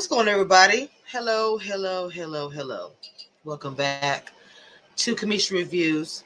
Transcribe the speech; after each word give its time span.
What's 0.00 0.08
going 0.08 0.28
on, 0.28 0.28
everybody? 0.28 0.90
Hello, 1.04 1.58
hello, 1.58 2.08
hello, 2.08 2.48
hello. 2.48 2.92
Welcome 3.44 3.74
back 3.74 4.32
to 4.96 5.14
Cameshia 5.14 5.52
Reviews. 5.52 6.24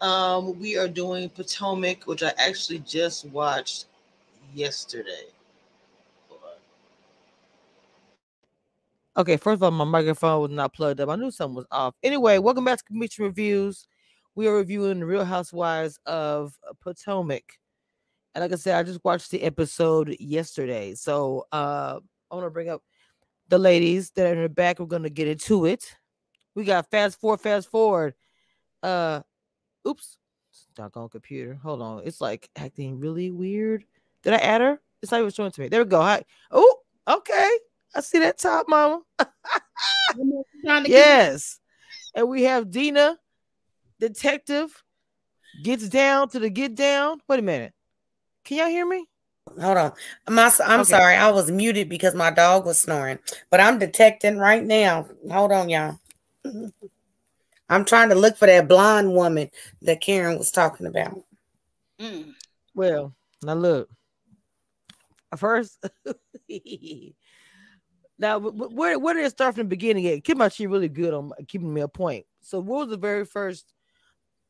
Um, 0.00 0.58
we 0.58 0.76
are 0.76 0.88
doing 0.88 1.28
Potomac, 1.28 2.08
which 2.08 2.24
I 2.24 2.32
actually 2.38 2.80
just 2.80 3.24
watched 3.26 3.84
yesterday. 4.52 5.26
Okay, 9.16 9.36
first 9.36 9.58
of 9.58 9.62
all, 9.62 9.70
my 9.70 9.84
microphone 9.84 10.40
was 10.40 10.50
not 10.50 10.74
plugged 10.74 11.00
up. 11.00 11.08
I 11.08 11.14
knew 11.14 11.30
something 11.30 11.54
was 11.54 11.66
off. 11.70 11.94
Anyway, 12.02 12.38
welcome 12.38 12.64
back 12.64 12.78
to 12.78 12.92
Cameshia 12.92 13.20
Reviews. 13.20 13.86
We 14.34 14.48
are 14.48 14.56
reviewing 14.56 14.98
the 14.98 15.06
Real 15.06 15.24
Housewives 15.24 16.00
of 16.04 16.58
Potomac. 16.82 17.44
And 18.34 18.42
like 18.42 18.50
I 18.50 18.56
said, 18.56 18.74
I 18.74 18.82
just 18.82 19.04
watched 19.04 19.30
the 19.30 19.44
episode 19.44 20.16
yesterday. 20.18 20.96
So 20.96 21.46
uh 21.52 22.00
I 22.28 22.34
want 22.34 22.46
to 22.46 22.50
bring 22.50 22.68
up 22.68 22.82
the 23.54 23.58
ladies 23.58 24.10
that 24.10 24.26
are 24.26 24.34
in 24.34 24.42
the 24.42 24.48
back. 24.48 24.80
We're 24.80 24.86
gonna 24.86 25.08
get 25.08 25.28
into 25.28 25.64
it. 25.64 25.96
We 26.56 26.64
got 26.64 26.90
fast 26.90 27.20
forward, 27.20 27.40
fast 27.40 27.70
forward. 27.70 28.14
Uh 28.82 29.20
oops, 29.86 30.18
doggone 30.74 31.08
computer. 31.08 31.54
Hold 31.62 31.80
on. 31.80 32.02
It's 32.04 32.20
like 32.20 32.50
acting 32.56 32.98
really 32.98 33.30
weird. 33.30 33.84
Did 34.24 34.32
I 34.32 34.38
add 34.38 34.60
her? 34.60 34.80
It's 35.00 35.12
not 35.12 35.20
even 35.20 35.30
showing 35.30 35.52
to 35.52 35.60
me. 35.60 35.68
There 35.68 35.84
we 35.84 35.88
go. 35.88 36.02
Hi. 36.02 36.24
Oh, 36.50 36.78
okay. 37.06 37.58
I 37.94 38.00
see 38.00 38.18
that 38.18 38.38
top, 38.38 38.66
mama. 38.68 39.02
yes. 40.84 41.60
And 42.12 42.28
we 42.28 42.42
have 42.42 42.72
Dina, 42.72 43.18
detective, 44.00 44.82
gets 45.62 45.88
down 45.88 46.28
to 46.30 46.40
the 46.40 46.50
get 46.50 46.74
down. 46.74 47.20
Wait 47.28 47.38
a 47.38 47.42
minute. 47.42 47.72
Can 48.44 48.58
y'all 48.58 48.66
hear 48.66 48.86
me? 48.86 49.06
Hold 49.60 49.78
on. 49.78 49.92
My, 50.28 50.50
I'm 50.64 50.80
okay. 50.80 50.90
sorry. 50.90 51.16
I 51.16 51.30
was 51.30 51.50
muted 51.50 51.88
because 51.88 52.14
my 52.14 52.30
dog 52.30 52.66
was 52.66 52.78
snoring, 52.78 53.18
but 53.50 53.60
I'm 53.60 53.78
detecting 53.78 54.38
right 54.38 54.64
now. 54.64 55.06
Hold 55.30 55.52
on, 55.52 55.68
y'all. 55.68 55.98
I'm 57.68 57.84
trying 57.84 58.08
to 58.10 58.14
look 58.14 58.36
for 58.36 58.46
that 58.46 58.68
blonde 58.68 59.12
woman 59.12 59.50
that 59.82 60.00
Karen 60.00 60.38
was 60.38 60.50
talking 60.50 60.86
about. 60.86 61.22
Mm. 62.00 62.34
Well, 62.74 63.14
now 63.42 63.54
look. 63.54 63.88
First, 65.36 65.84
now 68.18 68.38
where 68.38 68.98
where 68.98 69.14
did 69.14 69.24
it 69.24 69.30
start 69.30 69.54
from 69.54 69.64
the 69.64 69.68
beginning? 69.68 70.06
At 70.06 70.22
Kim 70.22 70.40
actually 70.40 70.68
really 70.68 70.88
good 70.88 71.12
on 71.12 71.32
keeping 71.48 71.74
me 71.74 71.80
a 71.80 71.88
point. 71.88 72.24
So, 72.40 72.60
what 72.60 72.80
was 72.80 72.90
the 72.90 72.96
very 72.96 73.24
first 73.24 73.72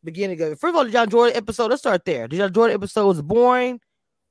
beginning 0.03 0.41
of 0.43 0.53
it? 0.53 0.59
First 0.59 0.71
of 0.71 0.77
all, 0.77 0.85
did 0.85 0.93
y'all 0.93 1.05
enjoy 1.05 1.31
the 1.31 1.37
episode? 1.37 1.71
Let's 1.71 1.81
start 1.81 2.05
there. 2.05 2.29
Did 2.29 2.37
y'all 2.37 2.49
enjoy 2.49 2.69
the 2.69 2.75
episode? 2.75 3.07
Was 3.07 3.23
boring? 3.23 3.81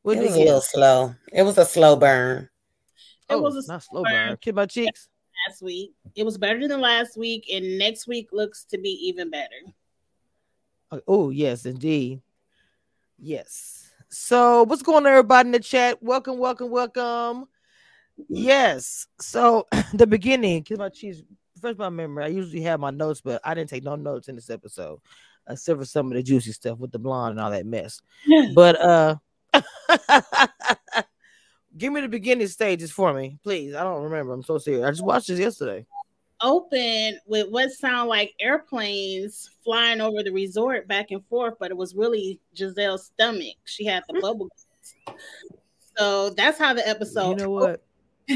What 0.03 0.17
it 0.17 0.23
was 0.23 0.35
a 0.35 0.39
little 0.39 0.61
slow. 0.61 1.15
It 1.31 1.43
was 1.43 1.57
a 1.57 1.63
slow 1.63 1.95
burn. 1.95 2.49
It 3.29 3.35
oh, 3.35 3.41
was 3.41 3.65
a 3.65 3.71
not 3.71 3.83
slow 3.83 4.03
burn. 4.03 4.29
burn. 4.29 4.37
Kid 4.41 4.53
my 4.53 4.65
cheeks. 4.65 5.07
Last 5.47 5.61
week, 5.61 5.93
it 6.13 6.25
was 6.25 6.37
better 6.37 6.67
than 6.67 6.81
last 6.81 7.17
week, 7.17 7.47
and 7.51 7.77
next 7.77 8.05
week 8.05 8.27
looks 8.33 8.65
to 8.65 8.77
be 8.77 8.89
even 9.07 9.29
better. 9.29 9.55
Oh, 10.91 11.01
oh 11.07 11.29
yes, 11.29 11.65
indeed. 11.65 12.21
Yes. 13.17 13.89
So, 14.09 14.63
what's 14.63 14.81
going 14.81 15.05
on, 15.05 15.07
everybody 15.07 15.47
in 15.47 15.53
the 15.53 15.59
chat? 15.61 16.03
Welcome, 16.03 16.37
welcome, 16.37 16.69
welcome. 16.69 17.45
Yes. 18.27 19.07
So, 19.21 19.67
the 19.93 20.05
beginning, 20.05 20.63
kid 20.63 20.79
my 20.79 20.89
cheese. 20.89 21.23
First, 21.61 21.79
my 21.79 21.87
memory. 21.87 22.25
I 22.25 22.27
usually 22.27 22.61
have 22.63 22.81
my 22.81 22.91
notes, 22.91 23.21
but 23.21 23.39
I 23.45 23.53
didn't 23.53 23.69
take 23.69 23.85
no 23.85 23.95
notes 23.95 24.27
in 24.27 24.35
this 24.35 24.49
episode, 24.49 24.99
except 25.49 25.79
for 25.79 25.85
some 25.85 26.07
of 26.07 26.13
the 26.13 26.23
juicy 26.23 26.51
stuff 26.51 26.77
with 26.77 26.91
the 26.91 26.99
blonde 26.99 27.31
and 27.31 27.39
all 27.39 27.51
that 27.51 27.65
mess. 27.65 28.01
but 28.53 28.79
uh 28.81 29.15
Give 31.77 31.91
me 31.91 32.01
the 32.01 32.07
beginning 32.07 32.47
stages 32.47 32.91
for 32.91 33.13
me, 33.13 33.39
please. 33.43 33.73
I 33.73 33.83
don't 33.83 34.03
remember. 34.03 34.33
I'm 34.33 34.43
so 34.43 34.57
serious. 34.57 34.85
I 34.85 34.91
just 34.91 35.03
watched 35.03 35.27
this 35.27 35.39
yesterday. 35.39 35.85
Open 36.41 37.19
with 37.25 37.49
what 37.49 37.71
sound 37.71 38.09
like 38.09 38.33
airplanes 38.39 39.49
flying 39.63 40.01
over 40.01 40.21
the 40.23 40.31
resort 40.31 40.87
back 40.87 41.11
and 41.11 41.25
forth, 41.27 41.55
but 41.59 41.71
it 41.71 41.77
was 41.77 41.95
really 41.95 42.39
Gizelle's 42.55 43.05
stomach. 43.05 43.55
She 43.65 43.85
had 43.85 44.03
the 44.07 44.15
hmm. 44.15 44.21
bubble. 44.21 44.49
Guts. 45.07 45.21
so 45.97 46.29
that's 46.31 46.59
how 46.59 46.73
the 46.73 46.87
episode. 46.87 47.39
You 47.39 47.45
know 47.45 47.49
what? 47.49 47.83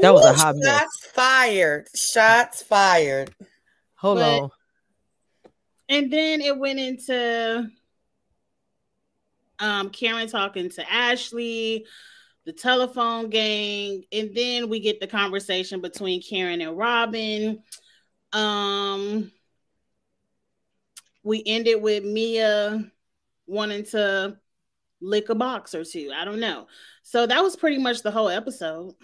that 0.00 0.14
was 0.14 0.24
a 0.24 0.32
hot 0.32 0.56
mess. 0.56 0.66
Shots 0.66 1.06
fired. 1.06 1.88
Shots 1.94 2.62
fired. 2.62 3.34
Hold 3.96 4.18
but, 4.18 4.40
on. 4.40 4.50
And 5.90 6.10
then 6.10 6.40
it 6.40 6.56
went 6.56 6.78
into 6.78 7.68
um, 9.58 9.90
Karen 9.90 10.28
talking 10.28 10.70
to 10.70 10.90
Ashley, 10.90 11.84
the 12.44 12.52
telephone 12.52 13.28
gang, 13.28 14.04
and 14.12 14.34
then 14.34 14.68
we 14.68 14.78
get 14.78 15.00
the 15.00 15.08
conversation 15.08 15.80
between 15.80 16.22
Karen 16.22 16.60
and 16.60 16.78
Robyn. 16.78 17.62
Um, 18.32 19.32
we 21.24 21.42
ended 21.44 21.82
with 21.82 22.04
Mia 22.04 22.90
wanting 23.46 23.84
to 23.86 24.38
lick 25.00 25.28
a 25.28 25.34
box 25.34 25.74
or 25.74 25.84
two. 25.84 26.12
I 26.14 26.24
don't 26.24 26.40
know. 26.40 26.68
So 27.02 27.26
that 27.26 27.42
was 27.42 27.56
pretty 27.56 27.78
much 27.78 28.02
the 28.02 28.12
whole 28.12 28.28
episode. 28.28 28.94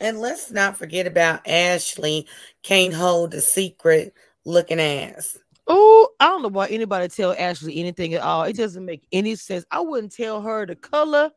And 0.00 0.20
let's 0.20 0.50
not 0.50 0.76
forget 0.76 1.06
about 1.06 1.46
Ashley 1.46 2.26
can't 2.62 2.94
hold 2.94 3.34
a 3.34 3.40
secret 3.40 4.14
looking 4.44 4.80
ass. 4.80 5.38
Oh, 5.66 6.08
I 6.20 6.26
don't 6.26 6.42
know 6.42 6.48
why 6.48 6.68
anybody 6.68 7.08
tell 7.08 7.34
Ashley 7.36 7.78
anything 7.78 8.14
at 8.14 8.22
all. 8.22 8.44
It 8.44 8.56
doesn't 8.56 8.84
make 8.84 9.06
any 9.10 9.34
sense. 9.34 9.64
I 9.70 9.80
wouldn't 9.80 10.14
tell 10.14 10.40
her 10.42 10.66
the 10.66 10.76
color. 10.76 11.30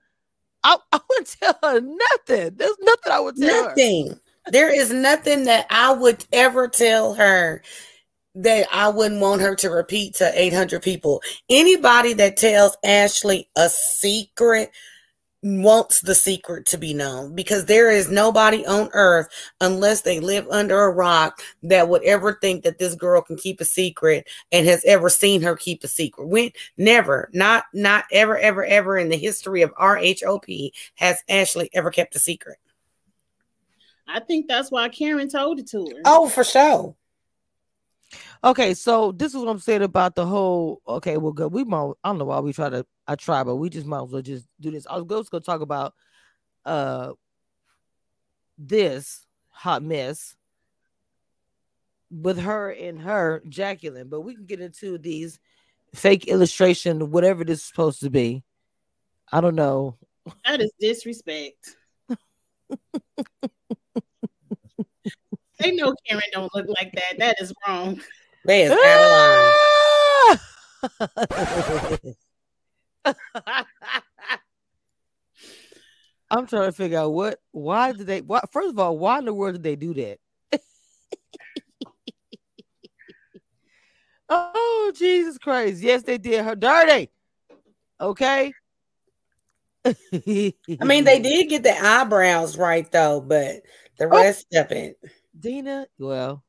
I, 0.64 0.78
I 0.92 1.00
wouldn't 1.10 1.36
tell 1.40 1.58
her 1.64 1.82
nothing. 1.82 2.56
There's 2.56 2.78
nothing 2.82 3.12
I 3.12 3.20
would 3.20 3.38
tell 3.38 3.66
nothing. 3.66 4.10
her. 4.10 4.52
there 4.52 4.74
is 4.74 4.92
nothing 4.92 5.46
that 5.46 5.66
I 5.70 5.94
would 5.94 6.26
ever 6.32 6.68
tell 6.68 7.16
her 7.16 7.64
that 8.36 8.68
I 8.72 8.90
wouldn't 8.90 9.22
want 9.22 9.42
her 9.42 9.56
to 9.56 9.70
repeat 9.70 10.16
to 10.16 10.32
800 10.34 10.82
people. 10.82 11.22
Anybody 11.50 12.14
that 12.14 12.38
tells 12.38 12.78
Ashley 12.84 13.50
a 13.56 13.70
secret 13.70 14.72
wants 15.42 16.02
the 16.02 16.16
secret 16.16 16.66
to 16.66 16.78
be 16.78 16.94
known 16.94 17.34
because 17.34 17.66
there 17.66 17.90
is 17.90 18.12
nobody 18.12 18.66
on 18.66 18.90
earth 18.94 19.30
unless 19.62 20.02
they 20.02 20.20
live 20.20 20.46
under 20.50 20.84
a 20.84 20.92
rock 20.92 21.42
that 21.64 21.88
would 21.88 22.04
ever 22.04 22.38
think 22.42 22.64
that 22.64 22.78
this 22.78 22.94
girl 22.94 23.22
can 23.22 23.38
keep 23.38 23.62
a 23.62 23.66
secret 23.66 24.28
and 24.52 24.68
has 24.68 24.84
ever 24.84 25.10
seen 25.10 25.42
her 25.42 25.56
keep 25.56 25.82
a 25.84 25.88
secret 25.88 26.28
when 26.28 26.52
never 26.78 27.30
not 27.34 27.64
not 27.74 28.04
ever 28.12 28.38
ever 28.38 28.66
ever 28.66 28.98
in 28.98 29.08
the 29.08 29.18
history 29.18 29.62
of 29.62 29.74
RHOP 29.76 30.72
has 30.96 31.24
Ashley 31.30 31.70
ever 31.74 31.90
kept 31.90 32.16
a 32.16 32.20
secret 32.20 32.58
I 34.08 34.20
think 34.20 34.48
that's 34.48 34.72
why 34.72 34.90
Karen 34.90 35.30
told 35.30 35.60
it 35.60 35.68
to 35.70 35.86
her 35.86 36.02
oh 36.04 36.28
for 36.28 36.44
sure 36.44 36.96
Okay, 38.42 38.74
so 38.74 39.12
this 39.12 39.34
is 39.34 39.38
what 39.38 39.50
I'm 39.50 39.60
saying 39.60 39.82
about 39.82 40.16
the 40.16 40.26
whole. 40.26 40.82
Okay, 40.88 41.18
well, 41.18 41.34
good. 41.34 41.52
We 41.52 41.66
might. 41.66 41.92
I 42.04 42.10
don't 42.10 42.20
know 42.20 42.26
why 42.26 42.40
we 42.40 42.54
try 42.54 42.70
to. 42.70 42.86
I 43.10 43.16
try, 43.16 43.44
but 43.44 43.56
we 43.56 43.72
just 43.72 43.88
might 43.88 44.04
as 44.04 44.12
well 44.12 44.22
just 44.22 44.46
do 44.62 44.70
this. 44.70 44.86
I 44.88 44.96
was 44.96 45.04
going 45.06 45.24
to 45.24 45.40
talk 45.40 45.62
about 45.62 45.96
uh 46.64 47.14
this 48.56 49.26
hot 49.50 49.82
mess 49.82 50.36
with 52.12 52.38
her 52.38 52.70
and 52.70 53.02
her 53.02 53.42
Jacqueline, 53.50 54.10
but 54.10 54.22
we 54.22 54.36
can 54.36 54.46
get 54.46 54.62
into 54.62 55.00
these 55.00 55.40
fake 55.96 56.28
illustration, 56.28 57.10
whatever 57.10 57.44
this 57.44 57.60
is 57.60 57.66
supposed 57.66 58.02
to 58.02 58.12
be. 58.12 58.44
I 59.32 59.42
don't 59.42 59.56
know. 59.56 59.98
That 60.46 60.62
is 60.62 60.72
disrespect. 60.80 61.78
they 65.58 65.72
know 65.72 65.96
Karen 66.08 66.22
don't 66.32 66.54
look 66.54 66.68
like 66.68 66.92
that. 66.94 67.18
That 67.18 67.42
is 67.42 67.52
wrong. 67.68 68.00
They 68.46 68.66
is 68.66 68.72
out 68.72 69.56
I'm 76.32 76.46
trying 76.46 76.68
to 76.68 76.72
figure 76.72 77.00
out 77.00 77.12
what, 77.14 77.40
why 77.52 77.92
did 77.92 78.06
they, 78.06 78.22
what, 78.22 78.52
first 78.52 78.70
of 78.70 78.80
all, 78.80 78.98
why 78.98 79.18
in 79.20 79.26
the 79.26 79.34
world 79.34 79.56
did 79.56 79.64
they 79.64 79.76
do 79.76 79.94
that? 79.96 80.20
oh, 84.30 84.92
Jesus 84.96 85.38
Christ. 85.40 85.82
Yes, 85.82 86.04
they 86.04 86.20
did 86.20 86.46
her 86.46 86.56
dirty. 86.56 87.10
Okay. 88.00 88.54
I 89.86 89.94
mean, 90.14 91.04
they 91.04 91.20
did 91.20 91.50
get 91.50 91.64
the 91.64 91.76
eyebrows 91.76 92.58
right, 92.58 92.90
though, 92.92 93.22
but 93.22 93.62
the 93.98 94.06
oh. 94.06 94.10
rest 94.10 94.48
oh. 94.56 94.62
of 94.62 94.72
it. 94.72 95.00
Dina, 95.38 95.88
well, 95.98 96.44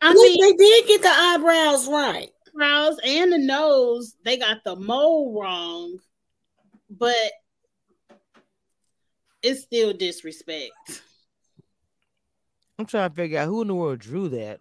I 0.00 0.14
mean, 0.14 0.40
they 0.40 0.52
did 0.52 0.86
get 0.86 1.02
the 1.02 1.08
eyebrows 1.08 1.88
right. 1.88 2.30
Eyebrows 2.56 2.98
and 3.04 3.32
the 3.32 3.38
nose, 3.38 4.14
they 4.24 4.38
got 4.38 4.64
the 4.64 4.76
mole 4.76 5.40
wrong, 5.40 5.98
but 6.90 7.14
it's 9.42 9.62
still 9.62 9.92
disrespect. 9.92 11.02
I'm 12.78 12.86
trying 12.86 13.10
to 13.10 13.14
figure 13.16 13.38
out 13.38 13.48
who 13.48 13.62
in 13.62 13.68
the 13.68 13.74
world 13.74 13.98
drew 13.98 14.28
that. 14.30 14.60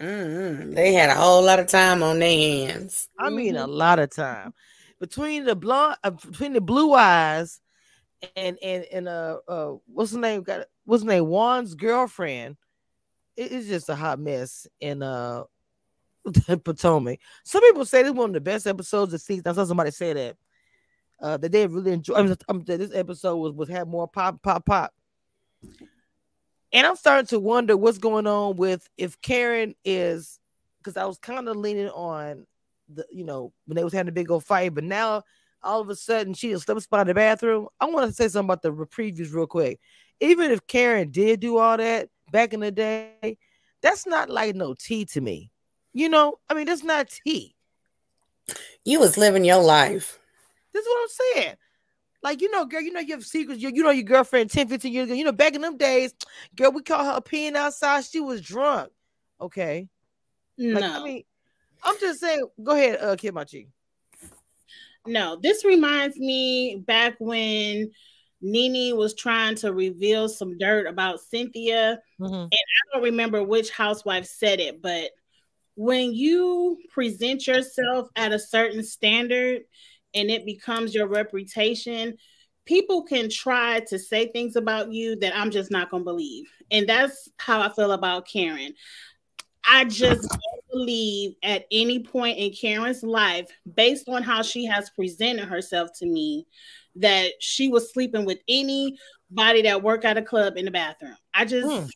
Mm-hmm. 0.00 0.72
They 0.72 0.94
had 0.94 1.10
a 1.10 1.14
whole 1.14 1.44
lot 1.44 1.58
of 1.58 1.66
time 1.66 2.02
on 2.02 2.18
their 2.18 2.30
hands. 2.30 3.08
I 3.18 3.28
mean, 3.28 3.56
a 3.56 3.66
lot 3.66 3.98
of 3.98 4.10
time. 4.10 4.54
between 4.98 5.44
the 5.44 5.54
blonde, 5.54 5.96
uh, 6.02 6.10
between 6.10 6.54
the 6.54 6.60
blue 6.60 6.94
eyes, 6.94 7.60
and 8.36 8.58
and 8.62 8.84
and 8.92 9.08
uh, 9.08 9.38
uh 9.48 9.74
what's 9.86 10.12
the 10.12 10.18
name? 10.18 10.42
Got 10.42 10.66
what's 10.84 11.02
the 11.02 11.08
name? 11.08 11.24
Juan's 11.24 11.74
girlfriend. 11.74 12.56
It, 13.36 13.52
it's 13.52 13.68
just 13.68 13.88
a 13.88 13.94
hot 13.94 14.18
mess 14.18 14.66
in 14.80 15.02
uh 15.02 15.44
Potomac. 16.64 17.18
Some 17.44 17.62
people 17.62 17.84
say 17.84 18.02
this 18.02 18.12
is 18.12 18.16
one 18.16 18.30
of 18.30 18.34
the 18.34 18.40
best 18.40 18.66
episodes 18.66 19.14
of 19.14 19.20
season. 19.20 19.44
I 19.46 19.52
saw 19.52 19.64
somebody 19.64 19.90
say 19.90 20.12
that. 20.12 20.36
Uh, 21.20 21.36
that 21.36 21.52
they 21.52 21.66
really 21.66 21.92
enjoy. 21.92 22.14
I 22.14 22.22
mean, 22.22 22.64
this 22.64 22.94
episode 22.94 23.36
was 23.36 23.52
was 23.52 23.68
had 23.68 23.86
more 23.86 24.08
pop, 24.08 24.42
pop, 24.42 24.64
pop. 24.64 24.94
And 26.72 26.86
I'm 26.86 26.96
starting 26.96 27.26
to 27.26 27.40
wonder 27.40 27.76
what's 27.76 27.98
going 27.98 28.26
on 28.26 28.56
with 28.56 28.88
if 28.96 29.20
Karen 29.20 29.74
is 29.84 30.38
because 30.78 30.96
I 30.96 31.04
was 31.04 31.18
kind 31.18 31.48
of 31.48 31.56
leaning 31.56 31.88
on 31.88 32.46
the, 32.88 33.04
you 33.10 33.24
know, 33.24 33.52
when 33.66 33.76
they 33.76 33.84
was 33.84 33.92
having 33.92 34.08
a 34.08 34.12
big 34.12 34.30
old 34.30 34.44
fight, 34.44 34.74
but 34.74 34.84
now 34.84 35.22
all 35.62 35.80
of 35.80 35.90
a 35.90 35.96
sudden 35.96 36.32
she 36.32 36.50
just 36.50 36.64
slipped 36.64 36.88
by 36.88 37.04
the 37.04 37.12
bathroom. 37.12 37.68
I 37.80 37.86
want 37.86 38.08
to 38.08 38.14
say 38.14 38.28
something 38.28 38.46
about 38.46 38.62
the 38.62 38.72
previews 38.72 39.34
real 39.34 39.46
quick. 39.46 39.80
Even 40.20 40.50
if 40.50 40.66
Karen 40.66 41.10
did 41.10 41.40
do 41.40 41.58
all 41.58 41.76
that 41.76 42.08
back 42.30 42.52
in 42.52 42.60
the 42.60 42.70
day, 42.70 43.36
that's 43.82 44.06
not 44.06 44.30
like 44.30 44.54
no 44.54 44.74
tea 44.74 45.04
to 45.06 45.20
me. 45.20 45.49
You 45.92 46.08
know, 46.08 46.38
I 46.48 46.54
mean, 46.54 46.66
that's 46.66 46.84
not 46.84 47.08
tea. 47.08 47.54
You 48.84 49.00
was 49.00 49.16
living 49.16 49.44
your 49.44 49.62
life. 49.62 50.18
This 50.72 50.84
is 50.84 50.88
what 50.88 51.02
I'm 51.02 51.08
saying. 51.34 51.56
Like, 52.22 52.40
you 52.42 52.50
know, 52.50 52.66
girl, 52.66 52.82
you 52.82 52.92
know, 52.92 53.00
you 53.00 53.14
have 53.14 53.24
secrets. 53.24 53.62
You, 53.62 53.70
you 53.70 53.82
know, 53.82 53.90
your 53.90 54.04
girlfriend 54.04 54.50
10, 54.50 54.68
15 54.68 54.92
years 54.92 55.06
ago, 55.06 55.14
you 55.14 55.24
know, 55.24 55.32
back 55.32 55.54
in 55.54 55.62
them 55.62 55.76
days, 55.76 56.14
girl, 56.54 56.70
we 56.70 56.82
caught 56.82 57.14
her 57.14 57.20
peeing 57.20 57.56
outside. 57.56 58.04
She 58.04 58.20
was 58.20 58.40
drunk. 58.40 58.90
Okay. 59.40 59.88
No. 60.58 60.80
Like, 60.80 60.84
I 60.84 61.02
mean, 61.02 61.22
I'm 61.82 61.98
just 61.98 62.20
saying, 62.20 62.46
go 62.62 62.72
ahead, 62.72 62.98
uh, 63.00 63.16
Kid 63.16 63.32
Machi. 63.32 63.68
No, 65.06 65.38
this 65.42 65.64
reminds 65.64 66.18
me 66.18 66.82
back 66.86 67.16
when 67.18 67.90
NeNe 68.42 68.96
was 68.96 69.14
trying 69.14 69.54
to 69.56 69.72
reveal 69.72 70.28
some 70.28 70.58
dirt 70.58 70.86
about 70.86 71.20
Cynthia. 71.20 71.98
Mm-hmm. 72.20 72.34
And 72.34 72.52
I 72.52 72.92
don't 72.92 73.02
remember 73.04 73.42
which 73.42 73.70
housewife 73.70 74.26
said 74.26 74.60
it, 74.60 74.82
but 74.82 75.10
when 75.80 76.12
you 76.12 76.76
present 76.90 77.46
yourself 77.46 78.10
at 78.14 78.32
a 78.32 78.38
certain 78.38 78.82
standard 78.82 79.62
and 80.12 80.30
it 80.30 80.44
becomes 80.44 80.94
your 80.94 81.06
reputation, 81.06 82.18
people 82.66 83.02
can 83.02 83.30
try 83.30 83.80
to 83.80 83.98
say 83.98 84.26
things 84.26 84.56
about 84.56 84.92
you 84.92 85.16
that 85.16 85.34
I'm 85.34 85.50
just 85.50 85.70
not 85.70 85.90
going 85.90 86.02
to 86.02 86.04
believe. 86.04 86.44
And 86.70 86.86
that's 86.86 87.30
how 87.38 87.62
I 87.62 87.70
feel 87.70 87.92
about 87.92 88.28
Karen. 88.28 88.74
I 89.66 89.86
just 89.86 90.28
don't 90.28 90.70
believe 90.70 91.36
at 91.42 91.64
any 91.72 92.00
point 92.00 92.36
in 92.36 92.52
Karen's 92.52 93.02
life, 93.02 93.48
based 93.74 94.06
on 94.06 94.22
how 94.22 94.42
she 94.42 94.66
has 94.66 94.90
presented 94.90 95.48
herself 95.48 95.88
to 96.00 96.06
me, 96.06 96.46
that 96.96 97.30
she 97.40 97.68
was 97.68 97.90
sleeping 97.90 98.26
with 98.26 98.40
anybody 98.48 99.62
that 99.62 99.82
worked 99.82 100.04
at 100.04 100.18
a 100.18 100.22
club 100.22 100.58
in 100.58 100.66
the 100.66 100.70
bathroom. 100.70 101.16
I 101.32 101.46
just, 101.46 101.66
hmm. 101.66 101.86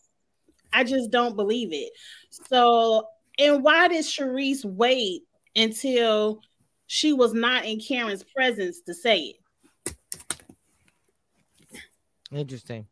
I 0.72 0.84
just 0.84 1.10
don't 1.10 1.36
believe 1.36 1.74
it. 1.74 1.92
So, 2.48 3.08
and 3.38 3.62
why 3.62 3.88
did 3.88 4.04
Charrisse 4.04 4.64
wait 4.64 5.22
until 5.56 6.40
she 6.86 7.12
was 7.12 7.34
not 7.34 7.64
in 7.64 7.80
Karen's 7.80 8.24
presence 8.24 8.80
to 8.82 8.94
say 8.94 9.34
it? 9.84 9.94
Interesting. 12.32 12.86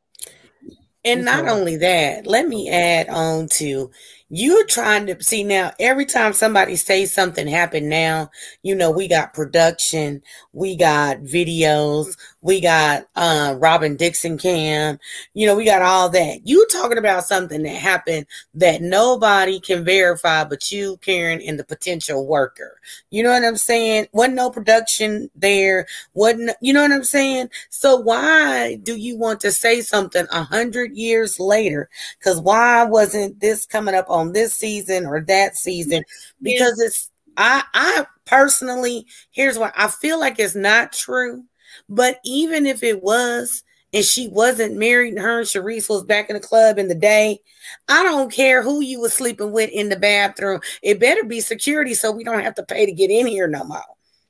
And 1.05 1.25
not 1.25 1.49
only 1.49 1.77
that, 1.79 2.29
let 2.29 2.47
me 2.47 2.71
add 2.71 3.09
on 3.09 3.49
to 3.55 3.91
you're 4.35 4.65
trying 4.65 5.07
to 5.07 5.23
see 5.23 5.45
now 5.45 5.71
every 5.79 6.07
time 6.07 6.33
somebody 6.33 6.75
says 6.75 7.13
something 7.13 7.47
happened 7.47 7.91
now 7.91 8.31
you 8.63 8.75
know 8.75 8.91
we 8.91 9.07
got 9.07 9.35
production 9.35 10.23
we 10.55 10.75
got 10.75 11.19
videos 11.19 12.17
we 12.43 12.61
got 12.61 13.07
uh 13.17 13.55
robyn 13.59 13.97
dixon 13.97 14.37
cam 14.37 14.99
you 15.35 15.47
know 15.47 15.55
we 15.57 15.65
got 15.65 15.83
all 15.83 16.09
that. 16.11 16.47
You 16.47 16.67
talking 16.71 16.99
about 16.99 17.25
something 17.25 17.63
that 17.63 17.77
happened 17.77 18.27
that 18.55 18.83
nobody 18.83 19.61
can 19.61 19.85
verify 19.85 20.45
but 20.45 20.71
you 20.71 20.99
karen 20.99 21.41
and 21.41 21.59
the 21.59 21.65
potential 21.65 22.27
worker. 22.27 22.81
You 23.11 23.23
know 23.23 23.31
what 23.31 23.45
i'm 23.45 23.57
saying? 23.57 24.09
Wasn't 24.13 24.35
no 24.35 24.51
production 24.51 25.31
there. 25.35 25.87
Wasn't 26.15 26.51
you 26.61 26.73
know 26.73 26.83
what 26.83 26.93
i'm 26.93 27.05
saying? 27.05 27.49
So 27.71 27.97
why 27.97 28.77
do 28.83 28.97
you 28.97 29.17
want 29.17 29.41
to 29.41 29.53
say 29.53 29.81
something 29.81 30.27
a 30.31 30.43
hundred 30.45 30.97
years 30.97 31.39
later? 31.41 31.89
Because 32.19 32.41
why 32.41 32.85
wasn't 32.85 33.41
this 33.41 33.67
coming 33.67 33.95
up 33.95 34.07
on 34.09 34.33
this 34.33 34.55
season 34.55 35.07
or 35.07 35.21
that 35.23 35.57
season? 35.57 36.05
Because 36.43 36.81
it's 36.81 37.11
I 37.37 37.65
I 37.75 38.07
personally 38.25 39.07
here's 39.31 39.59
what 39.59 39.73
I 39.77 39.89
feel 39.89 40.19
like 40.21 40.39
it's 40.39 40.55
not 40.55 40.93
true, 40.93 41.45
but 41.89 42.19
even 42.25 42.67
if 42.67 42.83
it 42.83 43.03
was 43.03 43.63
and 43.93 44.05
she 44.05 44.29
wasn't 44.29 44.77
married 44.77 45.15
and 45.15 45.23
her 45.23 45.39
and 45.39 45.47
Charrisse 45.47 45.89
was 45.89 46.05
back 46.05 46.31
in 46.31 46.35
the 46.35 46.41
club 46.41 46.79
in 46.79 46.89
the 46.89 46.95
day, 46.95 47.41
I 47.89 48.03
don't 48.03 48.33
care 48.33 48.63
who 48.63 48.81
you 48.81 49.01
was 49.01 49.13
sleeping 49.13 49.53
with 49.53 49.71
in 49.71 49.89
the 49.89 49.99
bathroom. 49.99 50.61
It 50.83 51.01
better 51.01 51.25
be 51.25 51.41
security 51.41 51.95
so 51.95 52.11
we 52.11 52.25
don't 52.25 52.43
have 52.43 52.55
to 52.55 52.65
pay 52.65 52.87
to 52.87 52.93
get 52.93 53.11
in 53.11 53.27
here 53.27 53.49
no 53.49 53.65
more. 53.65 53.83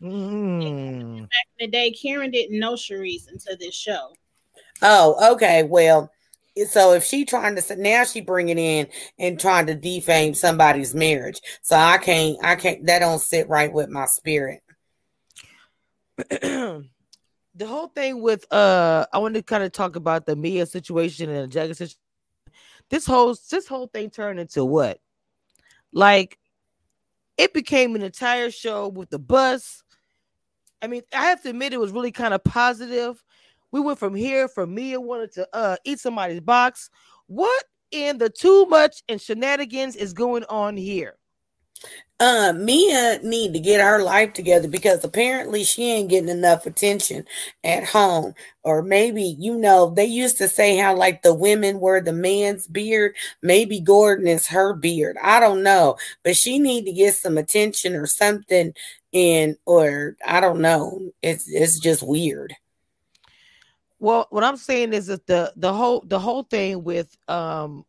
Mm. 0.03 1.21
Back 1.21 1.47
in 1.59 1.67
the 1.67 1.71
day, 1.71 1.93
Karen 1.93 2.31
didn't 2.31 2.59
know 2.59 2.73
Charrisse 2.73 3.29
until 3.29 3.57
this 3.57 3.75
show. 3.75 4.13
Oh, 4.83 5.35
okay. 5.35 5.63
Well, 5.63 6.11
so 6.69 6.93
if 6.93 7.05
she 7.05 7.25
trying 7.25 7.57
to 7.57 7.77
now 7.77 8.05
she 8.05 8.21
bringing 8.21 8.59
in 8.59 8.87
and 9.19 9.41
trying 9.41 9.67
to 9.67 9.75
defame 9.75 10.35
somebody's 10.35 10.95
marriage 10.95 11.41
so 11.63 11.75
i 11.77 11.97
can't 11.97 12.37
i 12.45 12.55
can't 12.55 12.85
that 12.87 12.99
don't 12.99 13.21
sit 13.21 13.49
right 13.49 13.73
with 13.73 13.89
my 13.89 14.05
spirit 14.07 14.63
the 17.55 17.67
whole 17.67 17.89
thing 17.89 18.23
with 18.23 18.51
uh 18.53 19.07
i 19.13 19.19
want 19.19 19.35
to 19.35 19.43
kind 19.43 19.63
of 19.63 19.73
talk 19.73 19.97
about 19.97 20.27
the 20.27 20.37
mia 20.37 20.67
situation 20.67 21.29
and 21.31 21.45
the 21.45 21.49
jagger 21.49 21.75
situation 21.75 21.99
this 22.91 23.07
whole 23.07 23.37
this 23.51 23.67
whole 23.67 23.87
thing 23.89 24.11
turned 24.11 24.41
into 24.41 24.65
what 24.65 25.01
like 25.93 26.39
it 27.37 27.53
became 27.53 27.95
an 27.95 28.03
entire 28.03 28.51
show 28.51 28.89
with 28.89 29.11
the 29.11 29.19
bus 29.19 29.83
i 30.81 30.87
mean 30.87 31.03
i 31.15 31.27
have 31.27 31.43
to 31.43 31.51
admit 31.51 31.73
it 31.73 31.81
was 31.81 31.93
really 31.93 32.13
kind 32.13 32.35
of 32.35 32.43
positive 32.45 33.23
we 33.73 33.81
went 33.81 33.99
from 33.99 34.15
here 34.15 34.47
from 34.47 34.75
Mia 34.75 35.01
wanted 35.01 35.33
to 35.33 35.49
uh 35.53 35.77
eat 35.85 35.99
somebody's 35.99 36.41
box. 36.41 36.91
What 37.27 37.65
in 37.91 38.19
the 38.19 38.29
too 38.29 38.67
much 38.67 39.03
and 39.09 39.21
shenanigans 39.21 39.97
is 39.97 40.13
going 40.13 40.45
on 40.45 40.77
here? 40.77 41.17
Uh, 42.21 42.53
Mia 42.57 43.19
need 43.25 43.53
to 43.53 43.59
get 43.59 43.81
her 43.81 44.01
life 44.01 44.33
together 44.33 44.69
because 44.69 45.03
apparently 45.03 45.65
she 45.65 45.91
ain't 45.91 46.09
getting 46.09 46.29
enough 46.29 46.67
attention 46.67 47.25
at 47.65 47.85
home. 47.85 48.33
Or 48.63 48.81
maybe, 48.81 49.25
you 49.41 49.59
know, 49.59 49.91
they 49.91 50.05
used 50.05 50.39
to 50.39 50.49
say 50.49 50.77
how 50.77 50.95
like 50.95 51.23
the 51.23 51.35
women 51.35 51.81
were 51.81 52.01
the 52.01 52.13
man's 52.13 52.69
beard. 52.69 53.17
Maybe 53.43 53.81
Gordon 53.81 54.29
is 54.29 54.47
her 54.47 54.73
beard. 54.73 55.17
I 55.21 55.41
don't 55.41 55.65
know. 55.65 55.97
But 56.23 56.37
she 56.37 56.61
need 56.61 56.85
to 56.85 56.93
get 56.93 57.17
some 57.17 57.39
attention 57.39 57.97
or 57.97 58.07
something 58.07 58.73
in 59.11 59.57
or 59.67 60.17
I 60.25 60.39
don't 60.41 60.61
know. 60.61 61.11
It's 61.23 61.49
it's 61.49 61.81
just 61.81 62.07
weird. 62.07 62.55
Well, 63.99 64.29
what 64.31 64.45
I'm 64.45 64.57
saying 64.57 64.93
is 64.93 65.07
that 65.07 65.27
the 65.27 65.53
the 65.57 65.73
whole 65.73 66.05
the 66.07 66.21
whole 66.21 66.45
thing 66.45 66.85
with 66.85 67.17
um 67.29 67.85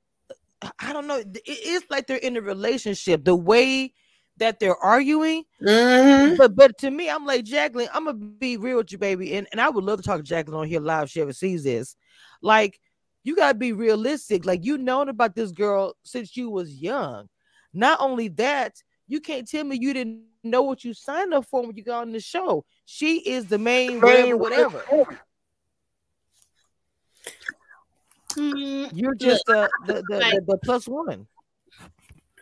I 0.79 0.93
don't 0.93 1.07
know, 1.07 1.17
it 1.17 1.41
is 1.45 1.83
like 1.89 2.07
they're 2.07 2.17
in 2.17 2.37
a 2.37 2.41
relationship. 2.41 3.23
The 3.23 3.35
way 3.35 3.93
that 4.37 4.59
they're 4.59 4.77
arguing, 4.77 5.43
mm-hmm. 5.61 6.35
but 6.37 6.55
but 6.55 6.77
to 6.79 6.89
me, 6.89 7.09
I'm 7.09 7.25
like 7.25 7.43
Jacqueline. 7.43 7.89
I'm 7.93 8.05
gonna 8.05 8.17
be 8.17 8.57
real 8.57 8.77
with 8.77 8.91
you, 8.91 8.97
baby, 8.97 9.35
and 9.35 9.47
and 9.51 9.61
I 9.61 9.69
would 9.69 9.83
love 9.83 9.99
to 9.99 10.03
talk 10.03 10.17
to 10.17 10.23
Jacqueline 10.23 10.59
on 10.59 10.67
here 10.67 10.79
live. 10.79 11.03
If 11.03 11.09
she 11.11 11.21
ever 11.21 11.33
sees 11.33 11.63
this, 11.63 11.95
like 12.41 12.79
you 13.23 13.35
gotta 13.35 13.57
be 13.57 13.73
realistic. 13.73 14.45
Like 14.45 14.65
you 14.65 14.77
known 14.77 15.09
about 15.09 15.35
this 15.35 15.51
girl 15.51 15.95
since 16.03 16.35
you 16.35 16.49
was 16.49 16.81
young. 16.81 17.27
Not 17.73 17.99
only 18.01 18.27
that, 18.29 18.81
you 19.07 19.19
can't 19.19 19.47
tell 19.47 19.63
me 19.63 19.77
you 19.79 19.93
didn't 19.93 20.23
know 20.43 20.61
what 20.63 20.83
you 20.83 20.93
signed 20.93 21.33
up 21.33 21.45
for 21.45 21.61
when 21.61 21.75
you 21.75 21.83
got 21.83 22.01
on 22.01 22.11
the 22.11 22.19
show. 22.19 22.65
She 22.85 23.19
is 23.19 23.45
the 23.45 23.57
main 23.57 24.01
whatever, 24.01 24.37
whatever. 24.37 24.79
Mm, 24.91 25.17
You're 28.37 29.15
just 29.15 29.45
the, 29.45 29.69
the, 29.85 30.03
the, 30.09 30.17
like, 30.19 30.45
the 30.45 30.57
plus 30.63 30.87
one. 30.87 31.27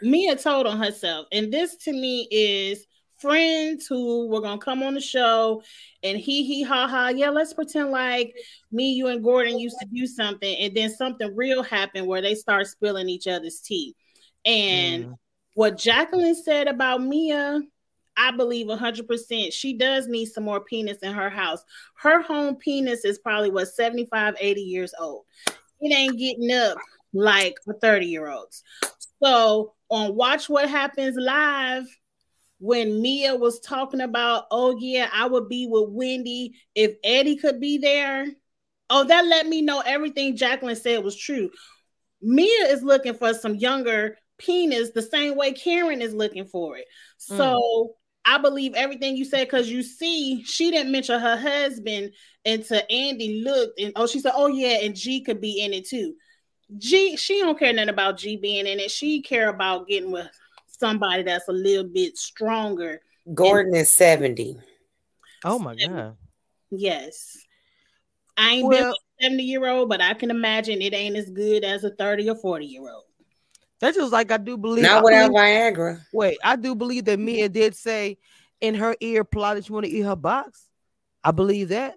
Mia 0.01 0.35
told 0.35 0.65
on 0.65 0.79
herself, 0.79 1.27
and 1.31 1.53
this 1.53 1.75
to 1.77 1.93
me 1.93 2.27
is 2.31 2.85
friends 3.21 3.85
who 3.85 4.27
were 4.27 4.41
gonna 4.41 4.57
come 4.57 4.81
on 4.81 4.95
the 4.95 4.99
show 4.99 5.61
and 6.01 6.17
he 6.17 6.43
he 6.43 6.63
ha 6.63 6.87
ha 6.87 7.09
yeah 7.09 7.29
let's 7.29 7.53
pretend 7.53 7.91
like 7.91 8.35
me 8.71 8.93
you 8.93 9.07
and 9.07 9.23
gordon 9.23 9.59
used 9.59 9.77
to 9.79 9.87
do 9.93 10.07
something 10.07 10.57
and 10.57 10.75
then 10.75 10.89
something 10.89 11.33
real 11.35 11.61
happened 11.61 12.07
where 12.07 12.21
they 12.21 12.33
start 12.33 12.65
spilling 12.65 13.07
each 13.07 13.27
other's 13.27 13.61
tea 13.61 13.95
and 14.43 15.05
mm. 15.05 15.15
what 15.53 15.77
jacqueline 15.77 16.33
said 16.33 16.67
about 16.67 17.03
mia 17.03 17.61
i 18.17 18.31
believe 18.31 18.65
100% 18.65 19.53
she 19.53 19.77
does 19.77 20.07
need 20.07 20.25
some 20.25 20.43
more 20.43 20.61
penis 20.61 20.97
in 21.03 21.13
her 21.13 21.29
house 21.29 21.63
her 21.99 22.23
home 22.23 22.55
penis 22.55 23.05
is 23.05 23.19
probably 23.19 23.51
what 23.51 23.67
75 23.67 24.33
80 24.39 24.61
years 24.61 24.93
old 24.99 25.25
it 25.81 25.93
ain't 25.93 26.17
getting 26.17 26.51
up 26.51 26.77
like 27.13 27.55
a 27.67 27.73
30 27.73 28.05
year 28.05 28.29
old's. 28.29 28.63
So 29.21 29.73
on 29.89 30.15
Watch 30.15 30.49
What 30.49 30.69
Happens 30.69 31.15
Live, 31.17 31.85
when 32.59 33.01
Mia 33.01 33.35
was 33.35 33.59
talking 33.59 34.01
about, 34.01 34.45
oh 34.51 34.77
yeah, 34.79 35.09
I 35.11 35.25
would 35.25 35.49
be 35.49 35.67
with 35.67 35.89
Wendy 35.89 36.53
if 36.75 36.95
Eddie 37.03 37.37
could 37.37 37.59
be 37.59 37.79
there. 37.79 38.27
Oh, 38.89 39.03
that 39.03 39.25
let 39.25 39.47
me 39.47 39.61
know 39.63 39.81
everything 39.83 40.37
Jacqueline 40.37 40.75
said 40.75 41.03
was 41.03 41.17
true. 41.17 41.49
Mia 42.21 42.67
is 42.67 42.83
looking 42.83 43.15
for 43.15 43.33
some 43.33 43.55
younger 43.55 44.17
penis 44.37 44.91
the 44.91 45.01
same 45.01 45.35
way 45.35 45.53
Karen 45.53 46.01
is 46.01 46.13
looking 46.13 46.45
for 46.45 46.77
it. 46.77 46.85
So 47.17 47.35
mm. 47.35 47.87
I 48.25 48.37
believe 48.37 48.73
everything 48.75 49.15
you 49.15 49.25
said 49.25 49.45
because 49.45 49.69
you 49.69 49.81
see, 49.81 50.43
she 50.43 50.71
didn't 50.71 50.91
mention 50.91 51.19
her 51.19 51.37
husband 51.37 52.11
until 52.45 52.81
Andy 52.89 53.41
looked 53.43 53.79
and 53.79 53.93
oh, 53.95 54.07
she 54.07 54.19
said, 54.19 54.33
Oh, 54.35 54.47
yeah, 54.47 54.79
and 54.83 54.95
G 54.95 55.21
could 55.21 55.41
be 55.41 55.61
in 55.61 55.73
it 55.73 55.87
too. 55.87 56.15
G, 56.77 57.17
she 57.17 57.39
don't 57.39 57.57
care 57.57 57.73
nothing 57.73 57.89
about 57.89 58.17
G 58.17 58.37
being 58.37 58.67
in 58.67 58.79
it. 58.79 58.91
She 58.91 59.21
care 59.21 59.49
about 59.49 59.87
getting 59.87 60.11
with 60.11 60.29
somebody 60.67 61.23
that's 61.23 61.47
a 61.47 61.53
little 61.53 61.83
bit 61.87 62.17
stronger. 62.17 63.01
Gordon 63.33 63.73
and, 63.73 63.81
is 63.81 63.93
70. 63.93 64.57
Oh 65.43 65.59
my 65.59 65.75
god. 65.75 66.15
Yes. 66.69 67.37
I 68.37 68.51
ain't 68.51 68.67
well, 68.67 68.93
been 69.19 69.29
a 69.29 69.29
70 69.29 69.43
year 69.43 69.67
old, 69.67 69.89
but 69.89 70.01
I 70.01 70.13
can 70.13 70.31
imagine 70.31 70.81
it 70.81 70.93
ain't 70.93 71.17
as 71.17 71.29
good 71.29 71.63
as 71.63 71.83
a 71.83 71.91
30 71.91 72.29
or 72.29 72.35
40 72.35 72.65
year 72.65 72.81
old. 72.81 73.03
That's 73.81 73.97
just 73.97 74.13
like 74.13 74.31
I 74.31 74.37
do 74.37 74.57
believe. 74.57 74.83
Not 74.83 75.03
without 75.03 75.31
Viagra. 75.31 76.01
Wait, 76.13 76.37
I 76.43 76.55
do 76.55 76.75
believe 76.75 77.05
that 77.05 77.19
Mia 77.19 77.49
did 77.49 77.75
say 77.75 78.17
in 78.61 78.75
her 78.75 78.95
ear, 79.01 79.23
plot 79.23 79.55
that 79.55 79.67
you 79.67 79.73
want 79.73 79.87
to 79.87 79.91
eat 79.91 80.01
her 80.01 80.15
box. 80.15 80.67
I 81.23 81.31
believe 81.31 81.69
that. 81.69 81.95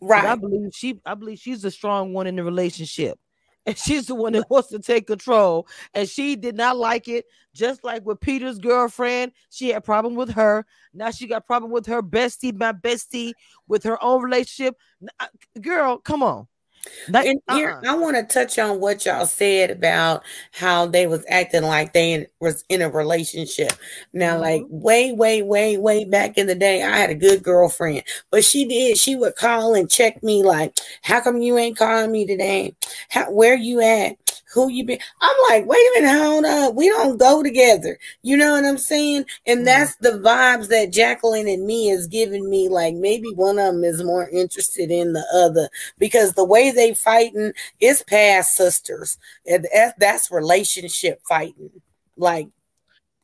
Right. 0.00 0.22
But 0.22 0.30
I 0.30 0.34
believe 0.34 0.70
she. 0.74 1.00
I 1.06 1.14
believe 1.14 1.38
she's 1.38 1.62
the 1.62 1.70
strong 1.70 2.12
one 2.12 2.26
in 2.26 2.36
the 2.36 2.44
relationship 2.44 3.18
and 3.66 3.78
she's 3.78 4.06
the 4.06 4.14
one 4.14 4.32
that 4.32 4.50
wants 4.50 4.68
to 4.70 4.80
take 4.80 5.06
control. 5.06 5.68
And 5.94 6.08
she 6.08 6.34
did 6.34 6.56
not 6.56 6.76
like 6.76 7.06
it, 7.06 7.26
just 7.54 7.84
like 7.84 8.04
with 8.04 8.20
Peter's 8.20 8.58
girlfriend. 8.58 9.32
She 9.50 9.68
had 9.68 9.78
a 9.78 9.80
problem 9.80 10.16
with 10.16 10.30
her. 10.30 10.66
Now 10.92 11.10
she 11.12 11.28
got 11.28 11.46
problem 11.46 11.70
with 11.70 11.86
her 11.86 12.02
bestie, 12.02 12.56
my 12.56 12.72
bestie, 12.72 13.32
with 13.68 13.84
her 13.84 14.02
own 14.02 14.22
relationship. 14.22 14.76
Girl, 15.60 15.98
come 15.98 16.22
on. 16.22 16.48
That, 17.08 17.26
and 17.26 17.40
here, 17.52 17.70
uh-uh. 17.70 17.92
I 17.92 17.94
want 17.94 18.16
to 18.16 18.22
touch 18.24 18.58
on 18.58 18.80
what 18.80 19.06
y'all 19.06 19.26
said 19.26 19.70
about 19.70 20.24
how 20.52 20.86
they 20.86 21.06
was 21.06 21.24
acting 21.28 21.62
like 21.62 21.92
they 21.92 22.12
in, 22.12 22.26
was 22.40 22.64
in 22.68 22.82
a 22.82 22.90
relationship. 22.90 23.72
Now, 24.12 24.34
mm-hmm. 24.34 24.42
like 24.42 24.62
way, 24.68 25.12
way, 25.12 25.42
way, 25.42 25.76
way 25.76 26.04
back 26.04 26.38
in 26.38 26.46
the 26.46 26.54
day, 26.54 26.82
I 26.82 26.96
had 26.96 27.10
a 27.10 27.14
good 27.14 27.42
girlfriend, 27.42 28.02
but 28.30 28.44
she 28.44 28.64
did. 28.66 28.98
She 28.98 29.14
would 29.14 29.36
call 29.36 29.74
and 29.74 29.90
check 29.90 30.22
me, 30.22 30.42
like, 30.42 30.78
"How 31.02 31.20
come 31.20 31.40
you 31.40 31.56
ain't 31.56 31.78
calling 31.78 32.10
me 32.10 32.26
today? 32.26 32.74
How, 33.08 33.30
where 33.30 33.54
you 33.54 33.80
at? 33.80 34.16
Who 34.52 34.68
you 34.68 34.84
be. 34.84 35.00
I'm 35.20 35.36
like, 35.48 35.66
wait 35.66 35.78
a 35.78 36.00
minute, 36.00 36.22
hold 36.22 36.44
up. 36.44 36.74
We 36.74 36.88
don't 36.88 37.18
go 37.18 37.42
together. 37.42 37.98
You 38.22 38.36
know 38.36 38.52
what 38.52 38.64
I'm 38.64 38.78
saying? 38.78 39.24
And 39.46 39.58
mm-hmm. 39.58 39.64
that's 39.64 39.96
the 39.96 40.10
vibes 40.10 40.68
that 40.68 40.92
Jacqueline 40.92 41.48
and 41.48 41.66
me 41.66 41.90
is 41.90 42.06
giving 42.06 42.48
me. 42.48 42.68
Like 42.68 42.94
maybe 42.94 43.28
one 43.34 43.58
of 43.58 43.74
them 43.74 43.84
is 43.84 44.02
more 44.02 44.28
interested 44.28 44.90
in 44.90 45.12
the 45.12 45.24
other 45.34 45.68
because 45.98 46.34
the 46.34 46.44
way 46.44 46.70
they 46.70 46.94
fighting 46.94 47.52
is 47.80 48.02
past 48.02 48.56
sisters. 48.56 49.18
And 49.46 49.66
that's 49.98 50.30
relationship 50.30 51.22
fighting. 51.28 51.70
Like 52.16 52.48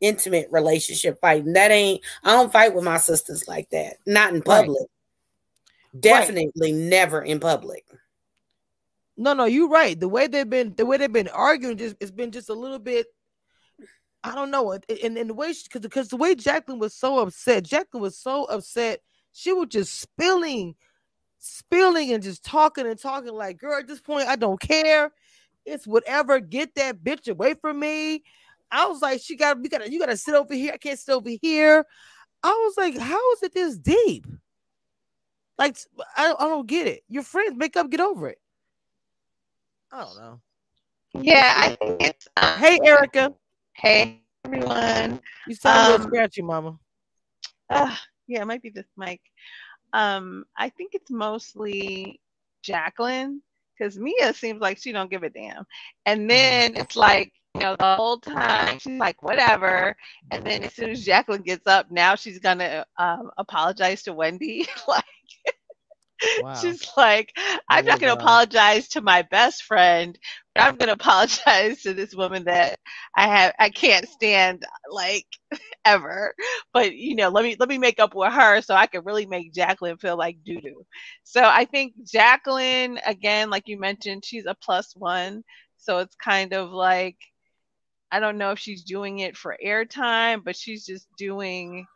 intimate 0.00 0.49
relationship 0.50 1.20
fighting. 1.20 1.52
That 1.54 1.70
ain't 1.70 2.02
I 2.25 2.32
don't 2.32 2.52
fight 2.52 2.75
with 2.75 2.85
my 2.85 2.99
sisters 2.99 3.47
like 3.49 3.70
that. 3.70 3.97
Not 4.06 4.35
in 4.35 4.42
public. 4.42 4.78
Right. 4.78 6.00
Definitely 6.00 6.73
right. 6.73 6.80
never 6.80 7.23
in 7.23 7.40
public. 7.40 7.85
No, 9.20 9.32
no, 9.32 9.46
you're 9.46 9.68
right. 9.68 9.98
The 9.98 10.08
way 10.08 10.28
they've 10.28 10.48
been, 10.48 10.75
the 10.76 10.87
way 10.87 10.96
they've 10.96 11.12
been 11.12 11.28
arguing, 11.28 11.76
just 11.76 11.96
it's 12.00 12.12
been 12.12 12.30
just 12.30 12.50
a 12.50 12.54
little 12.54 12.78
bit. 12.78 13.08
I 14.22 14.34
don't 14.34 14.52
know, 14.52 14.72
and, 14.72 15.18
and 15.18 15.30
the 15.30 15.34
way 15.34 15.52
because 15.52 15.80
because 15.80 16.08
the 16.08 16.16
way 16.16 16.37
Jacqueline 16.37 16.78
was 16.78 16.94
so 16.94 17.18
upset, 17.18 17.64
Jacqueline 17.64 18.02
was 18.02 18.16
so 18.16 18.44
upset. 18.44 19.00
She 19.32 19.52
was 19.52 19.68
just 19.70 20.00
spilling, 20.00 20.76
spilling, 21.38 22.12
and 22.12 22.22
just 22.22 22.44
talking 22.44 22.87
and 22.87 22.98
talking. 22.98 23.32
Like, 23.34 23.58
girl, 23.58 23.80
at 23.80 23.88
this 23.88 24.00
point, 24.00 24.28
I 24.28 24.37
don't 24.37 24.60
care. 24.60 25.10
It's 25.66 25.87
whatever. 25.87 26.38
Get 26.38 26.76
that 26.76 27.02
bitch 27.02 27.28
away 27.28 27.54
from 27.54 27.80
me. 27.80 28.22
I 28.70 28.87
was 28.87 29.02
like, 29.02 29.20
she 29.20 29.34
got, 29.37 29.60
we 29.60 29.68
got, 29.68 29.82
to 29.82 29.90
you 29.90 29.98
got 29.98 30.06
to 30.06 30.16
sit 30.16 30.34
over 30.34 30.54
here. 30.54 30.72
I 30.75 30.78
can't 30.78 30.98
sit 30.98 31.12
over 31.12 31.30
here. 31.42 31.84
I 32.42 32.48
was 32.50 32.75
like, 32.76 32.96
how 32.96 33.32
is 33.32 33.42
it 33.42 33.54
this 33.54 33.76
deep? 33.78 34.26
Like, 35.58 35.76
I, 36.16 36.34
I 36.38 36.44
don't 36.44 36.66
get 36.68 36.87
it. 36.87 37.02
Your 37.08 37.22
friends 37.22 37.56
make 37.56 37.76
up, 37.76 37.90
get 37.90 38.00
over 38.00 38.28
it. 38.28 38.38
I 39.90 40.04
don't 40.04 40.16
know. 40.16 40.40
Yeah, 41.14 41.54
I 41.57 41.75
think 41.76 42.02
it's. 42.02 42.28
Um, 42.37 42.59
hey, 42.59 42.78
Erica. 42.85 43.33
Hey, 43.75 44.21
everyone. 44.45 45.21
You 45.47 45.54
sound 45.54 45.78
um, 45.78 45.85
a 45.85 45.90
little 45.90 46.07
um, 46.07 46.11
scratchy, 46.11 46.42
Mama. 46.42 46.78
Uh, 47.71 47.95
yeah, 48.26 48.42
it 48.42 48.47
might 48.47 48.62
be 48.62 48.71
this 48.71 48.87
mic. 48.97 49.21
Um, 49.95 50.45
I 50.57 50.68
think 50.68 50.92
it's 50.95 51.11
mostly 51.11 52.21
Jacqueline 52.62 53.40
because 53.78 53.99
Mia 53.99 54.35
seems 54.35 54.61
like 54.61 54.78
she 54.78 54.92
don't 54.92 55.11
give 55.11 55.23
a 55.23 55.30
damn, 55.30 55.64
and 56.04 56.28
then 56.28 56.76
it's 56.76 56.97
like 56.97 57.33
you 57.54 57.62
know 57.62 57.76
the 57.78 57.97
whole 57.97 58.18
time 58.18 58.78
she's 58.78 58.99
like 58.99 59.23
whatever, 59.23 59.97
and 60.30 60.45
then 60.45 60.64
as 60.64 60.75
soon 60.75 60.90
as 60.90 61.02
Jacqueline 61.02 61.42
gets 61.42 61.66
up, 61.66 61.90
now 61.90 62.14
she's 62.14 62.38
gonna 62.38 62.85
um, 62.99 63.30
apologize 63.38 64.02
to 64.02 64.12
Wendy, 64.12 64.66
like 64.88 65.04
Wow. 66.42 66.54
She's 66.54 66.87
like, 66.96 67.32
I'm 67.68 67.84
oh 67.84 67.88
not 67.88 68.00
going 68.00 68.14
to 68.14 68.20
apologize 68.20 68.88
to 68.88 69.00
my 69.00 69.22
best 69.22 69.62
friend, 69.62 70.18
but 70.54 70.64
I'm 70.64 70.76
going 70.76 70.88
to 70.88 70.94
apologize 70.94 71.82
to 71.82 71.94
this 71.94 72.14
woman 72.14 72.44
that 72.44 72.78
I 73.16 73.28
have 73.28 73.54
I 73.58 73.70
can't 73.70 74.08
stand 74.08 74.64
like 74.90 75.26
ever. 75.84 76.34
But 76.72 76.94
you 76.94 77.16
know, 77.16 77.28
let 77.28 77.44
me 77.44 77.56
let 77.58 77.68
me 77.68 77.78
make 77.78 78.00
up 78.00 78.14
with 78.14 78.32
her 78.32 78.60
so 78.62 78.75
I 78.75 78.87
can 78.87 79.04
really 79.04 79.26
make 79.26 79.54
Jacqueline 79.54 79.98
feel 79.98 80.16
like 80.16 80.38
doo 80.44 80.60
doo. 80.60 80.84
So 81.25 81.42
I 81.42 81.64
think 81.64 81.94
Jacqueline, 82.04 82.98
again, 83.06 83.50
like 83.50 83.68
you 83.68 83.78
mentioned, 83.78 84.25
she's 84.25 84.46
a 84.46 84.56
plus 84.62 84.94
one. 84.96 85.44
So 85.76 85.98
it's 85.98 86.16
kind 86.16 86.52
of 86.52 86.70
like 86.70 87.16
I 88.10 88.20
don't 88.20 88.38
know 88.38 88.52
if 88.52 88.58
she's 88.58 88.84
doing 88.84 89.20
it 89.20 89.37
for 89.37 89.56
airtime, 89.64 90.42
but 90.44 90.56
she's 90.56 90.87
just 90.87 91.06
doing 91.18 91.87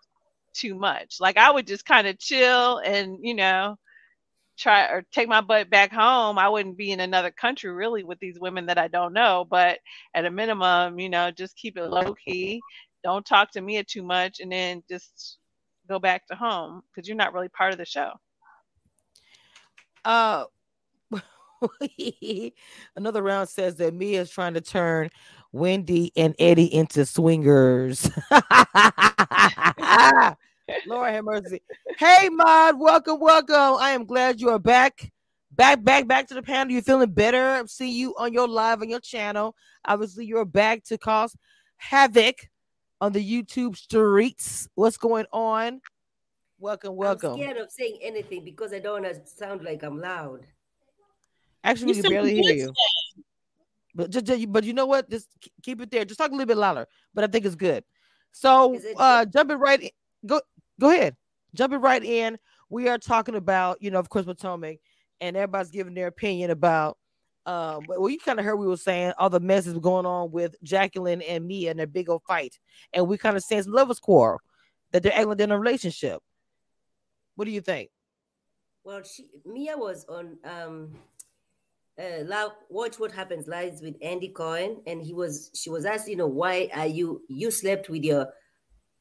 too 0.54 0.74
much. 0.74 1.16
Like 1.20 1.36
I 1.36 1.50
would 1.50 1.66
just 1.66 1.86
kind 1.86 2.06
of 2.06 2.18
chill 2.18 2.78
and 2.78 3.18
you 3.22 3.34
know 3.34 3.76
try 4.58 4.86
or 4.86 5.04
take 5.12 5.28
my 5.28 5.40
butt 5.40 5.70
back 5.70 5.92
home, 5.92 6.38
I 6.38 6.48
wouldn't 6.48 6.76
be 6.76 6.92
in 6.92 7.00
another 7.00 7.30
country 7.30 7.72
really 7.72 8.04
with 8.04 8.18
these 8.20 8.38
women 8.38 8.66
that 8.66 8.78
I 8.78 8.88
don't 8.88 9.12
know. 9.12 9.46
But 9.48 9.78
at 10.14 10.24
a 10.24 10.30
minimum, 10.30 10.98
you 10.98 11.08
know, 11.08 11.30
just 11.30 11.56
keep 11.56 11.76
it 11.76 11.88
low 11.88 12.14
key. 12.14 12.60
Don't 13.04 13.26
talk 13.26 13.50
to 13.52 13.60
me 13.60 13.82
too 13.82 14.02
much, 14.02 14.40
and 14.40 14.52
then 14.52 14.82
just 14.88 15.38
go 15.88 15.98
back 15.98 16.26
to 16.28 16.34
home 16.34 16.82
because 16.94 17.08
you're 17.08 17.16
not 17.16 17.34
really 17.34 17.48
part 17.48 17.72
of 17.72 17.78
the 17.78 17.84
show. 17.84 18.12
Uh, 20.04 20.44
another 22.96 23.22
round 23.22 23.48
says 23.48 23.76
that 23.76 23.94
Mia 23.94 24.20
is 24.20 24.30
trying 24.30 24.54
to 24.54 24.60
turn 24.60 25.10
Wendy 25.52 26.12
and 26.16 26.34
Eddie 26.38 26.72
into 26.72 27.06
swingers. 27.06 28.10
Lord 30.86 31.12
have 31.12 31.24
mercy. 31.24 31.62
Hey, 31.98 32.28
Mod, 32.30 32.78
welcome, 32.78 33.20
welcome. 33.20 33.76
I 33.80 33.90
am 33.90 34.04
glad 34.04 34.40
you 34.40 34.50
are 34.50 34.58
back. 34.58 35.12
Back, 35.52 35.84
back, 35.84 36.06
back 36.06 36.28
to 36.28 36.34
the 36.34 36.42
panel. 36.42 36.72
You're 36.72 36.82
feeling 36.82 37.10
better? 37.10 37.42
I 37.42 37.62
see 37.66 37.90
you 37.90 38.14
on 38.16 38.32
your 38.32 38.48
live 38.48 38.80
on 38.80 38.88
your 38.88 39.00
channel. 39.00 39.54
Obviously, 39.84 40.24
you're 40.24 40.44
back 40.44 40.82
to 40.84 40.96
cause 40.96 41.36
havoc 41.76 42.48
on 43.00 43.12
the 43.12 43.20
YouTube 43.20 43.76
streets. 43.76 44.68
What's 44.74 44.96
going 44.96 45.26
on? 45.32 45.80
Welcome, 46.58 46.96
welcome. 46.96 47.32
I'm 47.32 47.38
scared 47.38 47.56
of 47.56 47.70
saying 47.70 47.98
anything 48.00 48.44
because 48.44 48.72
I 48.72 48.78
don't 48.78 49.02
want 49.02 49.14
to 49.14 49.26
sound 49.26 49.64
like 49.64 49.82
I'm 49.82 50.00
loud. 50.00 50.46
Actually, 51.64 51.94
we 51.94 52.02
can 52.02 52.10
barely 52.10 52.40
hear 52.40 52.54
you. 52.54 52.72
But 53.94 54.10
just, 54.10 54.26
but 54.50 54.64
you 54.64 54.72
know 54.72 54.86
what? 54.86 55.10
Just 55.10 55.28
keep 55.62 55.80
it 55.80 55.90
there. 55.90 56.04
Just 56.04 56.18
talk 56.18 56.30
a 56.30 56.32
little 56.32 56.46
bit 56.46 56.56
louder. 56.56 56.86
But 57.12 57.24
I 57.24 57.26
think 57.26 57.44
it's 57.44 57.54
good. 57.54 57.84
So, 58.32 58.80
uh, 58.96 59.26
jumping 59.26 59.58
right 59.58 59.82
in, 59.82 59.90
go 60.24 60.40
go 60.82 60.90
ahead, 60.90 61.16
jumping 61.54 61.80
right 61.80 62.02
in. 62.02 62.36
We 62.68 62.88
are 62.88 62.98
talking 62.98 63.36
about, 63.36 63.80
you 63.80 63.90
know, 63.90 63.98
of 64.00 64.08
course, 64.08 64.24
Potomac, 64.24 64.78
and 65.20 65.36
everybody's 65.36 65.70
giving 65.70 65.94
their 65.94 66.08
opinion 66.08 66.50
about. 66.50 66.98
Um, 67.46 67.84
well, 67.88 68.08
you 68.08 68.18
kind 68.18 68.38
of 68.38 68.44
heard 68.44 68.56
we 68.56 68.66
were 68.66 68.76
saying 68.76 69.12
all 69.18 69.30
the 69.30 69.40
messes 69.40 69.78
going 69.78 70.06
on 70.06 70.30
with 70.30 70.54
Jacqueline 70.62 71.22
and 71.22 71.46
Mia 71.46 71.70
and 71.70 71.78
their 71.78 71.86
big 71.86 72.08
old 72.08 72.22
fight, 72.26 72.58
and 72.92 73.06
we 73.06 73.16
kind 73.16 73.36
of 73.36 73.44
sense 73.44 73.66
lovers 73.66 73.98
quarrel 73.98 74.40
that 74.92 75.02
they're 75.02 75.14
acting 75.14 75.40
in 75.40 75.50
a 75.50 75.58
relationship. 75.58 76.20
What 77.36 77.46
do 77.46 77.50
you 77.50 77.60
think? 77.60 77.90
Well, 78.84 79.02
she 79.02 79.26
Mia 79.44 79.76
was 79.76 80.04
on 80.08 80.38
um 80.44 80.92
uh 81.98 82.24
love 82.24 82.52
watch 82.68 82.98
what 82.98 83.12
happens 83.12 83.46
lives 83.48 83.82
with 83.82 83.96
Andy 84.02 84.28
Cohen, 84.28 84.82
and 84.86 85.02
he 85.02 85.12
was 85.12 85.50
she 85.54 85.70
was 85.70 85.84
asked, 85.84 86.08
you 86.08 86.16
know, 86.16 86.28
why 86.28 86.70
are 86.74 86.86
you 86.86 87.22
you 87.28 87.50
slept 87.50 87.88
with 87.88 88.04
your 88.04 88.28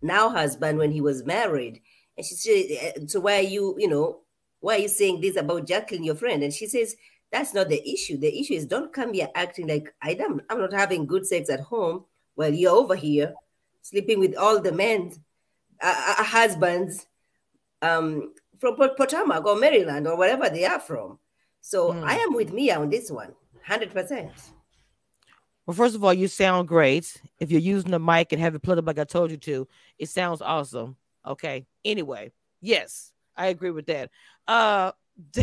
now 0.02 0.30
husband 0.30 0.78
when 0.78 0.92
he 0.92 1.02
was 1.02 1.26
married. 1.26 1.82
And 2.18 2.26
she 2.26 2.36
said, 2.36 3.10
So 3.10 3.20
why 3.22 3.38
are 3.40 3.42
you, 3.42 3.76
you 3.80 3.88
know, 3.88 4.22
why 4.60 4.76
are 4.76 4.80
you 4.80 4.88
saying 4.90 5.22
this 5.22 5.36
about 5.38 5.68
Jacqueline, 5.68 6.04
your 6.04 6.16
friend? 6.16 6.44
And 6.44 6.54
she 6.54 6.68
says, 6.68 6.96
That's 7.32 7.54
not 7.54 7.70
the 7.70 7.82
issue. 7.90 8.18
The 8.18 8.40
issue 8.40 8.54
is 8.56 8.66
don't 8.66 8.94
come 8.94 9.14
here 9.14 9.30
acting 9.36 9.68
like 9.68 9.94
I 10.02 10.12
am 10.14 10.42
I'm 10.50 10.60
not 10.60 10.74
having 10.74 11.06
good 11.06 11.26
sex 11.26 11.50
at 11.50 11.62
home 11.62 12.06
while 12.36 12.54
you're 12.54 12.76
over 12.76 12.96
here 12.96 13.34
sleeping 13.82 14.20
with 14.20 14.36
all 14.36 14.62
the 14.62 14.72
men. 14.72 15.12
uh, 15.82 16.16
uh, 16.20 16.24
husbands 16.24 17.08
um, 17.82 18.34
from 18.60 18.76
Potomac 18.76 19.46
or 19.46 19.56
Maryland 19.56 20.08
or 20.08 20.16
wherever 20.18 20.50
they 20.50 20.66
are 20.66 20.80
from. 20.80 21.20
So 21.62 21.94
Hmm. 21.94 22.04
I 22.04 22.16
am 22.18 22.34
with 22.34 22.54
Mia 22.54 22.80
on 22.80 22.90
this 22.90 23.10
one, 23.12 23.34
hundred 23.66 23.92
percent. 23.92 24.32
Well, 25.72 25.78
first 25.78 25.96
of 25.96 26.04
all, 26.04 26.14
you 26.14 26.28
sound 26.28 26.68
great. 26.68 27.22
If 27.40 27.50
you're 27.50 27.62
using 27.62 27.92
the 27.92 28.00
mic 28.00 28.34
and 28.34 28.42
have 28.42 28.56
it 28.56 28.62
plugged 28.62 28.80
up 28.80 28.88
like 28.88 29.00
I 29.00 29.06
told 29.06 29.32
you 29.32 29.38
to, 29.38 29.70
it 29.98 30.10
sounds 30.10 30.42
awesome. 30.42 30.98
Okay. 31.26 31.66
Anyway, 31.86 32.34
yes, 32.60 33.14
I 33.38 33.48
agree 33.48 33.72
with 33.72 33.86
that. 33.86 34.10
Uh 34.50 34.92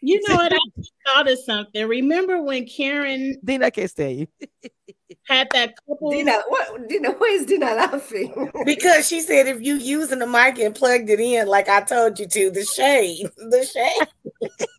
You 0.00 0.22
know 0.26 0.36
what? 0.36 0.54
I 0.54 0.58
thought 1.06 1.30
of 1.30 1.38
something. 1.40 1.86
Remember 1.86 2.42
when 2.42 2.64
Karen 2.64 3.38
Dean, 3.44 3.62
I 3.62 3.68
can't 3.68 3.90
stand 3.90 4.20
you. 4.20 4.26
had 5.28 5.48
that 5.52 5.74
couple? 5.86 6.12
Dina, 6.12 6.38
what? 6.48 6.88
Dina, 6.88 7.10
why 7.10 7.26
is 7.26 7.44
Dina 7.44 7.74
laughing? 7.74 8.50
Because 8.64 9.06
she 9.06 9.20
said 9.20 9.48
if 9.48 9.60
you 9.60 9.74
using 9.74 10.20
the 10.20 10.26
mic 10.26 10.58
and 10.58 10.74
plugged 10.74 11.10
it 11.10 11.20
in 11.20 11.46
like 11.46 11.68
I 11.68 11.82
told 11.82 12.18
you 12.18 12.26
to, 12.26 12.50
the 12.50 12.64
shade, 12.64 13.28
the 13.36 13.66
shade, 13.66 14.08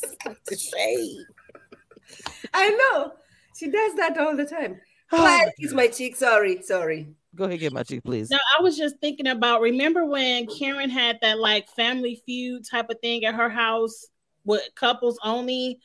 the 0.00 0.56
shade. 0.56 1.26
I 2.54 2.70
know 2.70 3.12
she 3.56 3.70
does 3.70 3.94
that 3.96 4.18
all 4.18 4.36
the 4.36 4.46
time. 4.46 4.80
Why 5.10 5.50
is 5.58 5.74
my 5.74 5.88
cheek? 5.88 6.16
Sorry, 6.16 6.62
sorry. 6.62 7.08
Go 7.34 7.44
ahead, 7.44 7.60
get 7.60 7.72
my 7.72 7.82
cheek, 7.82 8.02
please. 8.02 8.30
No, 8.30 8.38
I 8.58 8.62
was 8.62 8.78
just 8.78 8.96
thinking 9.00 9.26
about. 9.26 9.60
Remember 9.60 10.04
when 10.06 10.46
Karen 10.46 10.88
had 10.90 11.18
that 11.20 11.38
like 11.38 11.68
Family 11.76 12.22
Feud 12.24 12.64
type 12.68 12.88
of 12.88 12.98
thing 13.00 13.24
at 13.24 13.34
her 13.34 13.50
house 13.50 14.06
with 14.44 14.62
couples 14.74 15.18
only? 15.22 15.78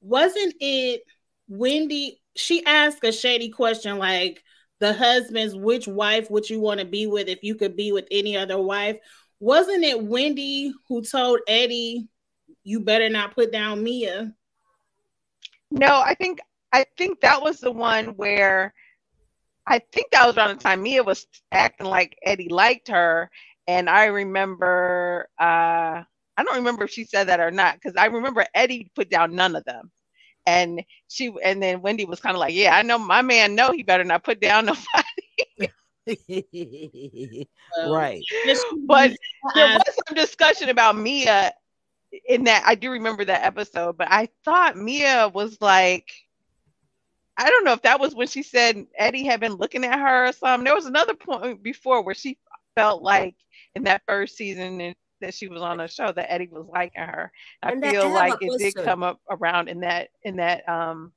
Wasn't 0.00 0.54
it 0.60 1.02
Wendy? 1.48 2.20
She 2.34 2.64
asked 2.66 3.04
a 3.04 3.12
shady 3.12 3.50
question 3.50 3.98
like, 3.98 4.42
"The 4.80 4.92
husband's 4.92 5.54
which 5.54 5.86
wife 5.86 6.28
would 6.30 6.50
you 6.50 6.60
want 6.60 6.80
to 6.80 6.86
be 6.86 7.06
with 7.06 7.28
if 7.28 7.44
you 7.44 7.54
could 7.54 7.76
be 7.76 7.92
with 7.92 8.08
any 8.10 8.36
other 8.36 8.60
wife?" 8.60 8.98
Wasn't 9.38 9.84
it 9.84 10.02
Wendy 10.02 10.72
who 10.88 11.02
told 11.02 11.40
Eddie, 11.46 12.08
"You 12.64 12.80
better 12.80 13.08
not 13.08 13.34
put 13.34 13.52
down 13.52 13.82
Mia"? 13.84 14.34
No, 15.70 16.02
I 16.04 16.14
think 16.14 16.40
I 16.72 16.84
think 16.96 17.20
that 17.20 17.40
was 17.40 17.60
the 17.60 17.70
one 17.70 18.16
where 18.16 18.74
I 19.66 19.80
think 19.92 20.10
that 20.10 20.26
was 20.26 20.36
around 20.36 20.56
the 20.56 20.62
time 20.62 20.82
Mia 20.82 21.02
was 21.02 21.26
acting 21.52 21.86
like 21.86 22.18
Eddie 22.22 22.48
liked 22.48 22.88
her, 22.88 23.30
and 23.66 23.88
I 23.88 24.06
remember 24.06 25.28
uh, 25.38 26.02
I 26.36 26.42
don't 26.42 26.56
remember 26.56 26.84
if 26.84 26.90
she 26.90 27.04
said 27.04 27.28
that 27.28 27.40
or 27.40 27.50
not 27.50 27.74
because 27.74 27.96
I 27.96 28.06
remember 28.06 28.46
Eddie 28.54 28.90
put 28.94 29.10
down 29.10 29.34
none 29.34 29.56
of 29.56 29.64
them, 29.64 29.90
and 30.46 30.82
she 31.08 31.32
and 31.42 31.62
then 31.62 31.82
Wendy 31.82 32.04
was 32.04 32.20
kind 32.20 32.36
of 32.36 32.40
like, 32.40 32.54
yeah, 32.54 32.76
I 32.76 32.82
know 32.82 32.98
my 32.98 33.22
man 33.22 33.54
know 33.54 33.72
he 33.72 33.82
better 33.82 34.04
not 34.04 34.24
put 34.24 34.40
down 34.40 34.66
nobody, 34.66 35.72
right. 37.86 38.22
but 38.86 39.12
there 39.54 39.74
was 39.74 39.82
some 40.06 40.16
discussion 40.16 40.68
about 40.68 40.96
Mia 40.96 41.52
in 42.28 42.44
that 42.44 42.62
I 42.66 42.74
do 42.74 42.90
remember 42.90 43.24
that 43.24 43.44
episode, 43.44 43.96
but 43.96 44.08
I 44.10 44.28
thought 44.44 44.76
Mia 44.76 45.28
was 45.28 45.58
like, 45.60 46.12
I 47.36 47.50
don't 47.50 47.64
know 47.64 47.72
if 47.72 47.82
that 47.82 48.00
was 48.00 48.14
when 48.14 48.28
she 48.28 48.42
said 48.42 48.86
Eddie 48.96 49.24
had 49.24 49.40
been 49.40 49.54
looking 49.54 49.84
at 49.84 49.98
her 49.98 50.28
or 50.28 50.32
something. 50.32 50.64
There 50.64 50.74
was 50.74 50.86
another 50.86 51.14
point 51.14 51.62
before 51.62 52.02
where 52.02 52.14
she 52.14 52.38
felt 52.76 53.02
like 53.02 53.34
in 53.74 53.84
that 53.84 54.02
first 54.06 54.36
season 54.36 54.80
and 54.80 54.94
that 55.20 55.34
she 55.34 55.48
was 55.48 55.62
on 55.62 55.78
the 55.78 55.88
show 55.88 56.12
that 56.12 56.32
Eddie 56.32 56.48
was 56.50 56.66
liking 56.68 57.02
her. 57.02 57.32
I 57.62 57.72
And 57.72 57.82
feel 57.82 58.10
like 58.12 58.36
it 58.40 58.58
did 58.58 58.74
come 58.84 59.02
up 59.02 59.20
around 59.30 59.68
in 59.68 59.80
that 59.80 60.10
in 60.22 60.36
that 60.36 60.68
um 60.68 61.12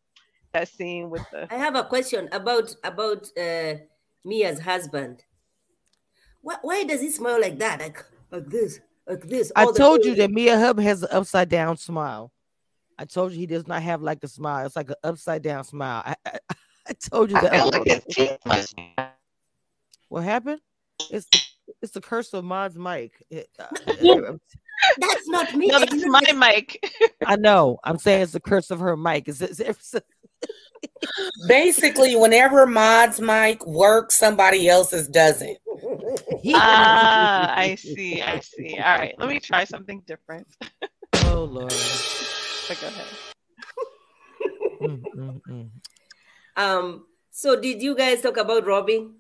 that 0.54 0.68
scene 0.68 1.10
with 1.10 1.24
the 1.32 1.48
I 1.52 1.56
have 1.56 1.76
a 1.76 1.84
question 1.84 2.30
about 2.32 2.76
about 2.84 3.28
uh, 3.38 3.76
Mia's 4.24 4.60
husband. 4.62 5.24
Why, 6.42 6.56
why 6.62 6.84
does 6.84 7.02
he 7.02 7.12
smile 7.12 7.40
like 7.42 7.60
that? 7.60 7.80
Like 7.80 8.06
like 8.32 8.46
this, 8.48 8.80
like 9.08 9.24
this. 9.24 9.52
I 9.56 9.72
told 9.72 10.04
you 10.06 10.16
that 10.16 10.32
Mia 10.32 10.58
Hub 10.60 10.80
has 10.80 11.04
an 11.04 11.10
upside 11.12 11.50
down 11.50 11.78
smile. 11.78 12.32
I 13.00 13.06
told 13.06 13.32
you 13.32 13.38
he 13.40 13.46
does 13.46 13.68
not 13.68 13.82
have 13.84 14.02
like 14.02 14.24
a 14.24 14.28
smile. 14.28 14.66
It's 14.66 14.76
like 14.76 14.90
an 14.90 14.96
upside 15.04 15.42
down 15.44 15.64
smile. 15.64 16.04
I, 16.06 16.16
I, 16.26 16.40
I 16.90 16.94
told 16.94 17.30
you 17.32 17.38
I 17.38 17.42
that. 17.42 17.68
like 17.74 17.86
his 17.86 18.04
teeth 18.10 18.38
must 18.46 18.76
What 20.10 20.24
happened? 20.24 20.62
It's 21.12 21.28
the, 21.32 21.40
it's 21.82 21.92
the 21.92 22.02
curse 22.02 22.34
of 22.34 22.44
Mod's 22.44 22.78
mic. 22.78 23.24
It- 23.30 23.50
uh, 23.60 23.68
That's 25.00 25.28
not 25.28 25.54
me. 25.56 25.68
No, 25.68 25.78
It's 25.80 25.92
that's 25.92 26.06
my 26.06 26.22
mic. 26.34 26.80
I 27.26 27.36
know. 27.36 27.80
I'm 27.84 27.98
saying 27.98 28.22
it's 28.22 28.32
the 28.32 28.40
curse 28.40 28.70
of 28.72 28.80
her 28.80 28.96
mic. 28.96 29.28
Is 29.28 29.42
it? 29.42 29.60
Is 30.44 30.90
it 31.44 31.48
Basically, 31.48 32.16
whenever 32.16 32.66
Mod's 32.66 33.20
mic 33.20 33.66
works, 33.66 34.18
somebody 34.18 34.68
else's 34.68 35.08
doesn't. 35.08 35.58
ah, 36.54 37.54
I 37.58 37.76
see. 37.76 38.22
I 38.22 38.40
see. 38.40 38.78
All 38.78 38.98
right, 38.98 39.16
let 39.18 39.30
me 39.30 39.40
try 39.40 39.64
something 39.64 40.02
different. 40.06 40.48
oh 41.26 41.44
Lord. 41.44 41.74
But 42.68 42.82
go 42.82 42.88
ahead. 42.88 43.06
Mm, 44.82 45.04
mm, 45.16 45.42
mm. 45.50 45.70
Um. 46.56 47.06
So 47.32 47.60
did 47.60 47.82
you 47.82 47.96
guys 47.96 48.22
talk 48.22 48.38
about 48.38 48.66
Robyn? 48.66 49.14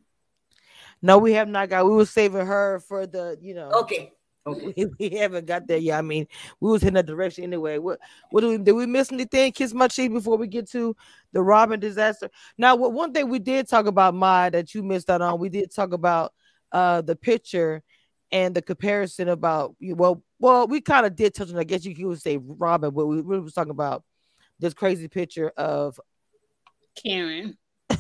No, 1.02 1.18
we 1.18 1.34
have 1.34 1.48
not 1.48 1.70
got. 1.70 1.86
We 1.86 1.92
were 1.92 2.06
saving 2.06 2.46
her 2.46 2.80
for 2.80 3.08
the. 3.08 3.38
You 3.42 3.56
know. 3.56 3.72
Okay. 3.72 4.14
Okay. 4.48 4.74
We, 4.78 4.86
we 5.10 5.18
haven't 5.18 5.46
got 5.46 5.68
there 5.68 5.78
yet. 5.78 6.00
I 6.00 6.02
mean, 6.02 6.28
we 6.60 6.72
was 6.72 6.84
in 6.84 6.94
that 6.94 7.06
direction 7.06 7.44
anyway. 7.44 7.78
What 7.78 8.00
what 8.32 8.42
do 8.42 8.50
we 8.50 8.58
did 8.58 8.72
we 8.72 8.86
miss 8.86 9.12
anything? 9.12 9.52
Kiss 9.52 9.74
my 9.74 9.88
cheek 9.88 10.14
before 10.14 10.38
we 10.38 10.48
get 10.48 10.70
to 10.72 10.96
the 11.34 11.42
Robyn 11.42 11.80
disaster. 11.80 12.30
Now, 12.58 12.76
what 12.76 12.94
one 12.94 13.14
thing 13.14 13.30
we 13.30 13.40
did 13.40 13.68
talk 13.68 13.86
about, 13.86 14.16
my 14.16 14.50
that 14.50 14.74
you 14.74 14.84
missed 14.84 15.10
out 15.10 15.22
on, 15.22 15.40
we 15.40 15.50
did 15.50 15.74
talk 15.74 15.92
about 15.94 16.34
uh 16.72 17.02
the 17.02 17.16
picture 17.16 17.84
and 18.32 18.56
the 18.56 18.62
comparison 18.62 19.30
about 19.30 19.76
well, 19.82 20.24
well, 20.40 20.68
we 20.68 20.82
kind 20.82 21.06
of 21.06 21.16
did 21.16 21.34
touch 21.34 21.50
on. 21.50 21.58
I 21.58 21.64
guess 21.64 21.86
you 21.86 21.96
could 21.96 22.22
say 22.22 22.38
Robyn, 22.38 22.94
but 22.94 23.06
we 23.06 23.22
really 23.22 23.42
was 23.42 23.54
talking 23.54 23.72
about 23.72 24.04
this 24.60 24.74
crazy 24.74 25.08
picture 25.08 25.50
of 25.58 26.00
Karen. 26.96 27.58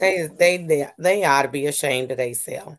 They 0.00 0.28
they 0.38 0.56
they, 0.58 0.88
they 0.98 1.24
ought 1.24 1.42
to 1.42 1.48
be 1.48 1.66
ashamed 1.66 2.10
of 2.10 2.16
themselves. 2.18 2.76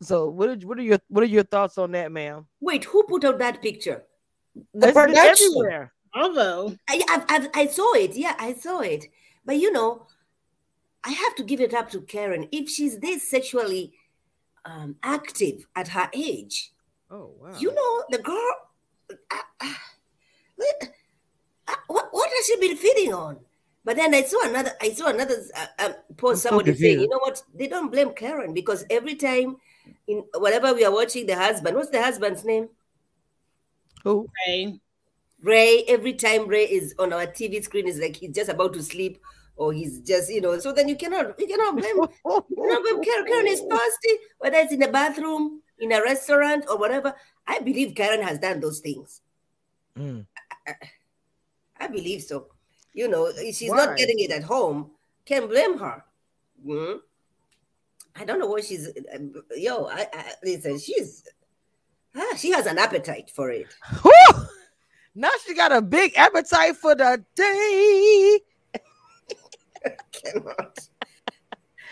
so 0.00 0.28
what 0.28 0.48
are, 0.48 0.56
what 0.66 0.78
are 0.78 0.82
your 0.82 0.98
what 1.08 1.22
are 1.22 1.26
your 1.26 1.42
thoughts 1.44 1.76
on 1.78 1.92
that, 1.92 2.10
ma'am? 2.12 2.46
Wait, 2.60 2.84
who 2.84 3.02
put 3.04 3.24
out 3.24 3.38
that 3.38 3.60
picture? 3.60 4.04
The 4.74 4.88
It's 4.88 4.94
production. 4.98 5.46
everywhere. 5.48 5.92
Although 6.14 6.76
I, 6.88 7.00
I, 7.08 7.22
I, 7.54 7.60
I 7.62 7.66
saw 7.66 7.92
it. 7.94 8.16
Yeah, 8.16 8.34
I 8.38 8.54
saw 8.54 8.80
it. 8.80 9.06
But 9.44 9.56
you 9.56 9.70
know, 9.72 10.06
I 11.04 11.10
have 11.10 11.34
to 11.36 11.42
give 11.44 11.60
it 11.60 11.74
up 11.74 11.90
to 11.90 12.00
Karen. 12.00 12.48
If 12.50 12.68
she's 12.70 12.98
this 12.98 13.28
sexually 13.28 13.92
um, 14.64 14.96
active 15.02 15.66
at 15.76 15.88
her 15.88 16.08
age, 16.14 16.72
Oh 17.10 17.32
wow. 17.40 17.52
you 17.58 17.72
know, 17.74 18.04
the 18.10 18.18
girl, 18.18 18.54
uh, 19.30 19.36
uh, 19.60 19.72
uh, 21.68 21.74
what, 21.86 22.08
what 22.10 22.30
has 22.30 22.46
she 22.46 22.56
been 22.60 22.76
feeding 22.76 23.12
on? 23.14 23.38
But 23.88 23.96
then 23.96 24.14
I 24.14 24.20
saw 24.20 24.46
another, 24.46 24.72
I 24.82 24.90
saw 24.90 25.06
another 25.06 25.36
uh, 25.56 25.66
uh, 25.78 25.92
post. 26.18 26.44
I'm 26.44 26.50
Somebody 26.50 26.74
saying, 26.74 27.00
you 27.00 27.08
confused. 27.08 27.10
know 27.10 27.18
what? 27.20 27.42
They 27.54 27.68
don't 27.68 27.90
blame 27.90 28.12
Karen 28.12 28.52
because 28.52 28.84
every 28.90 29.14
time, 29.14 29.56
in 30.06 30.24
whatever 30.34 30.74
we 30.74 30.84
are 30.84 30.92
watching, 30.92 31.24
the 31.24 31.34
husband. 31.34 31.74
What's 31.74 31.88
the 31.88 32.02
husband's 32.02 32.44
name? 32.44 32.68
Who? 34.04 34.28
Ray, 34.46 34.78
Ray, 35.40 35.84
every 35.88 36.12
time 36.12 36.46
Ray 36.46 36.64
is 36.64 36.94
on 36.98 37.14
our 37.14 37.26
TV 37.26 37.64
screen, 37.64 37.88
is 37.88 37.98
like 37.98 38.16
he's 38.16 38.34
just 38.34 38.50
about 38.50 38.74
to 38.74 38.82
sleep 38.82 39.22
or 39.56 39.72
he's 39.72 40.00
just, 40.00 40.30
you 40.30 40.42
know, 40.42 40.58
so 40.58 40.70
then 40.70 40.86
you 40.90 40.96
cannot, 40.96 41.40
you 41.40 41.46
cannot 41.46 41.78
blame, 41.78 41.96
you 41.96 42.56
cannot 42.58 42.82
blame 42.82 43.02
Karen. 43.02 43.26
Karen 43.26 43.46
is 43.46 43.60
thirsty, 43.70 44.12
whether 44.38 44.58
it's 44.58 44.72
in 44.74 44.80
the 44.80 44.88
bathroom, 44.88 45.62
in 45.78 45.92
a 45.92 46.02
restaurant, 46.02 46.66
or 46.68 46.76
whatever. 46.76 47.14
I 47.46 47.60
believe 47.60 47.94
Karen 47.94 48.20
has 48.20 48.38
done 48.38 48.60
those 48.60 48.80
things. 48.80 49.22
Mm. 49.98 50.26
I 51.80 51.86
believe 51.86 52.20
so. 52.20 52.48
You 52.92 53.08
know, 53.08 53.30
she's 53.52 53.70
Why? 53.70 53.76
not 53.76 53.96
getting 53.96 54.18
it 54.18 54.30
at 54.30 54.42
home, 54.42 54.90
can't 55.24 55.48
blame 55.48 55.78
her. 55.78 56.04
Mhm. 56.66 57.00
I 58.16 58.24
don't 58.24 58.40
know 58.40 58.46
what 58.46 58.64
she's, 58.64 58.88
yo, 59.56 59.86
I, 59.86 60.08
I 60.12 60.32
listen, 60.42 60.78
she's, 60.78 61.24
ah, 62.16 62.34
she 62.36 62.50
has 62.50 62.66
an 62.66 62.78
appetite 62.78 63.30
for 63.30 63.50
it. 63.50 63.68
Now 65.18 65.30
she 65.44 65.52
got 65.52 65.72
a 65.72 65.82
big 65.82 66.12
appetite 66.16 66.76
for 66.76 66.94
the 66.94 67.24
day. 67.34 68.38
cannot. 70.12 70.78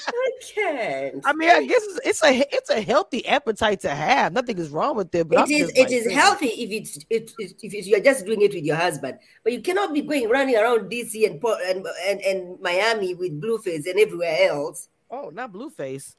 I 0.06 0.30
can't. 0.54 1.22
I 1.24 1.32
mean, 1.32 1.50
I 1.50 1.64
guess 1.66 1.82
it's, 1.82 2.00
it's 2.04 2.22
a 2.22 2.54
it's 2.54 2.70
a 2.70 2.80
healthy 2.80 3.26
appetite 3.26 3.80
to 3.80 3.90
have. 3.90 4.32
Nothing 4.32 4.58
is 4.58 4.70
wrong 4.70 4.96
with 4.96 5.14
it, 5.14 5.28
but 5.28 5.38
I'm 5.38 5.50
it 5.50 5.54
is 5.54 5.70
it 5.70 5.78
like, 5.78 5.92
is 5.92 6.04
damn. 6.04 6.14
healthy 6.14 6.46
if 6.46 6.70
it's 6.70 6.96
it, 7.10 7.32
it, 7.38 7.54
if 7.62 7.74
it's, 7.74 7.86
you're 7.86 8.00
just 8.00 8.26
doing 8.26 8.42
it 8.42 8.54
with 8.54 8.64
your 8.64 8.76
husband, 8.76 9.18
but 9.42 9.52
you 9.52 9.60
cannot 9.60 9.92
be 9.94 10.02
going 10.02 10.28
running 10.28 10.56
around 10.56 10.90
DC 10.90 11.26
and 11.26 11.42
and 11.66 11.86
and, 12.06 12.20
and 12.20 12.60
Miami 12.60 13.14
with 13.14 13.40
Blueface 13.40 13.86
and 13.86 13.98
everywhere 13.98 14.48
else. 14.50 14.88
Oh, 15.10 15.30
not 15.30 15.52
Blueface. 15.52 16.16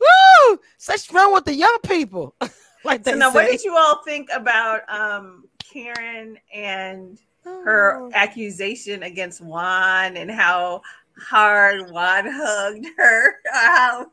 Woo! 0.00 0.58
Such 0.78 1.06
fun 1.06 1.32
with 1.32 1.44
the 1.44 1.54
young 1.54 1.78
people. 1.84 2.34
like 2.84 3.04
So 3.04 3.12
they 3.12 3.18
now, 3.18 3.32
what 3.32 3.46
did 3.50 3.62
you 3.62 3.76
all 3.76 4.02
think 4.04 4.28
about 4.34 4.82
um 4.88 5.44
Karen 5.72 6.38
and 6.54 7.18
her 7.44 7.96
Oh. 7.98 8.10
accusation 8.14 9.02
against 9.02 9.40
Juan 9.40 10.16
and 10.16 10.30
how 10.30 10.82
hard 11.18 11.90
Juan 11.90 12.24
hugged 12.30 12.86
her? 12.96 13.34
How 13.52 14.06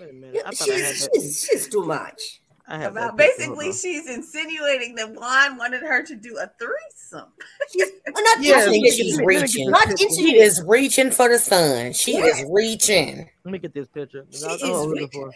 Wait 0.00 0.10
a 0.10 0.12
minute. 0.12 0.42
I 0.44 0.50
thought 0.52 0.70
I 0.70 0.74
had 0.74 0.94
She's, 0.96 1.08
she's, 1.14 1.48
she's 1.50 1.68
too 1.68 1.84
much. 1.84 2.40
I 2.68 2.78
have 2.78 2.92
about 2.92 3.16
that 3.16 3.26
picture. 3.36 3.44
Hold 3.46 3.58
basically 3.58 3.72
she's 3.72 4.08
insinuating 4.08 4.96
that 4.96 5.12
Juan 5.14 5.56
wanted 5.56 5.82
her 5.82 6.02
to 6.02 6.14
do 6.16 6.36
a 6.38 6.50
threesome. 6.58 7.28
She's 7.72 7.90
well, 8.12 8.22
not 8.24 8.42
Yeah, 8.42 8.56
I 8.56 8.60
think 8.64 8.72
let 8.72 8.80
me- 8.82 8.90
she's 8.90 9.16
let 9.16 9.26
me 9.26 9.34
get 9.34 9.42
reaching. 9.42 9.70
Not 9.70 9.98
She 9.98 10.36
is 10.40 10.62
reaching 10.66 11.10
for 11.12 11.28
the 11.28 11.38
sun. 11.38 11.92
She 11.92 12.14
Yeah. 12.14 12.26
is 12.26 12.44
reaching. 12.50 13.30
Let 13.44 13.52
me 13.52 13.58
get 13.58 13.72
this 13.72 13.88
picture. 13.88 14.26
I, 14.32 14.36
She 14.36 14.44
I, 14.46 14.54
is 14.54 14.62
was 14.62 14.86
looking 14.86 15.02
rich. 15.04 15.12
for. 15.12 15.32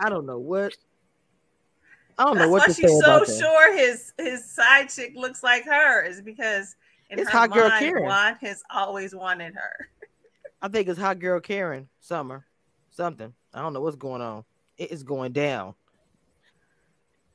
I 0.00 0.08
don't 0.10 0.26
know 0.26 0.38
what. 0.38 0.74
I 2.18 2.24
don't 2.24 2.34
know 2.36 2.40
That's 2.40 2.50
what 2.50 2.60
why 2.60 2.66
to 2.66 2.74
say 2.74 2.82
she's 2.82 2.90
so 2.90 2.98
about 2.98 3.26
that. 3.26 3.38
sure 3.38 3.76
his 3.76 4.12
his 4.18 4.44
side 4.50 4.88
chick 4.88 5.12
looks 5.14 5.42
like 5.44 5.64
her 5.64 6.02
is 6.04 6.20
because 6.20 6.74
in 7.10 7.18
It's 7.18 7.30
her 7.30 7.38
hot 7.38 7.52
girl 7.52 7.68
mind, 7.68 7.84
Karen. 7.84 8.04
Juan 8.04 8.34
has 8.40 8.62
always 8.70 9.14
wanted 9.14 9.54
her. 9.54 9.88
I 10.60 10.68
think 10.68 10.88
it's 10.88 10.98
hot 10.98 11.20
girl 11.20 11.38
Karen 11.40 11.88
Summer, 12.00 12.44
something. 12.90 13.32
I 13.54 13.62
don't 13.62 13.72
know 13.72 13.80
what's 13.80 13.96
going 13.96 14.20
on. 14.20 14.44
It 14.76 14.90
is 14.90 15.02
going 15.04 15.32
down. 15.32 15.74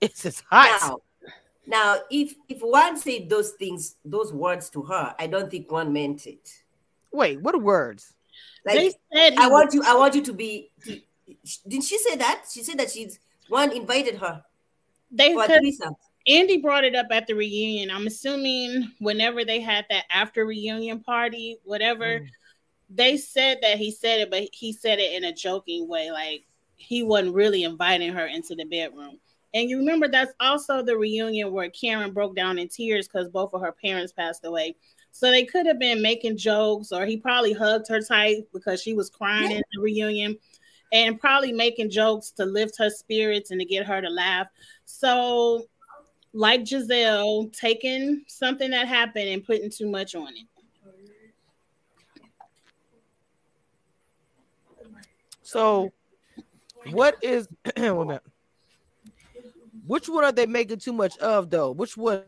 It's 0.02 0.22
just 0.24 0.44
hot. 0.50 0.70
Now, 0.82 0.98
now, 1.66 1.98
if 2.12 2.36
if 2.50 2.60
Juan 2.60 2.98
said 2.98 3.30
those 3.30 3.52
things, 3.52 3.96
those 4.04 4.34
words 4.34 4.70
to 4.72 4.82
her, 4.84 5.16
I 5.18 5.28
don't 5.28 5.50
think 5.50 5.72
Juan 5.72 5.94
meant 5.94 6.28
it. 6.28 6.50
Wait, 7.12 7.40
what 7.40 7.60
words? 7.62 8.14
Like 8.66 8.76
they 8.76 8.90
said 9.14 9.34
he 9.34 9.38
I 9.40 9.48
was- 9.48 9.52
want 9.52 9.74
you, 9.74 9.84
I 9.86 9.96
want 9.96 10.16
you 10.16 10.22
to 10.24 10.34
be. 10.34 10.72
To, 10.86 11.00
didn't 11.68 11.86
she 11.86 11.98
say 12.00 12.18
that? 12.18 12.46
She 12.52 12.64
said 12.64 12.78
that 12.80 12.92
she's 12.92 13.18
Juan 13.50 13.72
invited 13.72 14.18
her 14.18 14.44
they 15.14 15.34
for 15.34 15.44
a 15.44 15.48
could 15.48 15.60
threesome. 15.62 15.96
Andy 16.28 16.58
brought 16.58 16.84
it 16.84 16.96
up 16.96 17.08
at 17.12 17.28
the 17.28 17.34
reunion. 17.36 17.92
I'm 17.92 18.08
assuming 18.08 18.92
whenever 19.00 19.44
they 19.46 19.60
had 19.60 19.86
that 19.90 20.06
after 20.10 20.46
reunion 20.46 21.02
party, 21.02 21.58
whatever, 21.64 22.20
Mm. 22.22 22.28
they 22.90 23.18
said 23.18 23.60
that 23.62 23.78
he 23.78 23.92
said 23.92 24.20
it, 24.22 24.32
but 24.32 24.48
he 24.54 24.72
said 24.72 25.00
it 25.00 25.14
in 25.14 25.26
a 25.26 25.34
joking 25.34 25.88
way, 25.88 26.12
like 26.12 26.46
he 26.78 27.04
wasn't 27.04 27.34
really 27.36 27.64
inviting 27.64 28.14
her 28.14 28.26
into 28.26 28.56
the 28.56 28.66
bedroom. 28.66 29.20
And 29.54 29.70
you 29.70 29.78
remember 29.78 30.08
that's 30.08 30.34
also 30.40 30.82
the 30.82 30.98
reunion 30.98 31.52
where 31.52 31.70
Karen 31.70 32.12
broke 32.12 32.36
down 32.36 32.58
in 32.58 32.68
tears 32.70 33.08
because 33.08 33.30
both 33.30 33.54
of 33.54 33.62
her 33.62 33.72
parents 33.72 34.12
passed 34.12 34.46
away. 34.46 34.76
So 35.12 35.30
they 35.30 35.46
could 35.46 35.68
have 35.68 35.78
been 35.78 36.02
making 36.02 36.38
jokes, 36.38 36.92
or 36.92 37.06
he 37.06 37.18
probably 37.18 37.54
hugged 37.54 37.88
her 37.90 38.02
tight 38.02 38.48
because 38.52 38.82
she 38.82 38.94
was 38.96 39.12
crying 39.12 39.52
Yeah. 39.52 39.58
in 39.58 39.64
the 39.74 39.82
reunion, 39.82 40.38
and 40.94 41.20
probably 41.20 41.52
making 41.52 41.90
jokes 41.90 42.32
to 42.32 42.46
lift 42.46 42.78
her 42.78 42.90
spirits 42.90 43.50
and 43.50 43.60
to 43.60 43.66
get 43.66 43.86
her 43.86 44.00
to 44.00 44.10
laugh. 44.10 44.48
So, 44.86 45.66
like 46.34 46.64
Gizelle, 46.64 47.52
taking 47.52 48.24
something 48.28 48.70
that 48.70 48.88
happened 48.88 49.28
and 49.28 49.44
putting 49.44 49.72
too 49.72 49.90
much 49.90 50.14
on 50.14 50.30
it. 50.30 50.48
So, 55.42 55.92
what 56.92 57.18
is? 57.24 57.48
wait 57.78 57.88
a 57.88 57.94
minute. 57.94 58.22
Which 59.86 60.08
one 60.08 60.24
are 60.24 60.32
they 60.32 60.46
making 60.46 60.80
too 60.80 60.94
much 60.94 61.18
of, 61.18 61.50
though? 61.50 61.72
Which 61.72 61.98
one? 61.98 62.24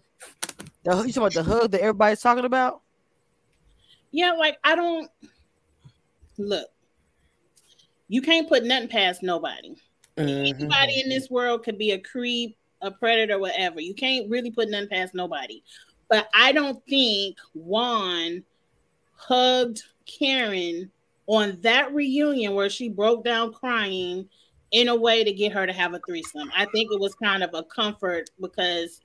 The, 0.83 0.91
you 0.91 1.13
talking 1.13 1.17
about 1.17 1.33
the 1.33 1.43
hug 1.43 1.71
that 1.71 1.81
everybody's 1.81 2.19
talking 2.19 2.45
about? 2.45 2.81
Yeah, 4.11 4.33
like 4.33 4.57
I 4.63 4.75
don't 4.75 5.09
look. 6.37 6.67
You 8.07 8.21
can't 8.21 8.47
put 8.47 8.63
nothing 8.63 8.89
past 8.89 9.23
nobody. 9.23 9.75
Mhm. 10.17 10.55
Anybody 10.55 11.01
in 11.01 11.09
this 11.09 11.29
world 11.29 11.63
could 11.63 11.77
be 11.77 11.91
a 11.91 11.99
creep, 11.99 12.57
a 12.81 12.91
predator, 12.91 13.39
whatever. 13.39 13.81
You 13.81 13.93
can't 13.93 14.29
really 14.29 14.51
put 14.51 14.69
nothing 14.69 14.89
past 14.89 15.13
nobody. 15.13 15.63
But 16.09 16.29
I 16.33 16.51
don't 16.51 16.85
think 16.87 17.37
Juan 17.53 18.43
hugged 19.13 19.83
Karen 20.05 20.91
on 21.27 21.59
that 21.61 21.93
reunion 21.93 22.53
where 22.53 22.69
she 22.69 22.89
broke 22.89 23.23
down 23.23 23.51
crying 23.51 24.29
in 24.71 24.89
a 24.89 24.95
way 24.95 25.23
to 25.23 25.31
get 25.31 25.51
her 25.51 25.65
to 25.65 25.73
have 25.73 25.93
a 25.93 25.99
threesome. 26.05 26.51
I 26.55 26.65
think 26.65 26.91
it 26.91 26.99
was 26.99 27.15
kind 27.15 27.43
of 27.43 27.49
a 27.53 27.63
comfort 27.63 28.29
because 28.39 29.01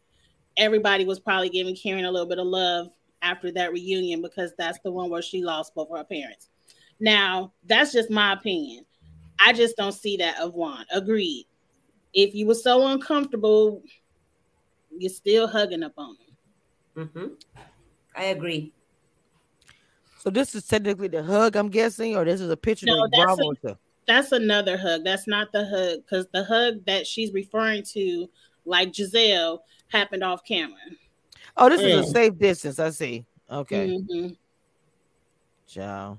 everybody 0.57 1.05
was 1.05 1.21
probably 1.21 1.49
giving 1.49 1.77
Karen 1.77 2.05
a 2.05 2.11
little 2.11 2.29
bit 2.29 2.39
of 2.39 2.47
love 2.47 2.89
after 3.23 3.51
that 3.53 3.73
reunion 3.73 4.21
because 4.21 4.53
that's 4.59 4.79
the 4.81 4.91
one 4.91 5.11
where 5.11 5.23
she 5.23 5.43
lost 5.43 5.75
both 5.75 5.89
her 5.91 6.05
parents. 6.05 6.49
Now, 6.99 7.53
that's 7.65 7.93
just 7.93 8.11
my 8.11 8.33
opinion. 8.33 8.85
I 9.45 9.53
just 9.53 9.77
don't 9.77 9.93
see 9.93 10.17
that 10.19 10.39
of 10.41 10.55
Juan. 10.55 10.85
Agreed. 10.93 11.47
If 12.13 12.35
you 12.35 12.47
were 12.47 12.55
so 12.55 12.87
uncomfortable, 12.89 13.83
you're 14.97 15.11
still 15.11 15.47
hugging 15.47 15.83
up 15.83 15.93
on 15.97 16.17
him. 16.95 17.09
hmm 17.15 17.27
I 18.17 18.25
agree. 18.25 18.73
So 20.19 20.29
this 20.31 20.55
is 20.55 20.67
technically 20.67 21.09
the 21.09 21.23
hug, 21.23 21.57
I'm 21.57 21.69
guessing, 21.71 22.17
or 22.17 22.25
this 22.25 22.41
is 22.41 22.51
a 22.51 22.57
picture 22.57 22.87
No, 22.87 22.97
that 22.97 23.11
that's 23.13 23.37
Bravo 23.37 23.51
a- 23.53 23.55
took. 23.69 23.79
That's 24.07 24.33
another 24.33 24.77
hug. 24.77 25.05
That's 25.05 25.27
not 25.29 25.53
the 25.53 25.65
hug 25.67 26.01
because 26.05 26.27
the 26.33 26.43
hug 26.45 26.85
that 26.87 27.07
she's 27.07 27.33
referring 27.33 27.85
to, 27.93 28.29
like 28.65 28.93
Gizelle, 28.93 29.61
happened 29.89 30.23
off 30.25 30.45
camera. 30.45 30.77
Oh, 31.57 31.69
this 31.69 31.81
is 31.81 31.93
Mm. 31.93 32.01
a 32.01 32.07
safe 32.11 32.39
distance. 32.39 32.79
I 32.79 32.91
see. 32.91 33.25
Okay, 33.51 33.89
Mhm. 33.89 34.37
ciao. 35.67 36.19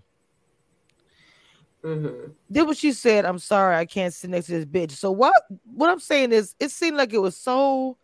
Hmm 1.84 2.08
Did 2.52 2.64
what 2.68 2.78
she 2.78 2.92
said. 2.92 3.26
I'm 3.26 3.40
sorry, 3.40 3.76
I 3.76 3.86
can't 3.86 4.14
sit 4.14 4.30
next 4.30 4.48
to 4.48 4.54
this 4.54 4.66
bitch. 4.66 4.92
So 4.92 5.12
what? 5.12 5.34
What 5.64 5.90
I'm 5.90 6.00
saying 6.00 6.32
is, 6.32 6.56
it 6.60 6.72
seemed 6.72 6.98
like 6.98 7.14
it 7.14 7.18
was 7.22 7.36
so 7.38 7.98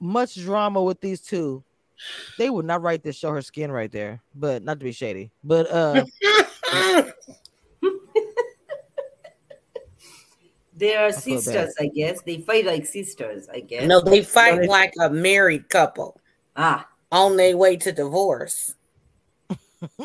much 0.00 0.34
drama 0.36 0.82
with 0.82 1.00
these 1.00 1.20
two. 1.20 1.64
They 2.36 2.50
would 2.50 2.66
not 2.66 2.82
write 2.82 3.02
to 3.04 3.12
show 3.12 3.30
her 3.32 3.42
skin 3.42 3.70
right 3.72 3.90
there, 3.90 4.22
but 4.34 4.62
not 4.62 4.78
to 4.80 4.84
be 4.84 4.92
shady. 4.92 5.32
But 5.42 5.70
uh, 5.70 6.04
They 10.76 10.94
are 10.94 11.10
feel 11.12 11.34
bad. 11.34 11.42
sisters, 11.42 11.74
I 11.80 11.86
guess. 11.88 12.22
They 12.22 12.38
fight 12.38 12.64
like 12.64 12.86
sisters, 12.86 13.48
I 13.52 13.60
guess. 13.60 13.88
no, 13.88 14.00
they 14.00 14.22
fight 14.22 14.54
No, 14.54 14.60
they- 14.60 14.66
like 14.68 14.92
a 15.00 15.10
married 15.10 15.68
couple 15.68 16.20
Ah, 16.56 16.88
on 17.10 17.36
their 17.36 17.56
way 17.56 17.76
to 17.78 17.90
divorce. 17.92 18.74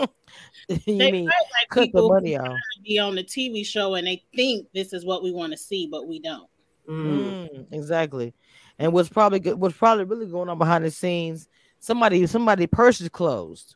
you 0.86 0.94
They 1.00 1.12
mean 1.12 1.26
fight 1.26 1.48
like 1.52 1.70
cut 1.70 1.92
the 1.94 2.02
people 2.02 2.10
money 2.10 2.36
who 2.36 2.38
out? 2.38 2.58
be 2.84 3.00
on 3.00 3.16
the 3.16 3.24
TV 3.24 3.66
show 3.66 3.96
and 3.96 4.08
they 4.08 4.24
think 4.36 4.68
this 4.74 4.94
is 4.94 5.06
what 5.06 5.24
we 5.24 5.32
want 5.32 5.52
to 5.54 5.58
see, 5.58 5.88
but 5.88 6.08
we 6.08 6.20
don't. 6.20 6.50
mm. 6.90 7.36
Mm, 7.44 7.68
exactly. 7.72 8.34
And 8.80 8.94
what's 8.94 9.10
probably 9.10 9.40
good, 9.40 9.60
what's 9.60 9.78
probably 9.78 10.06
really 10.06 10.26
going 10.28 10.50
on 10.50 10.58
behind 10.58 10.84
the 10.86 10.92
scenes, 10.92 11.48
somebody 11.80 12.26
somebody 12.28 12.68
purse 12.68 13.02
is 13.02 13.10
closed. 13.10 13.76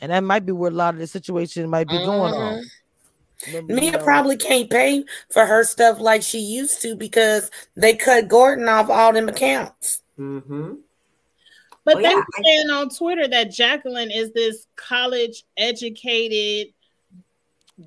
And 0.00 0.10
that 0.10 0.24
might 0.24 0.44
be 0.44 0.52
where 0.52 0.70
a 0.70 0.74
lot 0.74 0.94
of 0.94 1.00
the 1.00 1.06
situation 1.06 1.70
might 1.70 1.88
be 1.88 1.98
going 1.98 2.34
on. 2.34 2.70
Maybe, 3.46 3.74
you 3.74 3.74
Mia 3.80 3.92
know, 3.92 3.98
probably 3.98 4.36
can't 4.36 4.70
pay 4.70 5.04
for 5.30 5.46
her 5.46 5.64
stuff 5.64 6.00
like 6.00 6.22
she 6.22 6.38
used 6.38 6.82
to 6.82 6.96
because 6.96 7.50
they 7.76 7.94
cut 7.94 8.28
Gordon 8.28 8.68
off 8.68 8.90
all 8.90 9.12
them 9.12 9.28
accounts. 9.28 10.02
hmm 10.16 10.74
But 11.84 11.96
Oh, 11.96 11.98
they 12.02 12.08
yeah, 12.08 12.14
were 12.14 12.24
I- 12.38 12.42
saying 12.42 12.70
on 12.70 12.88
Twitter 12.88 13.28
that 13.28 13.50
Jacqueline 13.52 14.10
is 14.10 14.32
this 14.32 14.66
college 14.76 15.44
educated, 15.56 16.72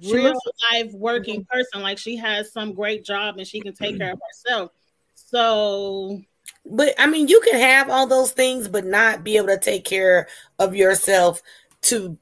real 0.04 0.24
looks- 0.34 0.40
life 0.72 0.92
working 0.94 1.42
mhm. 1.42 1.48
person. 1.50 1.82
Like 1.82 1.98
she 1.98 2.16
has 2.18 2.52
some 2.52 2.74
great 2.74 3.04
job 3.06 3.38
and 3.38 3.48
she 3.48 3.60
can 3.60 3.74
take 3.74 3.98
care 3.98 4.14
of 4.14 4.20
herself. 4.46 4.72
So 5.16 6.22
But 6.66 6.94
I 6.98 7.08
mean, 7.08 7.28
you 7.28 7.42
can 7.42 7.60
have 7.60 7.90
all 7.90 8.08
those 8.08 8.32
things, 8.32 8.68
but 8.68 8.86
not 8.86 9.24
be 9.24 9.38
able 9.38 9.48
to 9.48 9.58
take 9.60 9.84
care 9.86 10.28
of 10.60 10.76
yourself 10.76 11.42
to 11.84 12.18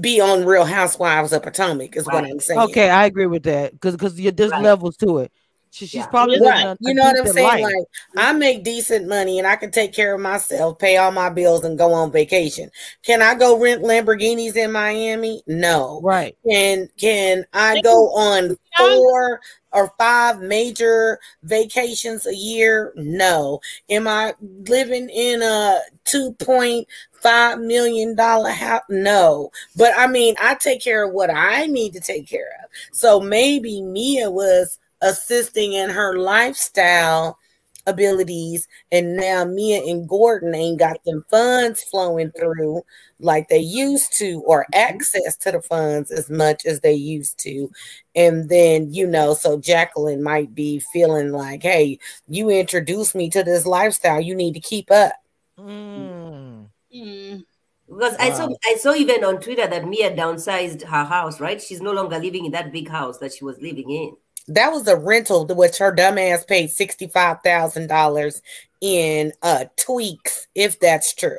be 0.00 0.20
on 0.20 0.44
Real 0.46 0.64
Housewives 0.64 1.32
of 1.34 1.42
Potomac, 1.42 1.94
is 1.96 2.06
what 2.06 2.24
I'm 2.24 2.40
saying. 2.40 2.58
Okay, 2.60 2.88
I 2.88 3.04
agree 3.04 3.26
with 3.26 3.42
that 3.42 3.72
because 3.72 3.94
because 3.94 4.14
there's 4.16 4.50
Right. 4.50 4.62
levels 4.62 4.96
to 4.98 5.18
it. 5.18 5.32
She, 5.72 5.86
she's 5.86 6.00
Yeah. 6.00 6.06
probably 6.08 6.36
living 6.38 6.50
Right. 6.50 6.66
a- 6.66 6.70
a 6.72 6.76
You 6.80 6.92
know 6.92 7.04
what 7.04 7.18
I'm 7.18 7.26
saying? 7.32 7.48
life. 7.48 7.62
Like, 7.62 7.84
I 8.18 8.32
make 8.32 8.62
decent 8.62 9.08
money 9.08 9.38
and 9.38 9.48
I 9.48 9.56
can 9.56 9.70
take 9.70 9.94
care 9.94 10.14
of 10.14 10.20
myself, 10.20 10.78
pay 10.78 10.98
all 10.98 11.10
my 11.12 11.30
bills, 11.30 11.64
and 11.64 11.78
go 11.78 11.94
on 11.94 12.12
vacation. 12.12 12.70
Can 13.02 13.22
I 13.22 13.34
go 13.34 13.56
rent 13.56 13.82
Lamborghinis 13.82 14.54
in 14.54 14.70
Miami? 14.70 15.42
No. 15.46 16.00
right. 16.04 16.36
Can 16.46 16.90
can 17.00 17.46
I 17.54 17.80
go 17.80 18.10
on 18.14 18.58
four 18.76 19.40
or 19.72 19.94
five 19.98 20.40
major 20.40 21.18
vacations 21.42 22.26
a 22.26 22.34
year? 22.34 22.92
No. 22.94 23.60
Am 23.88 24.06
I 24.06 24.34
living 24.68 25.08
in 25.08 25.40
a 25.40 25.80
two 26.04 26.32
point 26.34 26.86
five 27.12 27.60
million 27.60 28.14
dollar 28.14 28.50
house? 28.50 28.82
No. 28.90 29.50
But 29.74 29.92
I 29.96 30.06
mean, 30.06 30.34
I 30.38 30.54
take 30.54 30.82
care 30.82 31.04
of 31.06 31.14
what 31.14 31.30
I 31.30 31.64
need 31.64 31.94
to 31.94 32.00
take 32.00 32.28
care 32.28 32.50
of. 32.62 32.68
So 32.92 33.20
maybe 33.20 33.80
Mia 33.80 34.30
was 34.30 34.78
assisting 35.02 35.74
in 35.74 35.90
her 35.90 36.18
lifestyle 36.18 37.38
abilities, 37.86 38.68
and 38.90 39.16
now 39.16 39.44
Mia 39.44 39.82
and 39.82 40.08
Gordon 40.08 40.54
ain't 40.54 40.78
got 40.78 41.04
them 41.04 41.24
funds 41.30 41.82
flowing 41.82 42.30
through 42.32 42.82
like 43.18 43.48
they 43.48 43.58
used 43.58 44.12
to, 44.18 44.42
or 44.46 44.66
access 44.72 45.36
to 45.38 45.52
the 45.52 45.62
funds 45.62 46.10
as 46.10 46.28
much 46.30 46.66
as 46.66 46.80
they 46.80 46.92
used 46.92 47.38
to. 47.40 47.70
And 48.14 48.48
then, 48.48 48.92
you 48.92 49.06
know, 49.06 49.34
so 49.34 49.58
Jacqueline 49.58 50.22
might 50.22 50.54
be 50.54 50.80
feeling 50.92 51.32
like, 51.32 51.62
hey, 51.62 51.98
you 52.28 52.50
introduced 52.50 53.14
me 53.14 53.30
to 53.30 53.42
this 53.42 53.66
lifestyle, 53.66 54.20
you 54.20 54.34
need 54.34 54.54
to 54.54 54.60
keep 54.60 54.90
up. 54.90 55.14
Mm. 55.58 56.68
Mm. 56.94 57.44
Because 57.88 58.16
I 58.16 58.32
saw 58.32 58.48
I 58.64 58.76
saw 58.76 58.94
even 58.94 59.22
on 59.22 59.40
Twitter 59.40 59.66
that 59.66 59.86
Mia 59.86 60.16
downsized 60.16 60.82
her 60.82 61.04
house, 61.04 61.40
right? 61.40 61.60
She's 61.60 61.82
no 61.82 61.92
longer 61.92 62.18
living 62.18 62.46
in 62.46 62.52
that 62.52 62.72
big 62.72 62.88
house 62.88 63.18
that 63.18 63.34
she 63.34 63.44
was 63.44 63.60
living 63.60 63.90
in. 63.90 64.16
That 64.48 64.72
was 64.72 64.86
a 64.88 64.96
rental 64.96 65.46
to 65.46 65.54
which 65.54 65.78
her 65.78 65.94
dumbass 65.94 66.46
paid 66.46 66.70
$65,000 66.70 68.40
in 68.80 69.32
uh 69.42 69.64
tweaks, 69.76 70.48
if 70.54 70.80
that's 70.80 71.14
true. 71.14 71.38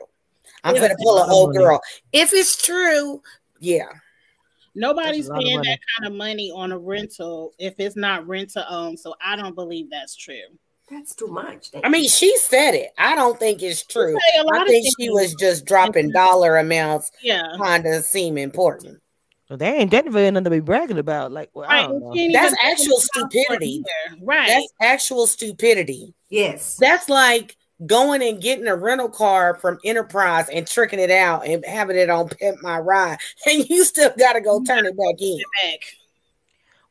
I'm 0.63 0.75
gonna 0.75 0.95
pull 1.01 1.17
an 1.17 1.23
a 1.23 1.25
lot 1.25 1.29
of 1.29 1.33
old 1.33 1.53
money. 1.53 1.65
girl. 1.65 1.81
If 2.13 2.31
it's 2.33 2.61
true, 2.61 3.21
yeah. 3.59 3.87
Nobody's 4.75 5.27
That's 5.27 5.29
a 5.29 5.31
lot 5.33 5.37
of 5.39 5.43
paying 5.43 5.61
that 5.63 5.79
kind 5.99 6.07
of 6.11 6.17
money 6.17 6.51
on 6.55 6.71
a 6.71 6.77
rental 6.77 7.53
if 7.59 7.75
it's 7.79 7.95
not 7.95 8.25
rent 8.27 8.51
to 8.51 8.73
own. 8.73 8.95
So 8.97 9.13
I 9.23 9.35
don't 9.35 9.53
believe 9.55 9.89
that's 9.91 10.15
true. 10.15 10.35
That's 10.89 11.13
too 11.15 11.27
much. 11.27 11.69
I 11.83 11.89
mean, 11.89 12.07
she 12.09 12.35
said 12.37 12.71
it. 12.73 12.91
I 12.97 13.15
don't 13.15 13.37
think 13.39 13.61
it's 13.61 13.85
true. 13.85 14.17
say 14.33 14.39
a 14.39 14.43
lot 14.43 14.61
I 14.61 14.65
think 14.67 14.87
she 14.99 15.09
was 15.09 15.33
just 15.35 15.65
dropping 15.65 16.11
dollar 16.11 16.57
amounts 16.57 17.11
Yeah. 17.21 17.43
kind 17.57 17.85
of 17.85 18.03
seem 18.03 18.37
important. 18.37 18.99
So 19.53 19.57
they 19.57 19.71
ain't 19.75 19.91
definitely 19.91 20.31
nothing 20.31 20.45
to 20.45 20.49
be 20.49 20.61
bragging 20.61 20.97
about. 20.97 21.31
Like, 21.31 21.51
well, 21.53 21.69
Right. 21.69 21.83
don't 21.83 21.91
and 21.97 22.01
know. 22.01 22.13
she 22.15 22.21
ain't 22.23 22.33
That's 22.33 22.55
actual 22.63 22.65
paying 22.65 22.79
the 22.79 22.93
house 22.95 23.07
for 23.13 23.19
it 23.21 23.29
stupidity. 23.61 23.83
Right. 24.23 24.47
That's 24.47 24.73
actual 24.81 25.27
stupidity. 25.27 26.13
yes. 26.31 26.75
That's 26.77 27.07
like 27.07 27.55
going 27.85 28.23
and 28.23 28.41
getting 28.41 28.65
a 28.65 28.75
rental 28.75 29.09
car 29.09 29.53
from 29.53 29.77
Enterprise 29.85 30.49
and 30.49 30.65
tricking 30.65 30.97
it 30.99 31.11
out 31.11 31.45
and 31.45 31.63
having 31.67 31.97
it 31.97 32.09
on 32.09 32.29
Pimp 32.29 32.63
My 32.63 32.79
Ride, 32.79 33.19
and 33.45 33.69
you 33.69 33.83
still 33.85 34.11
got 34.17 34.33
to 34.33 34.41
go 34.41 34.63
turn 34.63 34.87
it 34.87 34.97
back 34.97 35.21
in. 35.21 35.37
back. 35.63 35.81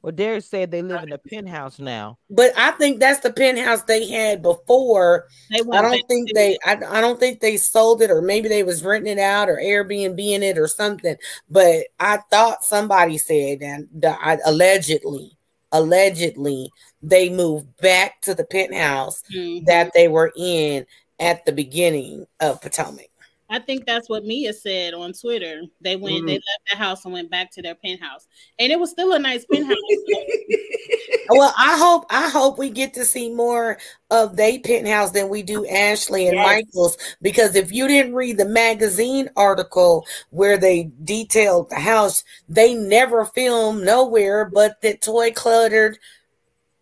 Well, 0.03 0.13
Derek 0.13 0.43
said 0.43 0.73
they 0.73 0.83
live 0.83 1.05
in 1.05 1.13
a 1.13 1.19
penthouse 1.19 1.79
now. 1.79 2.19
But 2.29 2.53
I 2.57 2.73
think 2.73 2.99
that's 2.99 3.21
the 3.21 3.33
penthouse 3.33 3.83
they 3.85 4.09
had 4.09 4.43
before. 4.43 5.29
They 5.49 5.61
I 5.73 5.81
don't 5.81 6.09
think 6.09 6.29
to 6.29 6.35
they. 6.35 6.59
I, 6.67 6.73
I 6.73 7.01
don't 7.01 7.21
think 7.21 7.41
they 7.41 7.57
sold 7.57 8.03
it, 8.03 8.11
or 8.11 8.21
maybe 8.21 8.49
they 8.49 8.65
was 8.65 8.83
renting 8.83 9.13
it 9.13 9.21
out, 9.21 9.49
or 9.49 9.57
Airbnb 9.57 10.19
in 10.19 10.43
it, 10.43 10.59
or 10.59 10.67
something. 10.67 11.17
But 11.49 11.87
I 12.01 12.19
thought 12.31 12.65
somebody 12.65 13.17
said 13.17 13.63
and 13.63 13.89
that 13.95 14.19
I, 14.21 14.39
allegedly, 14.45 15.37
allegedly, 15.71 16.69
they 17.01 17.31
moved 17.31 17.69
back 17.77 18.21
to 18.23 18.35
the 18.35 18.45
penthouse 18.45 19.23
Mhm. 19.33 19.67
that 19.67 19.93
they 19.95 20.09
were 20.09 20.33
in 20.37 20.85
at 21.21 21.45
the 21.47 21.53
beginning 21.53 22.27
of 22.41 22.61
Potomac. 22.61 23.07
I 23.53 23.59
think 23.59 23.85
that's 23.85 24.09
what 24.09 24.25
Mia 24.25 24.51
said 24.55 24.95
on 24.95 25.13
Twitter. 25.13 25.61
They 25.83 25.95
went, 25.95 26.25
Mhm. 26.25 26.27
they 26.27 26.33
left 26.33 26.71
the 26.71 26.77
house 26.79 27.05
and 27.05 27.13
went 27.13 27.31
back 27.31 27.53
to 27.53 27.63
their 27.63 27.75
penthouse, 27.75 28.27
and 28.59 28.73
it 28.73 28.81
was 28.81 28.91
still 28.91 29.13
a 29.13 29.19
nice 29.19 29.45
penthouse. 29.45 29.77
Well, 31.29 31.55
I 31.57 31.79
hope 31.79 32.05
I 32.11 32.29
hope 32.29 32.59
we 32.59 32.69
get 32.69 32.93
to 32.95 33.05
see 33.05 33.31
more 33.31 33.79
of 34.11 34.37
they 34.37 34.59
penthouse 34.59 35.13
than 35.13 35.29
we 35.29 35.43
do 35.43 35.67
Ashley 35.67 36.27
and 36.27 36.37
Yes. 36.37 36.45
Michael's 36.45 36.97
because 37.23 37.55
if 37.55 37.73
you 37.73 37.87
didn't 37.87 38.15
read 38.15 38.37
the 38.39 38.45
magazine 38.45 39.31
article 39.37 40.05
where 40.31 40.59
they 40.59 40.91
detailed 41.05 41.71
the 41.71 41.77
house, 41.77 42.25
they 42.49 42.75
never 42.75 43.25
filmed 43.25 43.85
nowhere 43.85 44.45
but 44.45 44.81
the 44.83 44.97
toy 44.97 45.31
cluttered 45.31 45.99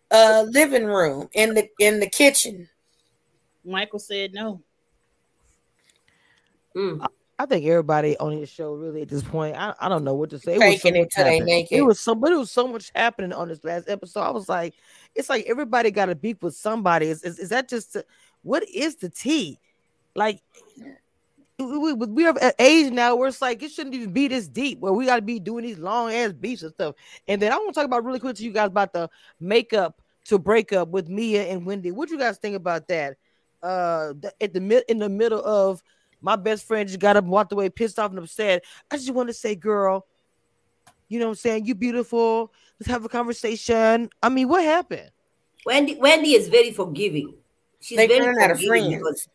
uh 0.09 0.45
living 0.49 0.85
room 0.85 1.29
in 1.33 1.53
the 1.53 1.69
in 1.79 1.99
the 1.99 2.09
kitchen. 2.09 2.67
Michael 3.63 3.99
said 3.99 4.33
no. 4.33 4.61
Mm. 6.75 7.05
I 7.39 7.45
think 7.47 7.65
everybody 7.65 8.15
on 8.17 8.33
his 8.33 8.49
show 8.49 8.73
really 8.73 9.01
at 9.01 9.09
this 9.09 9.23
point. 9.23 9.55
I, 9.55 9.73
I 9.79 9.89
don't 9.89 10.03
know 10.03 10.13
what 10.13 10.29
to 10.29 10.37
say. 10.39 10.55
It 10.55 10.59
was 10.59 10.81
so 10.81 10.89
it 10.89 10.93
much 10.99 11.09
till 11.15 11.25
they 11.25 11.37
happening. 11.37 11.45
make 11.45 11.71
It 11.71 11.81
was 11.81 11.99
so, 11.99 12.13
but 12.13 12.31
it 12.31 12.37
was 12.37 12.51
so 12.51 12.67
much 12.67 12.91
happening 12.93 13.33
on 13.33 13.47
this 13.47 13.63
last 13.63 13.89
episode. 13.89 14.21
I 14.21 14.29
was 14.29 14.47
like, 14.47 14.75
it's 15.15 15.27
like 15.27 15.45
everybody 15.47 15.89
got 15.89 16.09
a 16.09 16.15
beef 16.15 16.43
with 16.43 16.55
somebody. 16.55 17.07
Is 17.07 17.23
is, 17.23 17.39
is 17.39 17.49
that 17.49 17.67
just 17.67 17.93
the- 17.93 18.05
what 18.43 18.63
is 18.69 18.95
the 18.97 19.09
tea? 19.09 19.57
Like 20.15 20.41
we, 21.57 21.93
we, 21.93 22.05
we 22.05 22.23
have 22.23 22.37
an 22.37 22.53
age 22.59 22.91
now 22.91 23.15
where 23.15 23.27
it's 23.27 23.41
like 23.41 23.61
it 23.63 23.71
shouldn't 23.71 23.95
even 23.95 24.11
be 24.13 24.27
this 24.27 24.47
deep 24.47 24.79
where 24.79 24.93
we 24.93 25.05
got 25.05 25.17
to 25.17 25.21
be 25.21 25.39
doing 25.39 25.63
these 25.63 25.79
long 25.79 26.11
ass 26.11 26.33
beefs 26.33 26.63
and 26.63 26.73
stuff. 26.73 26.95
And 27.27 27.41
then 27.41 27.51
I 27.51 27.57
want 27.57 27.69
to 27.69 27.73
talk 27.73 27.85
about 27.85 28.03
really 28.03 28.19
quick 28.19 28.35
to 28.35 28.43
you 28.43 28.51
guys 28.51 28.67
about 28.67 28.93
the 28.93 29.09
makeup 29.39 30.01
to 30.25 30.37
break 30.37 30.73
up 30.73 30.89
with 30.89 31.09
Mia 31.09 31.43
and 31.43 31.65
Wendy. 31.65 31.91
What 31.91 32.09
you 32.09 32.19
guys 32.19 32.37
think 32.37 32.55
about 32.55 32.87
that? 32.87 33.17
Uh, 33.63 34.13
at 34.39 34.53
the 34.53 34.59
mid 34.59 34.83
in 34.89 34.97
the 34.97 35.09
middle 35.09 35.43
of 35.45 35.83
my 36.21 36.35
best 36.35 36.65
friend 36.65 36.87
just 36.87 36.99
got 36.99 37.17
up 37.17 37.23
and 37.23 37.31
walked 37.31 37.51
away 37.51 37.69
pissed 37.69 37.99
off 37.99 38.11
and 38.11 38.19
upset. 38.19 38.63
I 38.89 38.97
just 38.97 39.11
want 39.11 39.29
to 39.29 39.33
say, 39.33 39.55
girl, 39.55 40.05
you 41.07 41.19
know 41.19 41.25
what 41.25 41.31
I'm 41.31 41.35
saying? 41.35 41.65
You 41.65 41.75
beautiful. 41.75 42.53
Let's 42.79 42.89
have 42.89 43.03
a 43.03 43.09
conversation. 43.09 44.09
I 44.23 44.29
mean, 44.29 44.47
what 44.47 44.63
happened? 44.63 45.11
Wendy 45.65 45.95
Wendy 45.95 46.33
is 46.33 46.47
very 46.47 46.71
forgiving. 46.71 47.33
She's 47.79 47.97
They 47.97 48.07
very 48.07 48.27
run 48.27 48.39
out 48.41 48.51
of 48.51 48.57
forgiving 48.57 48.91
friends. 48.91 48.97
because 48.97 49.27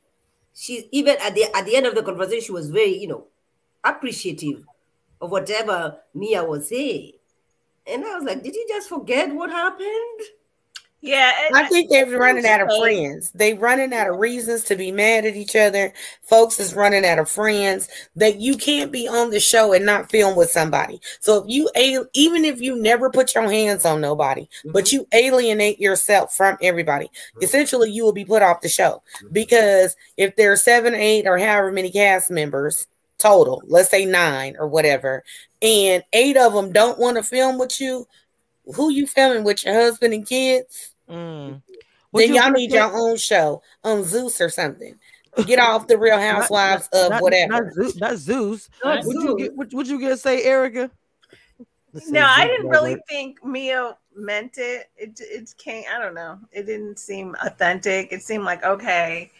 she's 0.54 0.84
even 0.90 1.16
at 1.20 1.34
the 1.34 1.54
at 1.54 1.66
the 1.66 1.76
end 1.76 1.86
of 1.86 1.94
the 1.94 2.02
conversation, 2.02 2.44
she 2.44 2.52
was 2.52 2.70
very, 2.70 2.96
you 2.98 3.08
know, 3.08 3.26
appreciative 3.84 4.64
of 5.20 5.30
whatever 5.30 5.98
Mia 6.14 6.44
was 6.44 6.68
saying. 6.68 7.12
And 7.86 8.04
I 8.04 8.14
was 8.16 8.24
like, 8.24 8.42
did 8.42 8.54
you 8.54 8.66
just 8.68 8.88
forget 8.88 9.32
what 9.34 9.50
happened? 9.50 10.20
Yeah, 11.02 11.32
I 11.54 11.68
think 11.68 11.90
they're 11.90 12.06
running 12.18 12.46
out 12.46 12.62
of 12.62 12.68
friends. 12.80 13.30
They 13.32 13.54
running 13.54 13.92
out 13.92 14.08
of 14.10 14.18
reasons 14.18 14.64
to 14.64 14.76
be 14.76 14.90
mad 14.90 15.24
at 15.24 15.36
each 15.36 15.54
other. 15.54 15.92
Folks 16.22 16.58
is 16.58 16.74
running 16.74 17.04
out 17.04 17.18
of 17.20 17.28
friends. 17.28 17.88
That 18.16 18.40
you 18.40 18.56
can't 18.56 18.90
be 18.90 19.06
on 19.06 19.30
the 19.30 19.38
show 19.38 19.72
and 19.72 19.86
not 19.86 20.10
film 20.10 20.36
with 20.36 20.50
somebody. 20.50 21.00
So 21.20 21.44
if 21.44 21.44
you 21.48 21.70
even 22.14 22.44
if 22.44 22.60
you 22.60 22.74
never 22.76 23.10
put 23.10 23.34
your 23.34 23.48
hands 23.48 23.84
on 23.84 24.00
nobody, 24.00 24.48
but 24.72 24.90
you 24.90 25.06
alienate 25.12 25.78
yourself 25.78 26.34
from 26.34 26.56
everybody, 26.62 27.10
essentially 27.40 27.90
you 27.90 28.02
will 28.02 28.12
be 28.12 28.24
put 28.24 28.42
off 28.42 28.62
the 28.62 28.68
show. 28.68 29.02
Because 29.30 29.96
if 30.16 30.34
there 30.34 30.50
are 30.50 30.56
seven, 30.56 30.94
eight, 30.94 31.26
or 31.26 31.38
however 31.38 31.70
many 31.70 31.90
cast 31.92 32.30
members 32.30 32.88
total, 33.18 33.62
let's 33.66 33.90
say 33.90 34.06
nine 34.06 34.56
or 34.58 34.66
whatever, 34.66 35.22
and 35.62 36.02
eight 36.12 36.36
of 36.36 36.52
them 36.54 36.72
don't 36.72 36.98
want 36.98 37.16
to 37.16 37.22
film 37.22 37.58
with 37.58 37.80
you, 37.80 38.08
who 38.74 38.90
you 38.90 39.06
filming 39.06 39.44
with 39.44 39.64
your 39.64 39.74
husband 39.74 40.14
and 40.14 40.26
kids? 40.26 40.94
Mm. 41.08 41.62
Then 42.12 42.28
you 42.30 42.34
y'all 42.40 42.50
need 42.50 42.70
say- 42.70 42.78
your 42.78 42.90
own 42.96 43.16
show 43.16 43.62
on 43.84 44.04
Zeus 44.04 44.40
or 44.40 44.48
something. 44.48 44.98
Get 45.44 45.58
off 45.58 45.86
the 45.86 45.98
Real 45.98 46.18
Housewives 46.20 46.88
not- 46.92 47.04
of 47.04 47.10
not- 47.10 47.22
whatever. 47.22 47.52
Not, 47.64 47.72
Zeus, 47.74 47.96
not 47.96 48.16
Zeus. 48.16 48.70
Not 48.82 49.04
Would 49.04 49.16
you 49.22 49.38
get? 49.38 49.54
What 49.54 49.72
would 49.74 49.86
you 49.86 50.00
gonna 50.00 50.16
say, 50.16 50.42
Erica? 50.44 50.90
No, 52.08 52.26
I 52.26 52.46
didn't 52.46 52.68
really 52.68 52.96
think 53.08 53.42
Mia 53.44 53.96
meant 54.14 54.58
it. 54.58 54.90
It 54.96 55.18
it 55.20 55.54
came. 55.58 55.84
I 55.94 55.98
don't 55.98 56.14
know. 56.14 56.38
It 56.52 56.64
didn't 56.66 56.98
seem 56.98 57.34
authentic. 57.42 58.12
It 58.12 58.22
seemed 58.22 58.44
like 58.44 58.64
okay, 58.64 59.30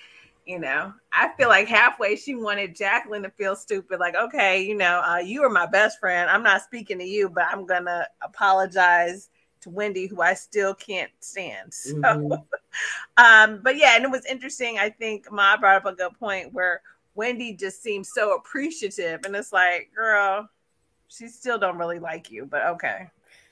you 0.47 0.59
know. 0.59 0.93
I 1.13 1.31
feel 1.37 1.49
like 1.49 1.69
halfway 1.69 2.17
she 2.17 2.35
wanted 2.35 2.77
Jacqueline 2.77 3.23
to 3.25 3.31
feel 3.31 3.57
stupid. 3.57 4.01
Like 4.01 4.15
okay, 4.17 4.63
you 4.63 4.75
know, 4.75 5.03
uh, 5.07 5.19
you 5.19 5.43
are 5.45 5.51
my 5.51 5.67
best 5.67 5.99
friend. 6.01 6.31
I'm 6.31 6.43
not 6.43 6.63
speaking 6.63 6.99
to 6.99 7.05
you, 7.05 7.29
but 7.29 7.45
I'm 7.51 7.67
gonna 7.67 8.07
apologize 8.23 9.29
to 9.63 9.71
Wendy, 9.71 10.07
who 10.07 10.21
I 10.23 10.35
still 10.35 10.75
can't 10.75 11.11
stand. 11.21 11.73
So, 11.73 11.95
Mhm. 11.95 12.45
um, 13.17 13.61
but 13.63 13.77
yeah, 13.77 13.97
and 13.97 14.05
it 14.05 14.11
was 14.11 14.27
interesting. 14.27 14.79
I 14.79 14.91
think 14.91 15.31
Ma 15.31 15.57
brought 15.57 15.77
up 15.77 15.87
a 15.87 15.97
good 15.97 16.15
point 16.19 16.53
where 16.53 16.83
Wendy 17.15 17.55
just 17.55 17.83
seems 17.83 18.13
so 18.13 18.35
appreciative, 18.37 19.25
and 19.25 19.35
it's 19.37 19.53
like, 19.53 19.91
girl, 19.95 20.49
she 21.09 21.29
still 21.29 21.59
don't 21.59 21.79
really 21.79 21.99
like 21.99 22.31
you, 22.31 22.47
but 22.47 22.67
okay. 22.67 23.11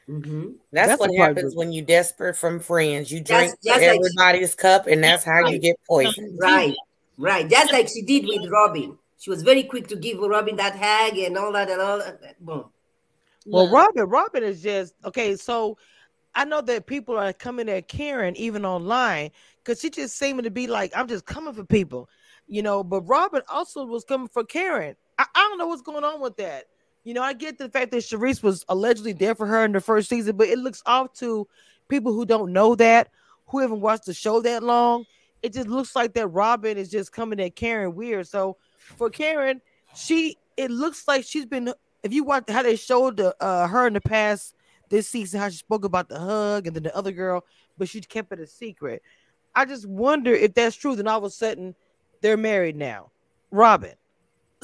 Mhm. 0.09 0.55
That's, 0.71 0.89
That's 0.89 1.01
what 1.01 1.15
happens 1.17 1.57
when 1.57 1.73
you're 1.73 1.85
desperate 1.85 2.37
from 2.37 2.61
friends. 2.61 3.11
You 3.11 3.21
drink 3.21 3.53
Just- 3.53 3.63
just 3.65 3.81
to 3.81 3.87
like- 3.87 3.99
everybody's 3.99 4.55
cup, 4.55 4.87
and 4.87 5.03
that's 5.03 5.25
how 5.25 5.47
you 5.49 5.59
get 5.59 5.77
poisoned. 5.89 6.39
Right, 6.41 6.75
right. 7.17 7.49
Just 7.49 7.73
like 7.73 7.89
she 7.89 8.03
did 8.03 8.27
with 8.27 8.51
Robyn. 8.51 8.99
She 9.19 9.31
was 9.31 9.43
very 9.43 9.63
quick 9.63 9.87
to 9.89 9.97
give 9.97 10.19
Robyn 10.19 10.57
that 10.57 10.75
hag 10.77 11.17
and 11.19 11.39
all 11.39 11.53
that 11.53 11.71
and 11.71 11.81
all 11.81 11.99
that. 11.99 12.37
Boom. 12.45 12.67
Well, 13.47 13.65
Look, 13.65 13.73
Robyn, 13.73 14.05
Robyn 14.09 14.43
is 14.43 14.63
just 14.63 14.95
okay. 15.07 15.37
So 15.37 15.79
I 16.35 16.45
know 16.45 16.61
that 16.63 16.87
people 16.87 17.17
are 17.17 17.33
coming 17.33 17.69
at 17.71 17.89
Karen 17.89 18.37
even 18.37 18.67
online 18.67 19.31
because 19.63 19.81
she 19.81 19.89
just 19.89 20.19
seeming 20.19 20.45
to 20.45 20.51
be 20.51 20.67
like, 20.67 20.93
I'm 20.95 21.09
just 21.09 21.25
coming 21.25 21.55
for 21.55 21.65
people, 21.65 22.09
you 22.47 22.61
know. 22.63 22.85
But 22.85 23.03
Robyn 23.03 23.43
also 23.49 23.87
was 23.87 24.05
coming 24.05 24.29
for 24.29 24.45
Karen. 24.45 24.97
I, 25.19 25.25
I 25.35 25.41
don't 25.49 25.57
know 25.59 25.69
what's 25.69 25.81
going 25.83 26.05
on 26.05 26.21
with 26.21 26.37
that. 26.37 26.65
You 27.05 27.13
know, 27.13 27.23
I 27.23 27.35
get 27.35 27.59
the 27.59 27.69
fact 27.69 27.91
that 27.91 27.99
Charrisse 27.99 28.43
was 28.43 28.65
allegedly 28.69 29.13
there 29.13 29.35
for 29.35 29.47
her 29.47 29.65
in 29.65 29.73
the 29.73 29.81
first 29.81 30.09
season, 30.09 30.37
but 30.37 30.49
it 30.49 30.59
looks 30.59 30.83
off 30.87 31.13
to 31.15 31.47
people 31.89 32.15
who 32.15 32.25
don't 32.25 32.53
know 32.53 32.75
that, 32.77 33.11
who 33.47 33.59
haven't 33.59 33.83
watched 33.83 34.07
the 34.07 34.15
show 34.15 34.41
that 34.41 34.63
long. 34.63 35.05
It 35.43 35.53
just 35.53 35.69
looks 35.69 35.95
like 35.95 36.15
that 36.15 36.29
Robyn 36.29 36.79
is 36.79 36.91
just 36.91 37.13
coming 37.13 37.39
at 37.41 37.57
Karen 37.57 37.95
weird. 37.95 38.27
So 38.27 38.57
for 38.79 39.11
Karen, 39.11 39.61
she 39.95 40.39
it 40.57 40.71
looks 40.71 41.07
like 41.07 41.25
she's 41.25 41.45
been 41.45 41.75
if 42.03 42.13
you 42.13 42.25
watch 42.25 42.45
how 42.49 42.63
they 42.63 42.77
showed 42.77 43.19
the 43.19 43.37
uh 43.43 43.67
her 43.69 43.87
in 43.87 43.93
the 43.93 44.01
past 44.01 44.55
this 44.89 45.07
season, 45.09 45.41
how 45.41 45.51
she 45.51 45.59
spoke 45.59 45.85
about 45.85 46.09
the 46.09 46.19
hug 46.19 46.67
and 46.67 46.75
then 46.75 46.85
the 46.85 46.97
other 46.97 47.13
girl, 47.13 47.45
but 47.77 47.89
she 47.89 48.01
kept 48.01 48.33
it 48.33 48.41
a 48.41 48.47
secret. 48.47 49.03
I 49.55 49.67
just 49.67 49.87
wonder 49.87 50.33
if 50.33 50.55
that's 50.55 50.77
true. 50.77 50.97
Then 50.97 51.07
all 51.07 51.19
of 51.19 51.25
a 51.25 51.31
sudden, 51.31 51.75
they're 52.23 52.39
married 52.39 52.77
now. 52.77 53.11
Robyn. 53.51 53.95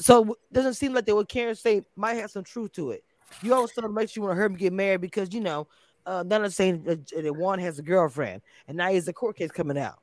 So 0.01 0.31
it 0.33 0.53
doesn't 0.53 0.73
seem 0.73 0.93
like 0.93 1.05
they 1.05 1.13
would 1.13 1.29
Karen 1.29 1.55
say 1.55 1.83
might 1.95 2.15
have 2.15 2.31
some 2.31 2.43
truth 2.43 2.71
to 2.73 2.91
it. 2.91 3.03
You 3.41 3.53
always 3.53 3.73
sort 3.73 3.85
of 3.85 3.93
makes 3.93 4.15
you 4.15 4.21
want 4.21 4.37
to 4.37 4.43
him 4.43 4.55
get 4.55 4.73
married 4.73 5.01
because 5.01 5.33
you 5.33 5.39
know, 5.39 5.67
uh, 6.05 6.23
none 6.25 6.43
of 6.43 6.53
saying 6.53 6.83
that, 6.83 7.07
that 7.07 7.35
Juan 7.35 7.59
has 7.59 7.79
a 7.79 7.83
girlfriend, 7.83 8.41
and 8.67 8.75
now 8.75 8.89
he's 8.89 9.07
a 9.07 9.13
court 9.13 9.37
case 9.37 9.51
coming 9.51 9.77
out. 9.77 9.99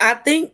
I 0.00 0.14
think 0.14 0.52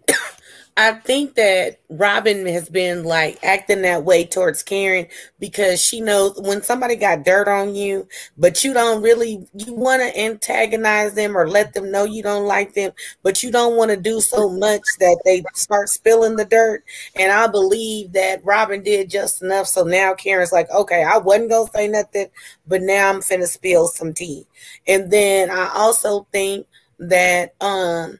I 0.76 0.92
think 0.92 1.34
that 1.34 1.80
Robyn 1.90 2.46
has 2.46 2.68
been 2.70 3.04
like 3.04 3.38
acting 3.44 3.82
that 3.82 4.04
way 4.04 4.24
towards 4.24 4.62
Karen 4.62 5.06
because 5.38 5.84
she 5.84 6.00
knows 6.00 6.40
when 6.40 6.62
somebody 6.62 6.96
got 6.96 7.24
dirt 7.24 7.46
on 7.46 7.74
you, 7.74 8.08
but 8.38 8.64
you 8.64 8.72
don't 8.72 9.02
really 9.02 9.46
you 9.54 9.74
want 9.74 10.00
to 10.00 10.18
antagonize 10.18 11.12
them 11.14 11.36
or 11.36 11.46
let 11.46 11.74
them 11.74 11.90
know 11.90 12.04
you 12.04 12.22
don't 12.22 12.46
like 12.46 12.72
them, 12.72 12.92
but 13.22 13.42
you 13.42 13.50
don't 13.50 13.76
want 13.76 13.90
to 13.90 13.98
do 13.98 14.20
so 14.20 14.48
much 14.48 14.82
that 14.98 15.20
they 15.26 15.44
start 15.54 15.90
spilling 15.90 16.36
the 16.36 16.46
dirt. 16.46 16.82
And 17.16 17.30
I 17.30 17.46
believe 17.48 18.12
that 18.12 18.42
Robyn 18.44 18.82
did 18.82 19.10
just 19.10 19.42
enough. 19.42 19.66
So 19.66 19.84
now 19.84 20.14
Karen's 20.14 20.52
like, 20.52 20.70
okay, 20.70 21.04
I 21.04 21.18
wasn't 21.18 21.50
gonna 21.50 21.70
say 21.74 21.88
nothing, 21.88 22.28
but 22.66 22.80
now 22.82 23.10
I'm 23.10 23.20
finna 23.20 23.46
spill 23.46 23.88
some 23.88 24.14
tea. 24.14 24.46
And 24.86 25.10
then 25.10 25.50
I 25.50 25.70
also 25.74 26.26
think 26.32 26.66
that 26.98 27.54
um 27.60 28.18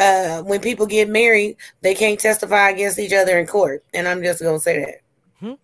uh, 0.00 0.42
when 0.42 0.60
people 0.60 0.86
get 0.86 1.08
married, 1.08 1.56
they 1.82 1.94
can't 1.94 2.18
testify 2.18 2.70
against 2.70 2.98
each 2.98 3.12
other 3.12 3.38
in 3.38 3.46
court. 3.46 3.84
And 3.94 4.08
I'm 4.08 4.22
just 4.22 4.42
gonna 4.42 4.58
say 4.58 4.80
that. 4.80 5.00
Hmm? 5.38 5.54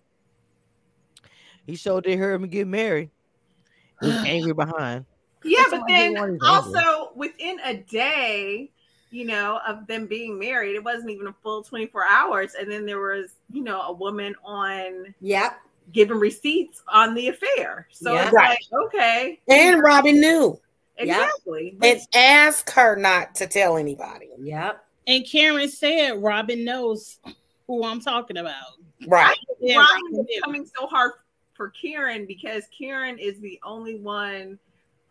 He 1.65 1.75
showed 1.75 2.03
they 2.03 2.15
heard 2.15 2.39
him 2.41 2.47
get 2.47 2.67
married. 2.67 3.09
He 3.99 4.07
was 4.07 4.21
angry 4.25 4.53
behind. 4.53 5.05
Yeah, 5.43 5.63
That's 5.69 5.71
but 5.71 5.81
why 5.81 5.97
then 5.97 6.15
his 6.15 6.39
also 6.47 7.11
within 7.15 7.59
a 7.63 7.77
day, 7.77 8.69
you 9.11 9.25
know, 9.25 9.59
of 9.67 9.87
them 9.87 10.05
being 10.05 10.37
married, 10.37 10.75
it 10.75 10.83
wasn't 10.83 11.09
even 11.09 11.27
a 11.27 11.35
full 11.41 11.63
24 11.63 12.05
hours. 12.05 12.53
And 12.59 12.71
then 12.71 12.85
there 12.85 12.99
was, 12.99 13.35
you 13.51 13.63
know, 13.63 13.81
a 13.81 13.93
woman 13.93 14.35
on 14.43 15.15
Yeah. 15.19 15.53
giving 15.93 16.19
receipts 16.19 16.83
on 16.91 17.15
the 17.15 17.29
affair. 17.29 17.87
So 17.91 18.13
Yeah. 18.13 18.25
it's 18.25 18.33
Right. 18.33 18.49
like, 18.49 18.83
okay. 18.85 19.39
And 19.47 19.81
Robyn 19.81 20.19
knew 20.19 20.59
Yeah. 20.99 21.23
Exactly. 21.23 21.77
and 21.81 21.99
ask 22.15 22.69
her 22.71 22.95
not 22.95 23.35
to 23.35 23.47
tell 23.47 23.77
anybody. 23.77 24.29
Yep. 24.39 24.83
And 25.07 25.25
Karen 25.25 25.69
said 25.69 26.21
Robyn 26.21 26.63
knows 26.65 27.19
who 27.67 27.83
I'm 27.83 28.01
talking 28.01 28.37
about. 28.37 28.73
Right. 29.07 29.37
Yeah, 29.59 29.77
Robyn 29.77 30.01
Robyn 30.11 30.19
is 30.21 30.25
did. 30.27 30.43
coming 30.43 30.65
so 30.65 30.87
hard 30.87 31.11
for 31.53 31.69
Karen 31.69 32.25
because 32.25 32.63
Karen 32.77 33.17
is 33.19 33.39
the 33.39 33.59
only 33.63 33.95
one 33.99 34.59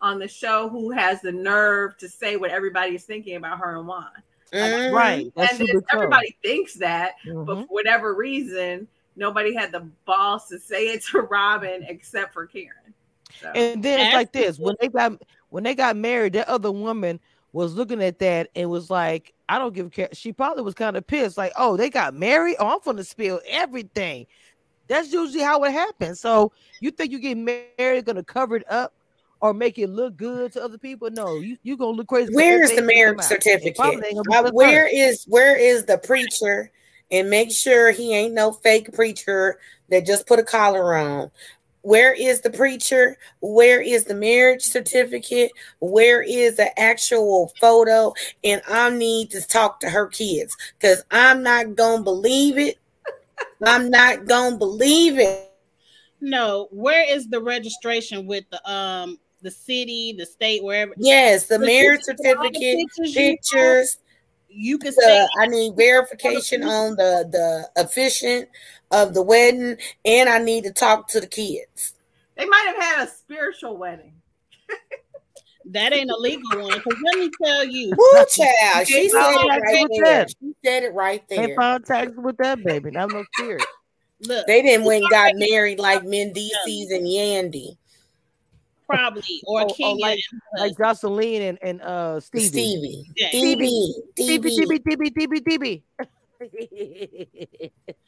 on 0.01 0.19
the 0.19 0.27
show 0.27 0.69
who 0.69 0.91
has 0.91 1.21
the 1.21 1.31
nerve 1.31 1.97
to 1.97 2.07
say 2.07 2.35
what 2.37 2.51
everybody 2.51 2.95
is 2.95 3.03
thinking 3.05 3.35
about 3.35 3.57
her 3.59 3.77
and 3.77 3.87
Juan. 3.87 4.07
Mhm. 4.53 4.93
Right. 4.93 5.31
That's 5.35 5.51
and 5.53 5.59
then 5.61 5.67
super 5.67 5.81
cool. 5.91 5.99
everybody 6.01 6.37
thinks 6.43 6.75
that, 6.75 7.15
but 7.25 7.33
Mhm. 7.33 7.61
for 7.67 7.73
whatever 7.73 8.13
reason, 8.13 8.87
nobody 9.15 9.53
had 9.55 9.71
the 9.71 9.81
balls 10.05 10.47
to 10.49 10.59
say 10.59 10.89
it 10.89 11.03
to 11.05 11.21
Robyn 11.31 11.83
except 11.87 12.33
for 12.33 12.45
Karen. 12.45 12.93
So, 13.41 13.49
And 13.51 13.83
then 13.83 13.99
it's 13.99 14.13
like 14.15 14.31
this: 14.31 14.57
when 14.59 14.75
they 14.79 14.87
got 14.87 15.21
when 15.49 15.63
they 15.63 15.75
got 15.75 15.95
married, 15.95 16.33
that 16.33 16.47
other 16.47 16.71
woman 16.71 17.19
was 17.53 17.73
looking 17.73 18.03
at 18.03 18.19
that 18.19 18.49
and 18.55 18.69
was 18.69 18.89
like, 18.89 19.33
"I 19.49 19.57
don't 19.59 19.73
give 19.73 19.87
a 19.87 19.89
care." 19.89 20.09
She 20.13 20.31
probably 20.33 20.63
was 20.63 20.73
kind 20.73 20.97
of 20.97 21.07
pissed, 21.07 21.37
like, 21.37 21.53
"Oh, 21.57 21.77
they 21.77 21.89
got 21.89 22.13
married. 22.13 22.57
Oh, 22.59 22.67
I'm 22.67 22.79
gonna 22.83 23.03
spill 23.03 23.41
everything." 23.47 24.27
That's 24.87 25.11
usually 25.11 25.43
how 25.43 25.63
it 25.63 25.71
happens. 25.71 26.19
So 26.19 26.51
you 26.79 26.91
think 26.91 27.11
you 27.11 27.19
get 27.19 27.37
married, 27.37 28.05
gonna 28.05 28.23
cover 28.23 28.55
it 28.55 28.71
up 28.71 28.93
or 29.41 29.53
make 29.53 29.77
it 29.77 29.87
look 29.87 30.17
good 30.17 30.53
to 30.53 30.63
other 30.63 30.77
people? 30.77 31.09
No, 31.11 31.39
you 31.39 31.57
you 31.63 31.77
gonna 31.77 31.91
look 31.91 32.07
crazy. 32.07 32.33
Where 32.33 32.63
is 32.63 32.75
the 32.75 32.81
marriage 32.81 33.21
certificate? 33.21 33.75
Probably 33.75 34.07
ain't 34.07 34.25
gonna 34.25 34.43
be 34.43 34.49
Uh, 34.49 34.51
where 34.51 34.87
is 34.87 35.25
where 35.27 35.57
is 35.57 35.85
the 35.85 35.97
preacher? 35.97 36.71
And 37.09 37.29
make 37.29 37.51
sure 37.51 37.91
he 37.91 38.13
ain't 38.13 38.33
no 38.33 38.51
fake 38.51 38.93
preacher 38.93 39.59
that 39.89 40.05
just 40.05 40.27
put 40.27 40.39
a 40.39 40.43
collar 40.43 40.93
on. 40.95 41.31
Where 41.81 42.13
is 42.13 42.41
the 42.41 42.49
preacher? 42.49 43.17
Where 43.39 43.81
is 43.81 44.05
the 44.05 44.15
marriage 44.15 44.63
certificate? 44.63 45.51
Where 45.79 46.21
is 46.21 46.57
the 46.57 46.77
actual 46.79 47.53
photo? 47.59 48.13
And 48.43 48.61
I 48.67 48.89
need 48.89 49.31
to 49.31 49.41
talk 49.41 49.79
to 49.81 49.89
her 49.89 50.07
kids 50.07 50.55
because 50.79 51.03
I'm 51.11 51.43
not 51.43 51.75
gonna 51.75 52.03
believe 52.03 52.57
it. 52.57 52.77
I'm 53.65 53.89
not 53.89 54.25
gonna 54.25 54.57
believe 54.57 55.17
it. 55.17 55.51
No, 56.19 56.67
where 56.71 57.03
is 57.07 57.27
the 57.27 57.41
registration 57.41 58.25
with 58.25 58.45
the 58.49 58.69
um 58.69 59.19
the 59.41 59.51
city, 59.51 60.15
the 60.17 60.25
state, 60.25 60.63
wherever? 60.63 60.93
Yes, 60.97 61.45
the 61.47 61.59
marriage 61.59 62.01
you 62.07 62.15
can 62.15 62.17
put 62.17 62.37
all 62.37 62.43
the 62.43 62.59
certificate, 62.59 62.87
pictures 62.87 63.15
you 63.15 63.35
pictures. 63.35 63.97
You 64.49 64.77
can 64.79 64.93
say 64.93 65.27
I 65.39 65.47
need 65.47 65.75
verification 65.75 66.63
on 66.63 66.95
the 66.95 67.27
the 67.31 67.81
officiant 67.81 68.49
of 68.91 69.13
the 69.13 69.21
wedding, 69.21 69.77
and 70.05 70.29
I 70.29 70.39
need 70.39 70.63
to 70.65 70.71
talk 70.71 71.07
to 71.09 71.19
the 71.19 71.27
kids. 71.27 71.93
they 72.37 72.45
might 72.45 72.73
have 72.75 72.83
had 72.97 73.07
a 73.07 73.11
spiritual 73.11 73.77
wedding. 73.77 74.13
that 75.65 75.91
ain't 75.93 76.09
a 76.09 76.15
legal 76.17 76.61
one. 76.61 76.71
Because 76.77 76.95
let 77.05 77.17
me 77.19 77.29
tell 77.43 77.65
you, 77.65 77.91
Woo, 77.97 78.25
child, 78.29 78.87
she 78.87 78.95
Ain't 78.97 79.11
said 79.11 79.31
it 79.33 79.47
right 79.47 79.87
with 79.89 80.03
there. 80.03 80.27
She 80.27 80.53
said 80.63 80.83
it 80.83 80.93
right 80.93 81.27
They 81.27 81.35
there. 81.47 81.55
found 81.55 81.85
tax 81.85 82.11
with 82.15 82.37
that 82.37 82.63
baby. 82.63 82.95
I'm 82.97 83.09
no 83.09 83.23
spirit. 83.37 83.63
look, 84.21 84.47
They 84.47 84.61
didn't 84.61 84.85
went 84.85 85.03
and 85.03 85.09
got 85.11 85.33
married 85.35 85.79
like 85.79 86.03
Mendeecees 86.03 86.91
and 86.91 87.05
Yandy, 87.05 87.75
probably 88.89 89.41
or 89.45 89.61
Oh, 89.61 89.65
oh, 89.69 89.73
Kenya 89.73 90.01
like- 90.01 90.19
Like 90.57 90.73
Joseline 90.77 91.41
and 91.49 91.59
and 91.61 91.81
uh 91.81 92.19
Stevie. 92.21 92.47
Stevie, 92.47 93.03
Yeah. 93.17 93.27
Stevie, 93.29 93.93
Stevie, 94.13 94.49
Stevie. 94.51 94.79
Stevie, 94.79 95.11
Stevie, 95.11 95.41
Stevie. 95.41 95.83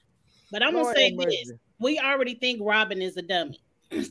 But 0.51 0.63
I'm 0.63 0.71
gonna 0.71 0.83
Lord 0.83 0.95
say 0.95 1.15
this: 1.15 1.51
we 1.79 1.99
already 1.99 2.35
think 2.35 2.61
Robyn 2.63 3.01
is 3.01 3.17
a 3.17 3.21
dummy. 3.21 3.61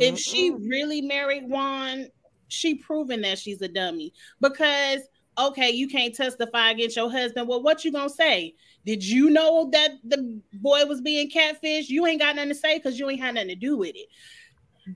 If 0.00 0.18
she 0.18 0.50
Mm-mm. 0.50 0.68
really 0.70 1.02
married 1.02 1.48
Juan, 1.48 2.08
she 2.48 2.76
proven 2.76 3.20
that 3.22 3.38
she's 3.38 3.60
a 3.60 3.68
dummy. 3.68 4.12
Because 4.40 5.00
okay, 5.38 5.70
you 5.70 5.88
can't 5.88 6.14
testify 6.14 6.70
against 6.70 6.96
your 6.96 7.10
husband. 7.10 7.48
Well, 7.48 7.62
what 7.62 7.84
you 7.84 7.92
gonna 7.92 8.08
say? 8.08 8.54
Did 8.84 9.04
you 9.04 9.30
know 9.30 9.70
that 9.72 9.92
the 10.04 10.40
boy 10.54 10.84
was 10.86 11.00
being 11.00 11.30
catfish? 11.30 11.88
You 11.88 12.06
ain't 12.06 12.20
got 12.20 12.36
nothing 12.36 12.50
to 12.50 12.54
say 12.54 12.78
because 12.78 12.98
you 12.98 13.08
ain't 13.08 13.20
had 13.20 13.34
nothing 13.34 13.50
to 13.50 13.54
do 13.54 13.76
with 13.76 13.94
it. 13.94 14.08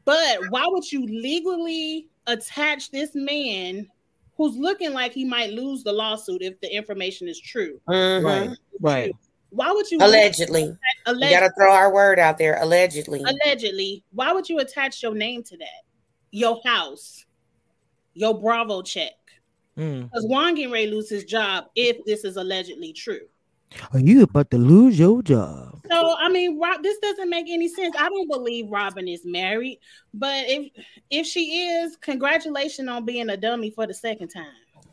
But 0.04 0.50
why 0.50 0.64
would 0.66 0.90
you 0.90 1.06
legally 1.06 2.08
attach 2.26 2.90
this 2.90 3.10
man 3.14 3.86
who's 4.36 4.56
looking 4.56 4.92
like 4.92 5.12
he 5.12 5.24
might 5.24 5.52
lose 5.52 5.84
the 5.84 5.92
lawsuit 5.92 6.42
if 6.42 6.60
the 6.60 6.74
information 6.74 7.28
is 7.28 7.40
true? 7.40 7.80
Mhm. 7.88 8.24
right, 8.24 8.50
right. 8.80 9.16
Why 9.56 9.72
would 9.72 9.90
you 9.90 9.98
Allegedly, 10.00 10.64
you 10.64 10.76
allegedly 11.06 11.34
gotta 11.34 11.52
throw 11.56 11.72
our 11.72 11.92
word 11.92 12.18
out 12.18 12.36
there. 12.36 12.60
Allegedly, 12.60 13.22
allegedly, 13.24 14.04
why 14.12 14.32
would 14.32 14.48
you 14.48 14.58
attach 14.58 15.02
your 15.02 15.14
name 15.14 15.42
to 15.44 15.56
that? 15.56 15.82
Your 16.30 16.60
house, 16.64 17.24
your 18.12 18.38
Bravo 18.38 18.82
check. 18.82 19.14
Mm. 19.78 20.04
Because 20.04 20.26
Juan 20.26 20.54
getting 20.54 20.72
ready 20.72 20.90
to 20.90 20.96
lose 20.96 21.08
his 21.08 21.24
job 21.24 21.66
if 21.74 21.96
this 22.04 22.24
is 22.24 22.36
allegedly 22.36 22.92
true. 22.92 23.20
Are 23.92 23.98
you 23.98 24.22
about 24.22 24.50
to 24.50 24.58
lose 24.58 24.98
your 24.98 25.22
job? 25.22 25.80
So 25.90 26.14
I 26.18 26.28
mean, 26.28 26.60
Rob, 26.60 26.82
this 26.82 26.98
doesn't 26.98 27.30
make 27.30 27.46
any 27.48 27.68
sense. 27.68 27.96
I 27.98 28.10
don't 28.10 28.28
believe 28.28 28.66
Robyn 28.70 29.08
is 29.08 29.24
married, 29.24 29.78
but 30.12 30.44
if 30.48 30.70
if 31.10 31.26
she 31.26 31.68
is, 31.68 31.96
congratulations 31.96 32.88
on 32.88 33.06
being 33.06 33.30
a 33.30 33.38
dummy 33.38 33.70
for 33.70 33.86
the 33.86 33.94
second 33.94 34.28
time. 34.28 34.44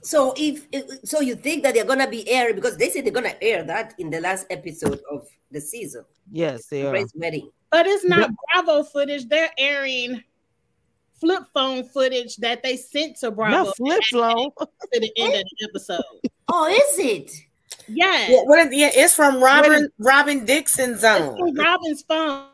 So 0.03 0.33
if 0.37 0.67
if- 0.71 0.99
so, 1.05 1.21
you 1.21 1.35
think 1.35 1.63
that 1.63 1.73
they're 1.73 1.85
gonna 1.85 2.09
be 2.09 2.27
airing 2.29 2.55
because 2.55 2.77
they 2.77 2.89
said 2.89 3.05
they're 3.05 3.11
gonna 3.13 3.35
air 3.41 3.63
that 3.63 3.93
in 3.97 4.09
the 4.09 4.19
last 4.21 4.45
episode 4.49 5.01
of 5.09 5.27
the 5.51 5.61
season, 5.61 6.05
Yes, 6.31 6.65
they 6.67 6.85
are. 6.85 6.93
Wedding. 7.15 7.49
But 7.71 7.87
it's 7.87 8.03
not 8.05 8.29
Bravo 8.53 8.83
footage. 8.83 9.27
They're 9.27 9.51
airing 9.57 10.23
flip 11.19 11.43
phone 11.53 11.83
footage 11.85 12.35
that 12.37 12.61
they 12.63 12.75
sent 12.77 13.17
to 13.19 13.31
Bravo 13.31 13.65
Not 13.65 13.77
flip 13.77 14.01
phone. 14.11 14.51
to 14.59 14.99
the 14.99 15.11
end 15.15 15.33
of 15.35 15.43
the 15.59 15.67
episode. 15.69 16.03
Oh, 16.49 16.67
is 16.67 16.99
it? 16.99 17.31
Yes. 17.87 18.29
yeah, 18.29 18.41
what 18.43 18.67
is- 18.67 18.73
yeah, 18.77 18.91
it's 18.93 19.15
from 19.15 19.41
Robyn 19.41 19.89
Robyn 19.99 20.45
Dixon's 20.45 20.93
It's 20.93 21.01
zone. 21.01 21.37
from 21.37 21.55
Robyn's 21.55 22.03
phone. 22.03 22.47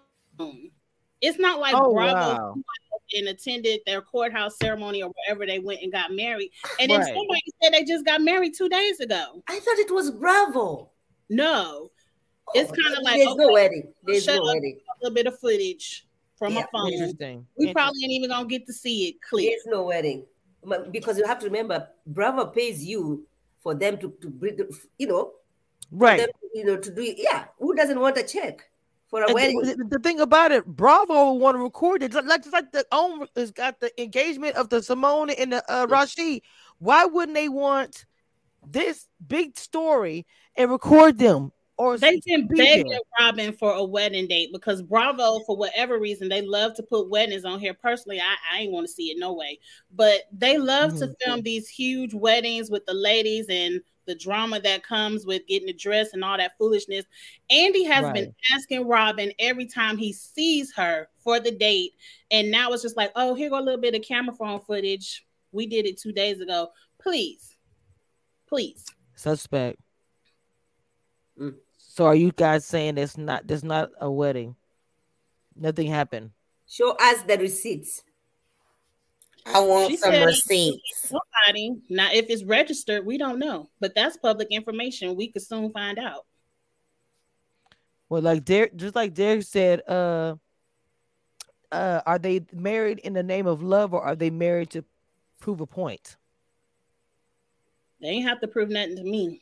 It's 1.21 1.37
not 1.39 1.59
like 1.59 1.73
Oh 1.75 1.93
Bravo 1.93 2.13
wow. 2.15 2.55
And 3.13 3.27
attended 3.27 3.81
their 3.85 4.01
courthouse 4.01 4.57
ceremony 4.57 5.03
or 5.03 5.11
wherever 5.11 5.45
they 5.45 5.59
went 5.59 5.81
and 5.81 5.91
got 5.91 6.11
married. 6.13 6.51
And 6.79 6.89
then 6.89 7.03
somebody 7.03 7.41
said 7.61 7.73
they 7.73 7.83
just 7.83 8.05
got 8.05 8.21
married 8.21 8.53
two 8.57 8.69
days 8.69 8.99
ago. 8.99 9.43
I 9.47 9.59
thought 9.59 9.77
it 9.79 9.91
was 9.91 10.11
Bravo. 10.11 10.91
No, 11.29 11.89
oh, 12.47 12.51
It's 12.55 12.71
Oh, 12.71 12.73
kinda 12.73 13.01
like, 13.03 13.17
there's 13.17 13.35
no 13.35 13.51
wedding. 13.51 13.93
There's 14.03 14.23
shut 14.23 14.35
no 14.37 14.43
wedding. 14.53 14.79
a 14.79 15.03
little 15.03 15.15
bit 15.15 15.27
of 15.27 15.39
footage 15.39 16.07
from 16.37 16.53
Yeah, 16.53 16.63
a 16.63 16.67
phone. 16.71 16.91
Interesting. 16.91 17.45
We 17.57 17.73
probably 17.73 18.03
ain't 18.03 18.13
even 18.13 18.29
gonna 18.29 18.47
get 18.47 18.65
to 18.67 18.73
see 18.73 19.09
it 19.09 19.21
clear. 19.21 19.51
There's 19.51 19.65
no 19.67 19.83
wedding 19.83 20.25
because 20.91 21.17
you 21.17 21.25
have 21.25 21.39
to 21.39 21.45
remember, 21.45 21.87
Bravo 22.05 22.45
pays 22.47 22.83
you 22.83 23.25
for 23.59 23.75
them 23.75 23.97
to 23.97 24.11
to 24.21 24.29
bring, 24.29 24.57
you 24.97 25.07
know, 25.07 25.33
right. 25.91 26.17
them, 26.17 26.29
you 26.53 26.65
know, 26.65 26.77
to 26.77 26.91
do. 26.93 27.01
it. 27.01 27.15
Yeah, 27.17 27.45
who 27.59 27.75
doesn't 27.75 27.99
want 27.99 28.17
a 28.17 28.23
check 28.23 28.69
for 29.09 29.21
a 29.23 29.25
And 29.25 29.33
wedding? 29.33 29.61
the, 29.61 29.85
the 29.89 29.99
thing 29.99 30.19
about 30.19 30.51
it, 30.51 30.65
Bravo 30.65 31.33
want 31.33 31.55
to 31.55 31.61
record 31.63 32.03
it. 32.03 32.13
Like 32.13 32.43
just 32.43 32.53
like 32.53 32.71
the 32.71 32.85
own 32.91 33.25
has 33.35 33.51
got 33.51 33.79
the 33.79 34.01
engagement 34.01 34.55
of 34.55 34.69
the 34.69 34.81
Simone 34.81 35.31
and 35.31 35.53
the 35.53 35.63
uh, 35.73 35.87
Rashid. 35.89 36.41
Why 36.79 37.05
wouldn't 37.05 37.35
they 37.35 37.49
want 37.49 38.05
this 38.67 39.07
big 39.27 39.57
story 39.57 40.25
and 40.55 40.71
record 40.71 41.17
them? 41.17 41.51
Or 41.77 41.97
They've 41.97 42.21
been 42.25 42.45
be 42.47 42.57
begging 42.57 42.89
there? 42.89 42.99
Robyn 43.19 43.53
for 43.53 43.71
a 43.71 43.83
wedding 43.83 44.27
date 44.27 44.49
because 44.51 44.81
Bravo, 44.81 45.39
for 45.45 45.55
whatever 45.55 45.97
reason, 45.97 46.27
they 46.27 46.41
love 46.41 46.73
to 46.75 46.83
put 46.83 47.09
weddings 47.09 47.45
on 47.45 47.57
here. 47.57 47.73
Personally, 47.73 48.19
I, 48.19 48.35
I 48.53 48.59
ain't 48.59 48.73
want 48.73 48.85
to 48.85 48.91
see 48.91 49.11
it 49.11 49.17
no 49.17 49.31
way. 49.31 49.59
But 49.95 50.23
they 50.33 50.57
love 50.57 50.97
to 50.99 51.07
Mhm. 51.07 51.13
film 51.23 51.41
these 51.41 51.69
huge 51.69 52.13
weddings 52.13 52.69
with 52.69 52.85
the 52.85 52.93
ladies 52.93 53.45
and 53.49 53.79
the 54.09 54.15
drama 54.15 54.59
that 54.59 54.83
comes 54.83 55.23
with 55.23 55.45
getting 55.47 55.67
the 55.67 55.73
dress 55.73 56.13
and 56.13 56.23
all 56.23 56.35
that 56.35 56.57
foolishness. 56.57 57.05
Andy 57.51 57.83
has 57.83 58.11
been 58.11 58.33
asking 58.55 58.87
Robyn 58.87 59.31
every 59.37 59.67
time 59.67 59.97
he 59.97 60.11
sees 60.11 60.73
her 60.73 61.07
for 61.19 61.39
the 61.39 61.51
date. 61.51 61.91
And 62.31 62.49
now 62.49 62.71
it's 62.71 62.81
just 62.81 62.97
like, 62.97 63.11
oh, 63.15 63.35
here 63.35 63.51
go 63.51 63.59
a 63.59 63.61
little 63.61 63.79
bit 63.79 63.93
of 63.93 64.01
camera 64.01 64.35
phone 64.35 64.59
footage. 64.61 65.25
We 65.51 65.67
did 65.67 65.85
it 65.85 65.99
two 65.99 66.11
days 66.11 66.41
ago. 66.41 66.69
Please, 66.99 67.55
please. 68.47 68.83
suspect. 69.15 69.79
Mm. 71.39 71.53
So 71.77 72.07
are 72.07 72.15
you 72.15 72.31
guys 72.31 72.65
saying 72.65 72.97
it's 72.97 73.17
not 73.17 73.45
there's 73.45 73.63
not 73.63 73.91
a 74.01 74.11
wedding? 74.11 74.55
Nothing 75.55 75.87
happened. 75.87 76.31
Show 76.67 76.95
us 76.99 77.21
the 77.23 77.37
receipts. 77.37 78.03
I 79.45 79.59
want 79.61 79.89
She 79.89 79.97
some 79.97 80.11
said- 80.11 80.25
receipts. 80.25 81.11
Nobody. 81.11 81.75
Now, 81.89 82.09
if 82.11 82.29
it's 82.29 82.43
registered, 82.43 83.05
we 83.05 83.17
don't 83.17 83.39
know, 83.39 83.69
but 83.79 83.95
that's 83.95 84.17
public 84.17 84.49
information. 84.51 85.15
We 85.15 85.29
could 85.31 85.41
soon 85.41 85.71
find 85.71 85.97
out. 85.97 86.25
Well, 88.09 88.21
like 88.21 88.43
Derek, 88.45 88.75
just 88.75 88.95
like 88.95 89.13
Derek 89.13 89.43
said, 89.43 89.81
uh, 89.87 90.35
uh, 91.71 92.01
are 92.05 92.17
they 92.19 92.45
married 92.51 92.99
in 92.99 93.13
the 93.13 93.21
name 93.23 93.45
of 93.45 93.61
love 93.61 93.93
or 93.93 94.01
are 94.01 94.15
they 94.15 94.29
married 94.31 94.71
to 94.71 94.83
prove 95.39 95.61
a 95.61 95.67
point? 95.67 96.17
They 98.01 98.07
ain't 98.07 98.27
have 98.27 98.41
to 98.41 98.47
prove 98.47 98.69
nothing 98.69 98.95
to 98.95 99.03
me. 99.03 99.41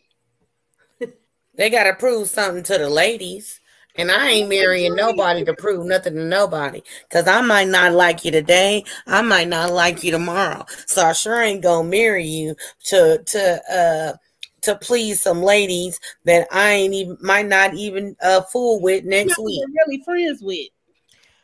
They 1.55 1.69
gotta 1.71 1.95
prove 1.95 2.29
something 2.29 2.61
to 2.63 2.77
the 2.77 2.89
ladies. 2.89 3.59
And 3.97 4.11
I 4.11 4.29
ain't 4.29 4.49
marrying 4.49 4.95
nobody 4.95 5.43
to 5.45 5.53
prove 5.55 5.85
nothing 5.85 6.15
to 6.15 6.23
nobody. 6.23 6.81
Cause 7.09 7.27
I 7.27 7.41
might 7.41 7.67
not 7.67 7.93
like 7.93 8.23
you 8.23 8.31
today. 8.31 8.83
I 9.07 9.21
might 9.21 9.47
not 9.47 9.71
like 9.71 10.03
you 10.03 10.11
tomorrow. 10.11 10.65
So 10.85 11.03
I 11.03 11.13
sure 11.13 11.41
ain't 11.41 11.63
gonna 11.63 11.87
marry 11.87 12.25
you 12.25 12.55
to 12.85 13.21
to 13.25 13.61
uh 13.73 14.17
to 14.61 14.75
please 14.75 15.21
some 15.21 15.41
ladies 15.41 15.99
that 16.25 16.47
I 16.51 16.71
ain't 16.71 16.93
even 16.93 17.17
might 17.21 17.47
not 17.47 17.73
even 17.73 18.15
uh 18.21 18.41
fool 18.41 18.81
with 18.81 19.05
next 19.05 19.37
week. 19.39 19.63
really 19.87 20.03
friends 20.03 20.41
with. 20.41 20.67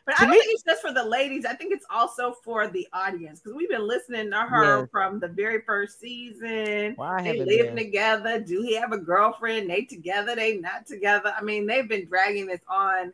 But 0.06 0.16
To 0.18 0.22
I 0.22 0.26
don't 0.26 0.32
me- 0.34 0.40
think 0.40 0.54
it's 0.56 0.64
just 0.64 0.82
for 0.82 0.92
the 0.92 1.04
ladies. 1.04 1.46
I 1.46 1.54
think 1.54 1.74
it's 1.74 1.86
also 1.90 2.34
for 2.44 2.68
the 2.68 2.86
audience 2.92 3.40
because 3.40 3.56
we've 3.56 3.70
been 3.70 3.88
listening 3.88 4.30
to 4.32 4.38
her 4.42 4.80
Yes. 4.82 4.90
from 4.92 5.20
the 5.20 5.30
very 5.30 5.62
first 5.62 6.00
season. 6.00 6.96
Well, 6.98 7.08
I 7.10 7.22
they 7.22 7.28
haven't 7.30 7.48
living 7.48 7.76
been. 7.76 7.86
together. 7.86 8.40
Do 8.42 8.62
he 8.62 8.76
have 8.76 8.92
a 8.92 8.98
girlfriend? 8.98 9.70
They 9.70 9.84
together? 9.84 10.36
They 10.36 10.58
not 10.58 10.86
together? 10.86 11.34
I 11.38 11.42
mean, 11.42 11.66
they've 11.66 11.88
been 11.88 12.06
dragging 12.08 12.48
this 12.48 12.62
on 12.68 13.14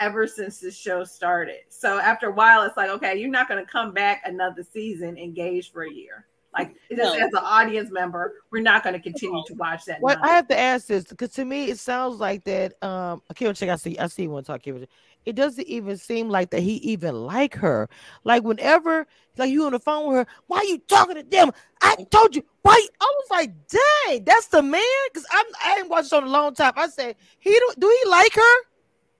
ever 0.00 0.26
since 0.26 0.58
the 0.58 0.70
show 0.70 1.04
started. 1.04 1.60
So 1.68 1.98
after 1.98 2.28
a 2.28 2.32
while, 2.32 2.62
it's 2.64 2.76
like, 2.76 2.90
okay, 2.90 3.18
you're 3.18 3.30
not 3.30 3.48
going 3.48 3.64
to 3.64 3.70
come 3.70 3.92
back 3.92 4.22
another 4.26 4.62
season 4.64 5.16
engaged 5.16 5.72
for 5.72 5.84
a 5.84 5.90
year. 5.90 6.26
Like 6.52 6.74
just 6.90 7.00
No. 7.00 7.24
as 7.24 7.32
an 7.32 7.38
audience 7.42 7.90
member, 7.90 8.34
we're 8.50 8.60
not 8.60 8.82
going 8.82 8.92
to 8.92 9.00
continue 9.00 9.42
to 9.46 9.54
watch 9.54 9.86
that. 9.86 10.02
What 10.02 10.18
I 10.22 10.28
have 10.28 10.48
to 10.48 10.58
ask 10.58 10.86
this 10.86 11.04
because 11.04 11.30
to 11.32 11.46
me 11.46 11.70
it 11.70 11.78
sounds 11.78 12.20
like 12.20 12.44
that. 12.44 12.74
Um, 12.84 13.22
I 13.30 13.32
can't 13.34 13.56
check. 13.56 13.70
I 13.70 13.76
see. 13.76 13.96
I 13.98 14.06
see 14.08 14.28
one 14.28 14.44
talk. 14.44 14.60
Kevin. 14.62 14.86
It 15.24 15.36
doesn't 15.36 15.66
even 15.66 15.96
seem 15.96 16.28
like 16.28 16.50
that 16.50 16.60
he 16.60 16.74
even 16.76 17.26
like 17.26 17.54
her. 17.56 17.88
Like 18.24 18.42
whenever, 18.42 19.06
like 19.38 19.50
you 19.50 19.64
on 19.66 19.72
the 19.72 19.78
phone 19.78 20.08
with 20.08 20.16
her, 20.16 20.26
why 20.46 20.58
are 20.58 20.64
you 20.64 20.78
talking 20.88 21.14
to 21.14 21.22
them? 21.22 21.52
I 21.80 21.96
told 22.10 22.34
you. 22.34 22.42
Why? 22.62 22.86
I 23.00 23.14
was 23.18 23.26
like, 23.30 23.52
dang, 23.68 24.24
that's 24.24 24.48
the 24.48 24.62
man. 24.62 24.82
Because 25.12 25.26
I'm 25.32 25.46
I 25.64 25.78
ain't 25.78 25.88
watched 25.90 26.12
on 26.12 26.24
a 26.24 26.28
long 26.28 26.54
time. 26.54 26.72
I 26.76 26.88
said, 26.88 27.16
he 27.38 27.50
do, 27.50 27.72
do 27.78 27.98
he 28.02 28.10
like 28.10 28.34
her? 28.34 28.56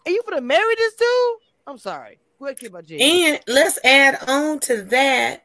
Are 0.06 0.10
you 0.10 0.22
gonna 0.28 0.40
marry 0.40 0.74
this 0.76 0.94
dude? 0.94 1.38
I'm 1.66 1.78
sorry. 1.78 2.18
Go 2.38 2.46
ahead, 2.46 2.72
my 2.72 2.82
G. 2.82 3.00
And 3.00 3.40
let's 3.46 3.78
add 3.84 4.18
on 4.28 4.58
to 4.60 4.82
that. 4.82 5.44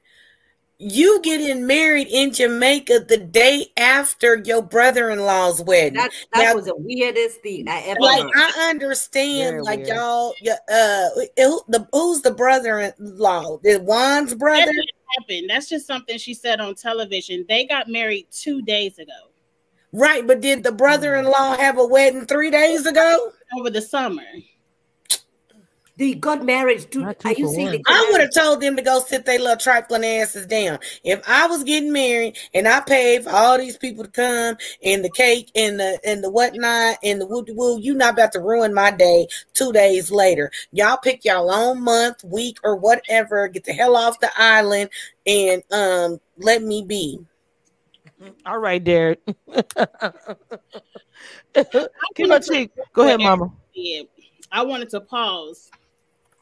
You 0.79 1.19
getting 1.23 1.65
married 1.65 2.07
in 2.07 2.31
Jamaica 2.31 3.05
the 3.09 3.17
day 3.17 3.67
after 3.77 4.43
your 4.45 4.61
brother-in-law's 4.61 5.63
wedding. 5.63 5.93
That 5.95 6.11
that 6.33 6.43
Now- 6.43 6.53
was 6.53 6.65
the 6.65 6.75
weirdest 6.75 7.41
thing 7.41 7.67
I 7.67 7.81
ever 7.81 7.99
like 7.99 8.21
heard. 8.21 8.31
I 8.35 8.69
understand, 8.69 9.53
Very 9.53 9.61
like 9.63 9.79
weird. 9.79 9.89
y'all, 9.89 10.33
uh, 10.71 11.07
who, 11.35 11.61
the 11.67 11.87
who's 11.91 12.21
the 12.21 12.29
brother-in-law? 12.31 13.57
Is 13.63 13.79
Juan's 13.79 14.29
That 14.31 14.37
brother? 14.39 14.65
didn't 14.65 14.85
happen. 15.17 15.47
That's 15.47 15.67
just 15.67 15.87
something 15.87 16.19
she 16.19 16.35
said 16.35 16.59
on 16.61 16.75
television. 16.75 17.43
They 17.49 17.65
got 17.65 17.87
married 17.87 18.27
two 18.31 18.61
days 18.61 18.99
ago 18.99 19.13
Right, 19.93 20.27
but 20.27 20.41
did 20.41 20.63
the 20.63 20.71
brother-in-law 20.73 21.57
have 21.57 21.79
a 21.79 21.85
wedding 21.87 22.25
three 22.27 22.51
days 22.51 22.85
ago? 22.85 23.31
over 23.57 23.69
the 23.71 23.81
summer. 23.81 24.21
They 25.97 26.13
got 26.13 26.45
married 26.45 26.91
to. 26.91 27.03
Are 27.05 27.15
you 27.35 27.47
for 27.47 27.53
saying 27.53 27.65
one. 27.65 27.71
they 27.71 27.83
I 27.87 28.09
would 28.11 28.21
have 28.21 28.33
told 28.33 28.61
them 28.61 28.75
to 28.75 28.83
go 28.83 28.99
sit 28.99 29.25
their 29.25 29.39
little 29.39 29.57
trifling 29.57 30.05
asses 30.05 30.45
down. 30.45 30.77
If 31.03 31.27
I 31.27 31.47
was 31.47 31.63
getting 31.63 31.91
married 31.91 32.37
and 32.53 32.67
I 32.67 32.81
paid 32.81 33.23
for 33.23 33.31
all 33.31 33.57
these 33.57 33.77
people 33.77 34.03
to 34.03 34.11
come 34.11 34.57
and 34.83 35.03
the 35.03 35.09
cake 35.09 35.49
and 35.55 35.79
the 35.79 35.99
and 36.05 36.23
the 36.23 36.29
whatnot 36.29 36.97
and 37.01 37.19
the 37.19 37.25
woo 37.25 37.43
woo, 37.49 37.79
you 37.79 37.95
not 37.95 38.13
about 38.13 38.31
to 38.33 38.39
ruin 38.39 38.75
my 38.75 38.91
day 38.91 39.27
two 39.55 39.73
days 39.73 40.11
later. 40.11 40.51
Y'all 40.71 40.97
pick 40.97 41.25
y'all 41.25 41.49
own 41.49 41.81
month, 41.83 42.23
week, 42.23 42.59
or 42.63 42.75
whatever. 42.75 43.47
Get 43.47 43.63
the 43.63 43.73
hell 43.73 43.95
off 43.95 44.19
the 44.19 44.29
island 44.37 44.91
and 45.25 45.63
um 45.71 46.19
let 46.37 46.61
me 46.61 46.83
be. 46.83 47.19
All 48.45 48.59
right, 48.59 48.83
Derek. 48.83 49.19
keep 52.15 52.27
my 52.27 52.37
cheek. 52.37 52.69
Go 52.93 53.01
ahead, 53.01 53.19
Mama. 53.19 53.51
Yeah, 53.73 54.03
I 54.51 54.63
wanted 54.63 54.89
to 54.89 55.01
pause 55.01 55.71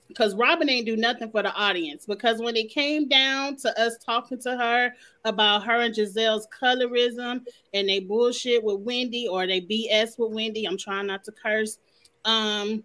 because 0.07 0.35
Robyn 0.35 0.69
ain't 0.69 0.85
do 0.85 0.95
nothing 0.95 1.29
for 1.31 1.43
the 1.43 1.53
audience. 1.53 2.05
Because 2.05 2.39
when 2.39 2.55
it 2.55 2.69
came 2.69 3.07
down 3.07 3.55
to 3.57 3.81
us 3.81 3.97
talking 3.97 4.39
to 4.41 4.57
her 4.57 4.93
about 5.23 5.65
her 5.65 5.81
and 5.81 5.93
Gizelle's 5.93 6.47
colorism 6.47 7.45
and 7.73 7.89
they 7.89 7.99
bullshit 7.99 8.63
with 8.63 8.79
Wendy 8.79 9.27
or 9.27 9.47
they 9.47 9.61
BS 9.61 10.17
with 10.17 10.31
Wendy, 10.33 10.65
I'm 10.65 10.77
trying 10.77 11.07
not 11.07 11.23
to 11.25 11.31
curse. 11.31 11.79
Um, 12.23 12.83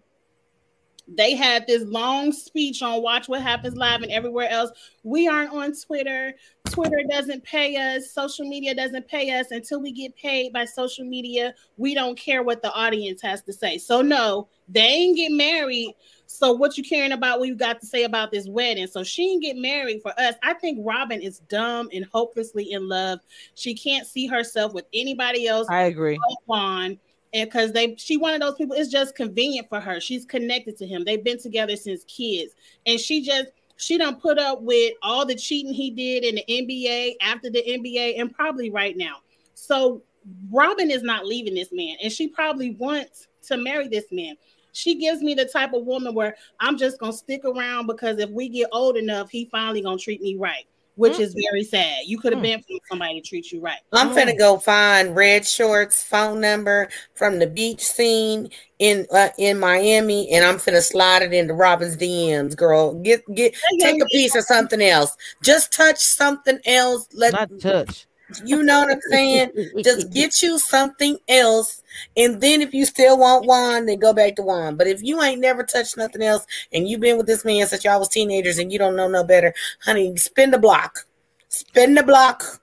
they 1.15 1.35
had 1.35 1.67
this 1.67 1.83
long 1.83 2.31
speech 2.31 2.81
on 2.81 3.01
Watch 3.01 3.27
What 3.27 3.41
Happens 3.41 3.75
Live 3.75 4.01
and 4.01 4.11
everywhere 4.11 4.49
else. 4.49 4.71
We 5.03 5.27
aren't 5.27 5.51
on 5.51 5.73
Twitter. 5.73 6.33
Twitter 6.69 7.01
doesn't 7.09 7.43
pay 7.43 7.75
us. 7.75 8.11
Social 8.11 8.47
media 8.47 8.73
doesn't 8.73 9.07
pay 9.07 9.37
us 9.37 9.51
until 9.51 9.81
we 9.81 9.91
get 9.91 10.15
paid 10.15 10.53
by 10.53 10.65
social 10.65 11.05
media. 11.05 11.53
We 11.77 11.93
don't 11.93 12.17
care 12.17 12.43
what 12.43 12.61
the 12.61 12.71
audience 12.73 13.21
has 13.21 13.41
to 13.43 13.53
say. 13.53 13.77
So 13.77 14.01
no, 14.01 14.47
they 14.69 14.81
ain't 14.81 15.17
get 15.17 15.31
married. 15.31 15.95
So 16.27 16.53
what 16.53 16.77
you 16.77 16.83
caring 16.83 17.11
about 17.11 17.39
what 17.39 17.49
you 17.49 17.55
got 17.55 17.81
to 17.81 17.85
say 17.85 18.03
about 18.03 18.31
this 18.31 18.47
wedding? 18.47 18.87
So 18.87 19.03
she 19.03 19.31
ain't 19.31 19.43
get 19.43 19.57
married 19.57 20.01
for 20.01 20.17
us. 20.17 20.35
I 20.43 20.53
think 20.53 20.79
Robyn 20.81 21.21
is 21.21 21.39
dumb 21.39 21.89
and 21.91 22.05
hopelessly 22.05 22.71
in 22.71 22.87
love. 22.87 23.19
She 23.55 23.75
can't 23.75 24.07
see 24.07 24.27
herself 24.27 24.73
with 24.73 24.85
anybody 24.93 25.47
else 25.47 25.67
I 25.69 25.83
agree. 25.83 26.17
on 26.47 26.97
and 27.33 27.49
because 27.49 27.71
they 27.71 27.95
she 27.97 28.17
one 28.17 28.33
of 28.33 28.41
those 28.41 28.55
people 28.55 28.75
it's 28.75 28.91
just 28.91 29.15
convenient 29.15 29.69
for 29.69 29.79
her. 29.79 29.99
She's 29.99 30.25
connected 30.25 30.77
to 30.77 30.87
him. 30.87 31.03
They've 31.05 31.23
been 31.23 31.39
together 31.39 31.75
since 31.75 32.03
kids. 32.05 32.53
And 32.85 32.99
she 32.99 33.21
just 33.21 33.49
she 33.77 33.97
don't 33.97 34.21
put 34.21 34.37
up 34.37 34.61
with 34.61 34.93
all 35.01 35.25
the 35.25 35.35
cheating 35.35 35.73
he 35.73 35.89
did 35.91 36.23
in 36.23 36.35
the 36.35 36.45
nba 36.47 37.15
after 37.21 37.49
the 37.49 37.63
nba 37.63 38.19
and 38.19 38.33
probably 38.33 38.69
right 38.69 38.97
now. 38.97 39.17
So 39.53 40.03
robyn 40.51 40.91
is 40.91 41.03
not 41.03 41.25
leaving 41.25 41.55
this 41.55 41.69
man 41.71 41.95
and 42.03 42.11
she 42.11 42.27
probably 42.27 42.71
wants 42.71 43.27
to 43.47 43.57
marry 43.57 43.87
this 43.87 44.05
man. 44.11 44.35
She 44.73 44.95
gives 44.95 45.21
me 45.21 45.33
the 45.33 45.45
type 45.45 45.73
of 45.73 45.85
woman 45.85 46.13
where 46.13 46.35
i'm 46.59 46.77
just 46.77 46.99
gonna 46.99 47.11
stick 47.11 47.43
around 47.43 47.87
because 47.87 48.19
if 48.19 48.29
we 48.29 48.47
get 48.47 48.69
old 48.71 48.95
enough 48.97 49.29
he 49.29 49.45
finally 49.45 49.81
gonna 49.81 49.97
treat 49.97 50.21
me 50.21 50.37
right 50.37 50.65
which 51.01 51.19
is 51.19 51.35
very 51.49 51.63
sad 51.63 51.97
you 52.05 52.17
could 52.19 52.31
have 52.33 52.39
Mm. 52.41 52.43
been 52.43 52.59
for 52.61 52.79
somebody 52.89 53.19
to 53.21 53.27
treat 53.27 53.51
you 53.51 53.59
right 53.59 53.79
I'm 53.91 54.07
Come 54.09 54.17
finna 54.17 54.31
on. 54.31 54.37
go 54.37 54.57
find 54.59 55.15
Red 55.15 55.45
Shorts 55.45 56.03
phone 56.03 56.39
number 56.39 56.89
from 57.15 57.39
the 57.39 57.47
beach 57.47 57.81
scene 57.85 58.49
in 58.79 59.05
uh, 59.11 59.29
in 59.37 59.59
Miami, 59.59 60.29
and 60.31 60.43
I'm 60.43 60.55
finna 60.57 60.81
slide 60.81 61.21
it 61.21 61.33
into 61.33 61.53
Robyn's 61.53 61.95
DMs. 61.97 62.55
Girl, 62.55 62.93
get 63.01 63.21
get 63.35 63.53
take 63.79 64.01
a 64.01 64.05
piece 64.07 64.35
of 64.35 64.43
something 64.43 64.81
else. 64.81 65.15
Just 65.43 65.71
touch 65.71 65.99
something 65.99 66.59
else. 66.65 67.07
Let 67.13 67.33
Not 67.33 67.49
touch. 67.59 68.07
You 68.43 68.63
know 68.63 68.79
what 68.81 68.91
I'm 68.91 69.01
saying. 69.09 69.51
Just 69.83 70.09
get 70.13 70.41
you 70.41 70.57
something 70.59 71.17
else, 71.27 71.81
and 72.15 72.39
then 72.41 72.61
if 72.61 72.73
you 72.73 72.85
still 72.85 73.17
want 73.17 73.45
one, 73.45 73.85
then 73.85 73.99
go 73.99 74.13
back 74.13 74.35
to 74.37 74.41
one. 74.43 74.75
But 74.75 74.87
if 74.87 75.01
you 75.03 75.21
ain't 75.21 75.41
never 75.41 75.63
touched 75.63 75.97
nothing 75.97 76.21
else, 76.21 76.45
and 76.73 76.87
you've 76.87 77.01
been 77.01 77.17
with 77.17 77.27
this 77.27 77.45
man 77.45 77.67
since 77.67 77.83
y'all 77.83 77.99
was 77.99 78.09
teenagers, 78.09 78.57
and 78.57 78.71
you 78.71 78.77
don't 78.79 78.95
know 78.95 79.07
no 79.07 79.23
better, 79.23 79.53
honey, 79.83 80.15
spin 80.17 80.51
the 80.51 80.59
block. 80.59 81.05
Spin 81.49 81.95
the 81.95 82.03
block 82.03 82.61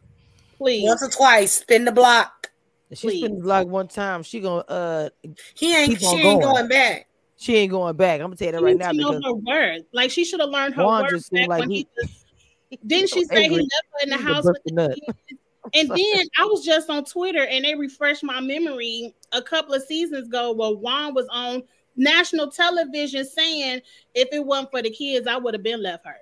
please 0.59 0.85
once 0.85 1.03
or 1.03 1.09
twice. 1.11 1.53
Spin 1.53 1.85
the 1.85 1.93
block. 1.93 2.51
If 2.91 2.99
She 2.99 3.19
spin 3.21 3.37
the 3.37 3.43
block 3.43 3.67
one 3.67 3.89
time. 3.89 4.23
She 4.23 4.41
gonna 4.41 4.61
uh 4.69 5.09
He 5.55 5.75
ain't. 5.77 5.91
Keep 5.91 6.01
She 6.01 6.07
on 6.07 6.21
ain't 6.21 6.43
going. 6.43 6.55
going 6.55 6.69
back. 6.69 7.07
she 7.37 7.57
ain't 7.57 7.71
going 7.71 7.97
back. 7.97 8.21
I'm 8.21 8.27
gonna 8.27 8.37
tell 8.37 8.47
you 8.47 8.53
that 8.53 8.59
She 8.59 8.65
right 8.65 8.79
now 8.79 8.93
to 8.93 8.99
know 8.99 9.13
her 9.23 9.35
worth. 9.35 9.83
Like 9.93 10.11
she 10.11 10.25
should 10.25 10.41
have 10.41 10.51
learned 10.51 10.75
her 10.75 10.85
Juan 10.85 11.03
worth 11.03 11.11
just 11.13 11.31
back 11.33 11.49
like 11.49 11.61
when 11.61 11.71
he- 11.71 11.77
he, 11.79 11.89
was 11.97 12.81
Didn't 12.87 13.09
she 13.11 13.25
So 13.25 13.35
say 13.35 13.49
he 13.49 13.57
left 13.57 13.71
her 13.71 14.03
in 14.05 14.11
the 14.11 14.17
He 14.17 14.23
house 14.23 14.45
with 14.45 14.63
the 14.65 14.73
nut. 14.73 14.99
kids? 15.29 15.41
And 15.75 15.91
then 15.91 16.27
I 16.39 16.45
was 16.45 16.65
just 16.65 16.89
on 16.89 17.05
Twitter 17.05 17.45
and 17.45 17.65
they 17.65 17.75
refreshed 17.75 18.25
my 18.25 18.41
memory 18.41 19.15
a 19.33 19.43
couple 19.43 19.75
of 19.75 19.83
seasons 19.83 20.29
ago 20.29 20.53
where 20.53 20.73
Juan 20.73 21.15
was 21.15 21.27
on 21.31 21.63
national 21.97 22.51
television 22.51 23.25
saying 23.25 23.83
if 24.15 24.29
it 24.33 24.45
wasn't 24.45 24.71
for 24.71 24.81
the 24.83 24.91
kids, 24.91 25.27
I 25.27 25.37
would 25.37 25.55
have 25.55 25.63
been 25.63 25.83
left 25.83 26.07
her. 26.07 26.17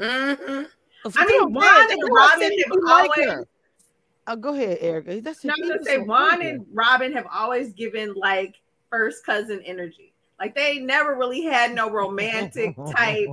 hmm 0.00 0.62
I 1.14 1.26
mean, 1.26 1.52
Juan 1.52 1.90
and 1.90 2.02
Robyn 2.10 2.52
have 2.58 2.72
always. 2.88 3.46
Oh, 4.28 4.36
go 4.36 4.54
ahead, 4.54 4.78
Erica. 4.80 5.20
That's 5.20 5.44
No, 5.44 5.54
I'm 5.56 5.68
gonna 5.68 5.84
say 5.84 5.98
Juan 5.98 6.42
and 6.42 6.66
Robyn 6.72 7.12
have 7.12 7.26
always 7.32 7.72
given 7.72 8.14
like 8.14 8.60
first 8.90 9.24
cousin 9.24 9.62
energy. 9.64 10.12
Like 10.40 10.54
they 10.54 10.78
never 10.78 11.14
really 11.14 11.42
had 11.42 11.74
no 11.74 11.90
romantic 11.92 12.74
type 12.90 13.28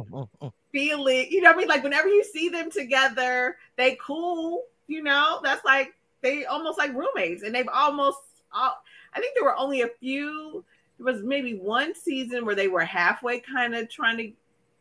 feeling. 0.73 1.27
You 1.29 1.41
know 1.41 1.51
what 1.51 1.55
I 1.55 1.59
mean? 1.59 1.67
Like 1.69 1.83
whenever 1.83 2.09
you 2.09 2.23
see 2.25 2.49
them 2.49 2.69
together, 2.69 3.55
they 3.77 3.97
cool. 4.01 4.63
You 4.87 5.01
know, 5.01 5.39
that's 5.41 5.63
like 5.63 5.93
they 6.21 6.45
almost 6.45 6.77
like 6.77 6.93
roommates, 6.93 7.43
and 7.43 7.55
they've 7.55 7.69
almost. 7.73 8.17
All, 8.51 8.83
I 9.13 9.19
think 9.19 9.35
there 9.35 9.45
were 9.45 9.55
only 9.55 9.81
a 9.81 9.89
few. 9.99 10.65
There 10.97 11.13
was 11.13 11.23
maybe 11.23 11.55
one 11.55 11.95
season 11.95 12.45
where 12.45 12.55
they 12.55 12.67
were 12.67 12.83
halfway, 12.83 13.39
kind 13.39 13.73
of 13.73 13.89
trying 13.89 14.17
to 14.17 14.31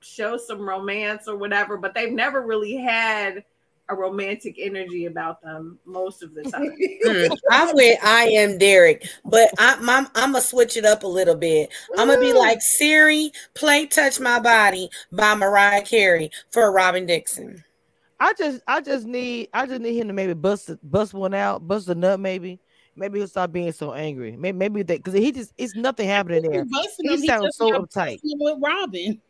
show 0.01 0.37
some 0.37 0.69
romance 0.69 1.29
or 1.29 1.37
whatever, 1.37 1.77
but 1.77 1.95
they've 1.95 2.13
never 2.13 2.43
really 2.43 2.77
had 2.77 3.45
a 3.93 3.95
romantic 3.95 4.57
energy 4.59 5.07
about 5.07 5.41
them 5.43 5.79
most 5.85 6.23
of 6.23 6.35
the 6.35 6.43
time. 6.43 6.77
Mm, 7.05 7.37
I'm 7.51 7.75
with 7.75 7.99
I 8.05 8.29
am 8.29 8.59
Derek, 8.59 9.05
but 9.25 9.51
I, 9.59 9.77
I'm, 9.81 10.07
I'm 10.15 10.31
gonna 10.33 10.41
switch 10.41 10.77
it 10.77 10.85
up 10.85 11.03
a 11.03 11.07
little 11.09 11.35
bit. 11.35 11.69
I'm 11.99 12.07
gonna 12.07 12.21
be 12.21 12.33
like 12.33 12.59
Siri, 12.63 13.33
play 13.55 13.87
"Touch 13.87 14.21
My 14.21 14.39
Body" 14.39 14.89
by 15.11 15.35
Mariah 15.35 15.83
Carey 15.83 16.31
for 16.53 16.71
Robyn 16.73 17.07
Dixon. 17.07 17.65
I 18.21 18.35
just, 18.35 18.61
I 18.69 18.81
just 18.81 19.05
need, 19.05 19.49
I 19.53 19.67
just 19.67 19.81
need 19.81 19.97
him 19.97 20.07
to 20.07 20.15
maybe 20.15 20.33
bust, 20.35 20.71
bust 20.85 21.13
one 21.13 21.35
out, 21.35 21.67
bust 21.67 21.89
a 21.89 21.95
nut, 21.97 22.21
maybe. 22.21 22.61
Maybe 22.95 23.19
he'll 23.19 23.27
stop 23.27 23.51
being 23.51 23.73
so 23.73 23.95
angry. 23.95 24.37
Maybe, 24.37 24.57
maybe 24.57 24.83
that 24.85 24.99
because 25.03 25.15
he 25.15 25.33
just, 25.33 25.53
it's 25.59 25.75
nothing 25.75 26.07
happening 26.07 26.43
there. 26.49 26.65
Busting 26.67 27.11
He 27.11 27.17
him, 27.17 27.27
sounds 27.27 27.57
so 27.57 27.73
uptight. 27.73 28.21
with 28.23 28.59
Robyn. 28.63 29.21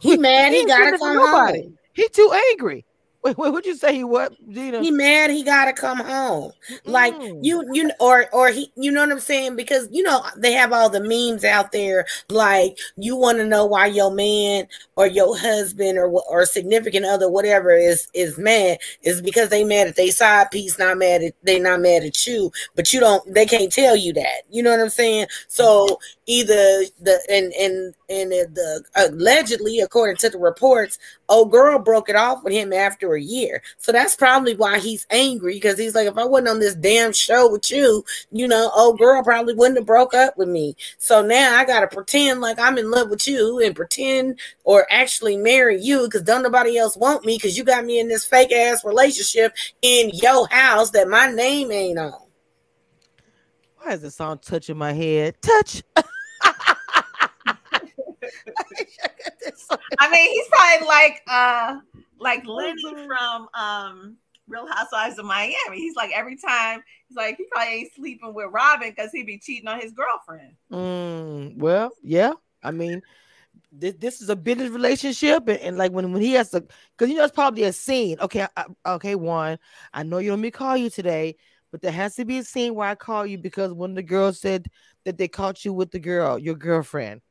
He 0.00 0.16
mad. 0.16 0.52
He 0.52 0.58
ain't 0.60 0.68
gotta 0.68 0.84
sending 0.84 0.98
come 1.00 1.16
nobody. 1.16 1.62
home. 1.64 1.78
He 1.92 2.08
too 2.08 2.32
angry. 2.52 2.86
Wait, 3.22 3.38
wait, 3.38 3.50
what'd 3.52 3.66
you 3.66 3.76
say? 3.76 3.94
He 3.94 4.04
what, 4.04 4.32
Gina? 4.50 4.82
He 4.82 4.90
mad. 4.90 5.30
He 5.30 5.44
gotta 5.44 5.72
come 5.72 5.98
home. 5.98 6.52
Like 6.86 7.14
Mm. 7.14 7.38
you, 7.44 7.64
you, 7.72 7.90
or 8.00 8.26
or 8.32 8.48
he, 8.50 8.72
you 8.74 8.90
know 8.90 9.00
what 9.02 9.12
I'm 9.12 9.20
saying? 9.20 9.54
Because 9.54 9.88
you 9.92 10.02
know 10.02 10.24
they 10.36 10.52
have 10.52 10.72
all 10.72 10.88
the 10.90 11.00
memes 11.00 11.44
out 11.44 11.70
there. 11.70 12.04
Like 12.30 12.76
you 12.96 13.14
want 13.14 13.38
to 13.38 13.46
know 13.46 13.64
why 13.64 13.86
your 13.86 14.10
man 14.12 14.66
or 14.96 15.06
your 15.06 15.38
husband 15.38 15.98
or 15.98 16.08
or 16.28 16.44
significant 16.46 17.06
other, 17.06 17.30
whatever, 17.30 17.70
is 17.70 18.08
is 18.12 18.38
mad. 18.38 18.78
Is 19.02 19.22
because 19.22 19.50
they 19.50 19.64
mad 19.64 19.86
at 19.86 19.96
they 19.96 20.10
side 20.10 20.50
piece, 20.50 20.78
not 20.78 20.98
mad 20.98 21.22
at 21.22 21.34
they 21.44 21.60
not 21.60 21.80
mad 21.80 22.02
at 22.02 22.26
you. 22.26 22.50
But 22.74 22.92
you 22.92 22.98
don't. 22.98 23.32
They 23.32 23.46
can't 23.46 23.72
tell 23.72 23.94
you 23.94 24.12
that. 24.14 24.42
You 24.50 24.64
know 24.64 24.70
what 24.70 24.80
I'm 24.80 24.88
saying? 24.88 25.26
So 25.46 26.00
either 26.26 26.84
the 27.00 27.20
and 27.30 27.52
and 27.52 27.94
and 28.08 28.32
the 28.54 28.82
allegedly, 28.96 29.80
according 29.80 30.16
to 30.18 30.28
the 30.30 30.38
reports, 30.38 30.98
old 31.28 31.52
girl 31.52 31.78
broke 31.78 32.08
it 32.08 32.16
off 32.16 32.42
with 32.42 32.52
him 32.52 32.72
after 32.72 33.11
a 33.14 33.20
year. 33.20 33.62
So 33.78 33.92
that's 33.92 34.16
probably 34.16 34.54
why 34.54 34.78
he's 34.78 35.06
angry 35.10 35.54
because 35.54 35.78
he's 35.78 35.94
like, 35.94 36.06
if 36.06 36.18
I 36.18 36.24
wasn't 36.24 36.48
on 36.48 36.60
this 36.60 36.74
damn 36.74 37.12
show 37.12 37.50
with 37.50 37.70
you, 37.70 38.04
you 38.30 38.48
know, 38.48 38.70
old 38.74 38.98
girl 38.98 39.22
probably 39.22 39.54
wouldn't 39.54 39.78
have 39.78 39.86
broke 39.86 40.14
up 40.14 40.36
with 40.36 40.48
me. 40.48 40.76
So 40.98 41.24
now 41.24 41.56
I 41.56 41.64
gotta 41.64 41.86
pretend 41.86 42.40
like 42.40 42.58
I'm 42.58 42.78
in 42.78 42.90
love 42.90 43.10
with 43.10 43.26
you 43.26 43.60
and 43.60 43.74
pretend 43.74 44.38
or 44.64 44.86
actually 44.90 45.36
marry 45.36 45.80
you 45.80 46.04
because 46.04 46.22
don't 46.22 46.42
nobody 46.42 46.78
else 46.78 46.96
want 46.96 47.24
me 47.24 47.36
because 47.36 47.56
you 47.56 47.64
got 47.64 47.84
me 47.84 48.00
in 48.00 48.08
this 48.08 48.24
fake 48.24 48.52
ass 48.52 48.84
relationship 48.84 49.52
in 49.82 50.10
your 50.14 50.46
house 50.48 50.90
that 50.90 51.08
my 51.08 51.26
name 51.30 51.70
ain't 51.70 51.98
on. 51.98 52.14
Why 53.78 53.94
is 53.94 54.02
the 54.02 54.10
song 54.10 54.38
touching 54.38 54.76
my 54.76 54.92
head? 54.92 55.36
Touch. 55.42 55.82
I 59.98 60.10
mean, 60.10 60.30
he's 60.30 60.48
probably 60.48 60.86
like 60.86 61.22
uh 61.26 61.80
like 62.22 62.46
Lenny 62.46 62.82
from 63.06 63.48
um 63.54 64.16
Real 64.48 64.66
Housewives 64.66 65.18
of 65.18 65.24
Miami. 65.24 65.54
He's 65.74 65.96
like 65.96 66.10
every 66.14 66.36
time 66.36 66.82
he's 67.08 67.16
like 67.16 67.36
he 67.36 67.46
probably 67.50 67.74
ain't 67.74 67.94
sleeping 67.94 68.34
with 68.34 68.46
Robyn 68.50 68.90
because 68.90 69.10
he'd 69.12 69.26
be 69.26 69.38
cheating 69.38 69.68
on 69.68 69.80
his 69.80 69.92
girlfriend. 69.92 70.54
Mm, 70.70 71.56
well, 71.56 71.90
yeah. 72.02 72.32
I 72.62 72.70
mean, 72.70 73.02
this, 73.72 73.94
this 73.98 74.20
is 74.20 74.28
a 74.28 74.36
business 74.36 74.70
relationship, 74.70 75.48
and, 75.48 75.58
and 75.58 75.78
like 75.78 75.92
when, 75.92 76.12
when 76.12 76.22
he 76.22 76.32
has 76.32 76.50
to, 76.50 76.60
because 76.60 77.10
you 77.10 77.16
know 77.16 77.24
it's 77.24 77.34
probably 77.34 77.64
a 77.64 77.72
scene. 77.72 78.18
Okay, 78.20 78.46
I, 78.56 78.64
okay, 78.86 79.14
Juan. 79.14 79.58
I 79.92 80.02
know 80.02 80.18
you 80.18 80.30
don't 80.30 80.40
me 80.40 80.50
call 80.50 80.76
you 80.76 80.90
today, 80.90 81.36
but 81.70 81.80
there 81.80 81.92
has 81.92 82.14
to 82.16 82.24
be 82.24 82.38
a 82.38 82.44
scene 82.44 82.74
where 82.74 82.88
I 82.88 82.94
call 82.94 83.26
you 83.26 83.38
because 83.38 83.72
when 83.72 83.94
the 83.94 84.02
girl 84.02 84.32
said 84.32 84.68
that 85.04 85.18
they 85.18 85.28
caught 85.28 85.64
you 85.64 85.72
with 85.72 85.90
the 85.90 85.98
girl, 85.98 86.38
your 86.38 86.54
girlfriend, 86.54 87.22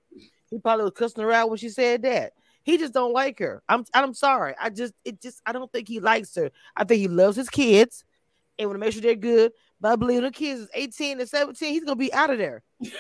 he 0.50 0.60
probably 0.60 0.86
was 0.86 0.94
cussing 0.96 1.24
her 1.24 1.32
out 1.32 1.50
when 1.50 1.58
she 1.58 1.70
said 1.70 2.02
that. 2.04 2.34
He 2.64 2.78
just 2.78 2.94
don't 2.94 3.14
like 3.14 3.40
her. 3.40 3.64
I'm 3.68 3.86
I'm 3.94 4.14
sorry. 4.14 4.56
I 4.60 4.70
just 4.70 4.94
it 5.04 5.22
just 5.22 5.42
I 5.46 5.52
don't 5.52 5.72
think 5.72 5.88
he 5.88 6.00
likes 6.00 6.36
her. 6.36 6.52
I 6.76 6.84
think 6.84 7.00
he 7.00 7.08
loves 7.08 7.38
his 7.38 7.50
kids 7.50 8.04
and 8.58 8.70
want 8.70 8.76
to 8.76 8.80
make 8.80 8.94
sure 8.94 9.02
they're 9.02 9.16
good. 9.16 9.52
But 9.80 9.94
I 9.94 9.96
believe 9.96 10.22
the 10.22 10.32
kids 10.32 10.62
is 10.62 10.68
18 10.74 11.20
and 11.20 11.30
17. 11.30 11.74
He's 11.74 11.84
gonna 11.84 11.96
be 11.96 12.14
out 12.14 12.30
of 12.30 12.38
there. 12.38 12.64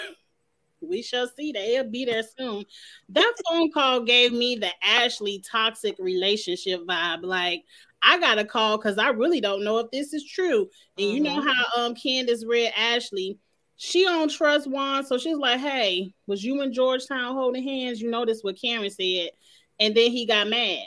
We 0.81 1.03
shall 1.03 1.27
see. 1.27 1.51
They'll 1.51 1.89
be 1.89 2.05
there 2.05 2.23
soon. 2.23 2.65
That 3.09 3.33
phone 3.47 3.71
call 3.71 4.01
gave 4.01 4.33
me 4.33 4.55
the 4.55 4.71
Ashley 4.83 5.43
toxic 5.49 5.95
relationship 5.99 6.81
vibe. 6.87 7.23
Like, 7.23 7.63
I 8.01 8.19
got 8.19 8.39
a 8.39 8.45
call 8.45 8.77
because 8.77 8.97
I 8.97 9.09
really 9.09 9.41
don't 9.41 9.63
know 9.63 9.77
if 9.77 9.91
this 9.91 10.11
is 10.13 10.25
true. 10.25 10.67
And 10.97 11.07
you 11.07 11.19
know 11.21 11.39
how 11.41 11.65
um 11.77 11.93
Candiace 11.93 12.45
read 12.47 12.73
Ashley. 12.75 13.37
She 13.83 14.03
don't 14.03 14.29
trust 14.29 14.69
Juan, 14.69 15.03
so 15.03 15.17
she's 15.17 15.37
like, 15.37 15.59
"Hey, 15.59 16.13
was 16.27 16.43
you 16.43 16.61
in 16.61 16.71
Georgetown 16.71 17.33
holding 17.33 17.63
hands? 17.63 17.99
You 17.99 18.11
noticed 18.11 18.43
what 18.43 18.61
Karen 18.61 18.91
said." 18.91 19.31
And 19.79 19.95
then 19.95 20.11
he 20.11 20.27
got 20.27 20.47
mad. 20.47 20.85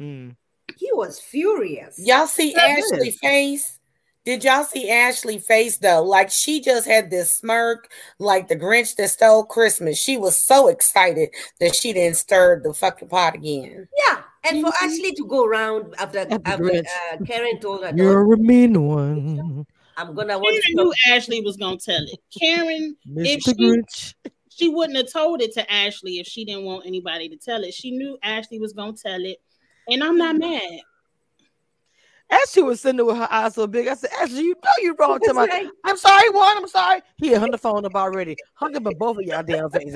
Mm. 0.00 0.34
He 0.78 0.90
was 0.94 1.20
furious. 1.20 1.98
Y'all 1.98 2.26
see 2.26 2.54
Yeah, 2.56 2.78
it 2.78 3.14
face? 3.20 3.78
Did 4.24 4.42
y'all 4.42 4.64
see 4.64 4.88
Ashley 4.88 5.38
face 5.38 5.76
though? 5.76 6.02
Like 6.02 6.30
she 6.30 6.62
just 6.62 6.86
had 6.86 7.10
this 7.10 7.36
smirk, 7.36 7.90
like 8.18 8.48
the 8.48 8.56
Grinch 8.56 8.96
that 8.96 9.10
stole 9.10 9.44
Christmas. 9.44 9.98
She 9.98 10.16
was 10.16 10.42
so 10.42 10.68
excited 10.68 11.28
that 11.60 11.76
she 11.76 11.92
didn't 11.92 12.16
stir 12.16 12.62
the 12.64 12.72
fucking 12.72 13.08
pot 13.08 13.34
again. 13.34 13.86
Yeah, 14.08 14.22
and 14.44 14.66
for 14.66 14.72
Ashley 14.82 15.12
to 15.12 15.26
go 15.26 15.44
around 15.44 15.94
after, 15.98 16.20
After 16.20 16.40
after 16.46 16.72
uh, 16.72 17.24
Karen 17.26 17.60
told 17.60 17.84
her, 17.84 17.92
You're 17.94 18.32
a 18.32 18.38
mean 18.38 18.82
one, 18.82 19.66
"I'm 19.98 20.14
gonna 20.14 20.38
want 20.38 20.62
Karen 20.64 20.76
to 20.76 20.84
knew 20.84 20.92
Ashley 21.14 21.40
was 21.42 21.56
gonna 21.56 21.76
tell 21.76 22.02
it. 22.02 22.18
Karen, 22.38 22.96
If 23.16 23.42
she- 23.42 23.52
Grinch. 23.54 24.14
she 24.48 24.68
wouldn't 24.68 24.96
have 24.96 25.12
told 25.12 25.42
it 25.42 25.52
to 25.54 25.70
Ashley 25.72 26.18
if 26.18 26.26
she 26.26 26.44
didn't 26.44 26.64
want 26.64 26.86
anybody 26.86 27.28
to 27.28 27.36
tell 27.36 27.62
it. 27.64 27.74
She 27.74 27.90
knew 27.90 28.18
Ashley 28.22 28.58
was 28.58 28.72
gonna 28.72 28.92
tell 28.94 29.24
it, 29.24 29.40
and 29.88 30.02
I'm 30.02 30.16
not 30.16 30.36
mad. 30.36 30.80
Ashley 32.30 32.62
was 32.62 32.80
sitting 32.82 32.98
there 32.98 33.06
with 33.06 33.16
her 33.16 33.28
eyes 33.30 33.54
so 33.54 33.66
big. 33.66 33.88
I 33.88 33.94
said, 33.94 34.10
Ashley, 34.20 34.42
you 34.42 34.54
know 34.62 34.70
you're 34.82 34.94
wrong 34.98 35.18
to 35.20 35.32
my. 35.32 35.66
I'm 35.84 35.96
sorry, 35.96 36.28
Juan. 36.30 36.58
I'm 36.58 36.68
sorry. 36.68 37.00
He 37.16 37.28
had 37.28 37.38
hung 37.40 37.50
the 37.50 37.58
phone 37.58 37.84
up 37.86 37.94
already. 37.94 38.36
Hung 38.54 38.76
up 38.76 38.86
in 38.86 38.98
both 38.98 39.16
of 39.18 39.24
y'all 39.24 39.42
damn 39.42 39.70
faces. 39.70 39.94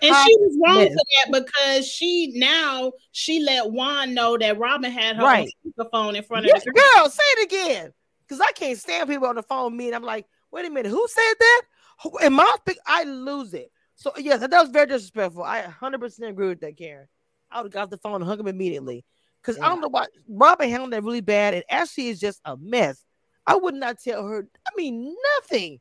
And 0.00 0.14
Hot 0.14 0.26
she 0.26 0.36
was 0.38 0.58
wrong 0.64 0.76
mess. 0.84 0.92
for 0.94 1.32
that 1.34 1.44
because 1.44 1.86
she 1.86 2.32
now 2.36 2.92
she 3.10 3.40
let 3.40 3.70
Juan 3.72 4.14
know 4.14 4.38
that 4.38 4.58
Robyn 4.58 4.90
had 4.90 5.16
her 5.16 5.22
Right. 5.22 5.48
on 5.66 5.72
speakerphone 5.86 6.16
in 6.16 6.22
front 6.24 6.46
Yes, 6.46 6.58
of 6.66 6.72
the 6.72 6.80
girl, 6.96 7.10
say 7.10 7.22
it 7.24 7.44
again. 7.52 7.92
Because 8.32 8.46
I 8.48 8.52
can't 8.52 8.78
stand 8.78 9.10
people 9.10 9.28
on 9.28 9.34
the 9.34 9.42
phone 9.42 9.72
with 9.72 9.78
me 9.78 9.86
and 9.88 9.94
I'm 9.94 10.02
like, 10.02 10.26
wait 10.50 10.64
a 10.64 10.70
minute, 10.70 10.88
who 10.88 11.06
said 11.06 11.34
that? 11.38 11.62
Who- 12.02 12.16
In 12.18 12.32
my 12.32 12.56
pic, 12.64 12.78
I 12.86 13.04
lose 13.04 13.52
it. 13.52 13.70
So 13.94 14.10
yes, 14.16 14.40
that 14.40 14.50
was 14.50 14.70
very 14.70 14.86
disrespectful. 14.86 15.42
I 15.42 15.62
100% 15.62 16.28
agree 16.30 16.48
with 16.48 16.60
that, 16.60 16.78
Karen. 16.78 17.08
I 17.50 17.58
would 17.60 17.66
have 17.66 17.72
got 17.72 17.90
the 17.90 17.98
phone 17.98 18.14
and 18.14 18.24
hung 18.24 18.40
him 18.40 18.46
immediately. 18.46 19.04
Because 19.42 19.58
I 19.60 19.68
don't 19.68 19.82
know 19.82 19.88
why 19.88 20.06
Robyn 20.26 20.70
handled 20.70 20.94
that 20.94 21.02
really 21.04 21.20
bad, 21.20 21.52
and 21.52 21.64
Ashley 21.68 22.08
is 22.08 22.18
just 22.20 22.40
a 22.46 22.56
mess. 22.56 23.04
I 23.46 23.56
would 23.56 23.74
not 23.74 23.98
tell 24.02 24.26
her. 24.26 24.48
I 24.66 24.70
mean, 24.76 25.14
nothing. 25.36 25.80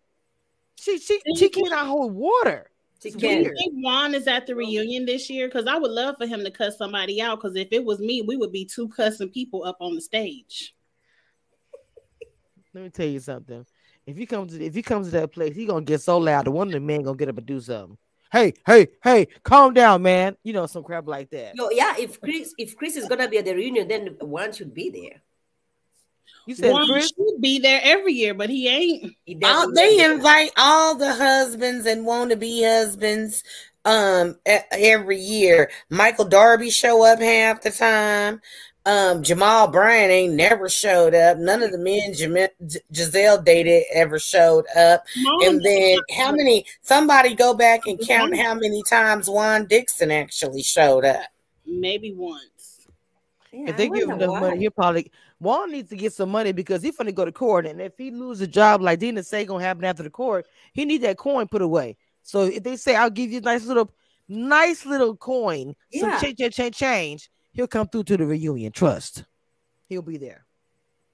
She 0.78 0.98
she 0.98 1.22
she 1.38 1.48
cannot 1.48 1.88
hold 1.88 2.14
water. 2.14 2.70
She 3.02 3.10
It's 3.10 3.18
Do 3.18 3.28
you 3.28 3.44
think 3.44 3.74
Juan 3.76 4.14
is 4.14 4.28
at 4.28 4.46
the 4.46 4.56
reunion 4.56 5.06
this 5.06 5.30
year? 5.30 5.48
Because 5.48 5.68
I 5.68 5.78
would 5.78 5.92
love 5.92 6.16
for 6.18 6.28
him 6.28 6.44
to 6.44 6.52
cuss 6.52 6.78
somebody 6.78 7.22
out. 7.22 7.40
Because 7.40 7.56
if 7.56 7.70
it 7.72 7.86
was 7.86 8.00
me, 8.00 8.22
we 8.24 8.36
would 8.36 8.52
be 8.52 8.66
two 8.66 8.90
cussing 8.90 9.30
people 9.30 9.64
up 9.64 9.78
on 9.80 9.96
the 9.96 10.02
stage. 10.02 10.76
Let 12.74 12.84
me 12.84 12.90
tell 12.90 13.08
you 13.08 13.20
something. 13.20 13.66
If 14.06 14.18
he 14.18 14.26
comes 14.26 14.58
to 14.58 14.64
if 14.64 14.74
he 14.74 14.82
comes 14.82 15.08
to 15.08 15.12
that 15.12 15.32
place, 15.32 15.56
he 15.56 15.66
gonna 15.66 15.86
get 15.86 16.02
so 16.02 16.18
loud. 16.18 16.46
The 16.46 16.52
Juan 16.52 16.68
of 16.68 16.74
the 16.74 16.80
men 16.80 17.04
gonna 17.04 17.18
get 17.18 17.30
up 17.30 17.38
and 17.38 17.46
do 17.46 17.60
something. 17.60 17.98
Hey, 18.32 18.54
hey, 18.66 18.88
hey, 19.04 19.28
calm 19.44 19.74
down, 19.74 20.02
man. 20.02 20.38
You 20.44 20.54
know 20.54 20.66
some 20.66 20.84
crap 20.84 21.06
like 21.06 21.30
that. 21.32 21.56
No, 21.56 21.70
yeah. 21.70 21.96
If 22.00 22.20
Chris, 22.22 22.54
if 22.58 22.78
Chris 22.78 22.96
is 22.96 23.08
gonna 23.08 23.28
be 23.28 23.38
at 23.38 23.46
the 23.46 23.54
reunion, 23.54 23.88
then 23.88 24.16
one 24.22 24.54
should 24.54 24.74
be 24.74 24.90
there. 24.90 25.22
You 26.48 26.56
said 26.56 26.72
Juan 26.72 26.88
Chris. 26.88 27.10
should 27.10 27.42
be 27.42 27.60
there 27.60 27.82
every 27.84 28.14
year, 28.14 28.34
but 28.34 28.50
he 28.50 28.68
ain't. 28.68 29.14
He 29.26 29.38
All, 29.44 29.72
they 29.74 30.04
invite 30.04 30.52
all 30.58 30.96
the 30.96 31.14
husbands 31.14 31.86
and 31.86 32.06
want 32.06 32.32
to 32.32 32.38
be 32.38 32.64
husbands 32.64 33.44
um 33.84 34.38
every 34.46 35.18
year. 35.18 35.70
Michael 35.90 36.26
Darby 36.26 36.70
show 36.70 37.04
up 37.06 37.20
half 37.20 37.62
the 37.62 37.72
time. 37.72 38.42
Um, 38.86 39.22
Jamal 39.22 39.68
Bryant 39.68 40.12
ain't 40.12 40.34
never 40.34 40.68
showed 40.68 41.14
up. 41.14 41.38
None 41.38 41.62
of 41.62 41.72
the 41.72 41.78
men 41.78 42.14
Jam- 42.14 42.48
Gizelle 42.92 43.44
dated 43.44 43.84
ever 43.94 44.18
showed 44.18 44.66
up. 44.76 45.04
And 45.44 45.64
then 45.64 46.00
how 46.18 46.32
many? 46.32 46.66
Somebody 46.82 47.36
go 47.36 47.54
back 47.54 47.82
and 47.86 48.00
count 48.00 48.36
how 48.36 48.56
many 48.56 48.82
times 48.90 49.30
Juan 49.30 49.68
Dixon 49.68 50.10
actually 50.12 50.64
showed 50.64 51.06
up. 51.06 51.22
maybe 51.68 52.12
once. 52.14 52.88
Yeah, 53.54 53.70
If 53.70 53.78
they 53.78 53.88
give 53.88 54.04
him 54.04 54.10
wonder 54.10 54.26
enough 54.26 54.34
why. 54.34 54.40
money, 54.50 54.60
he'll 54.60 54.72
probably 54.72 55.12
Juan 55.40 55.72
needs 55.72 55.90
to 55.90 55.96
get 55.96 56.12
some 56.14 56.30
money 56.32 56.52
because 56.52 56.82
he's 56.82 56.96
gonna 56.98 57.12
go 57.12 57.24
to 57.26 57.32
court. 57.32 57.66
And 57.68 57.80
if 57.82 57.94
he 57.98 58.10
loses 58.10 58.42
a 58.42 58.48
job 58.48 58.82
like 58.82 58.98
Dina 59.00 59.22
say 59.24 59.46
gonna 59.46 59.64
happen 59.64 59.86
after 59.86 60.02
the 60.04 60.10
court, 60.10 60.48
he 60.74 60.86
need 60.86 61.04
that 61.04 61.18
coin 61.18 61.48
put 61.48 61.62
away. 61.62 61.98
So 62.24 62.44
if 62.46 62.64
they 62.64 62.78
say 62.78 62.96
I'll 62.96 63.10
give 63.12 63.30
you 63.32 63.38
a 63.40 63.42
nice 63.42 63.66
little 63.66 63.92
nice 64.28 64.86
little 64.86 65.16
coin, 65.16 65.76
some 65.94 66.10
Yeah. 66.10 66.20
change, 66.20 66.38
change, 66.40 66.56
change, 66.56 66.76
change, 66.78 67.30
he'll 67.52 67.68
come 67.68 67.88
through 67.88 68.04
to 68.06 68.18
the 68.18 68.26
reunion. 68.26 68.72
Trust. 68.72 69.26
He'll 69.88 70.02
be 70.02 70.18
there. 70.18 70.46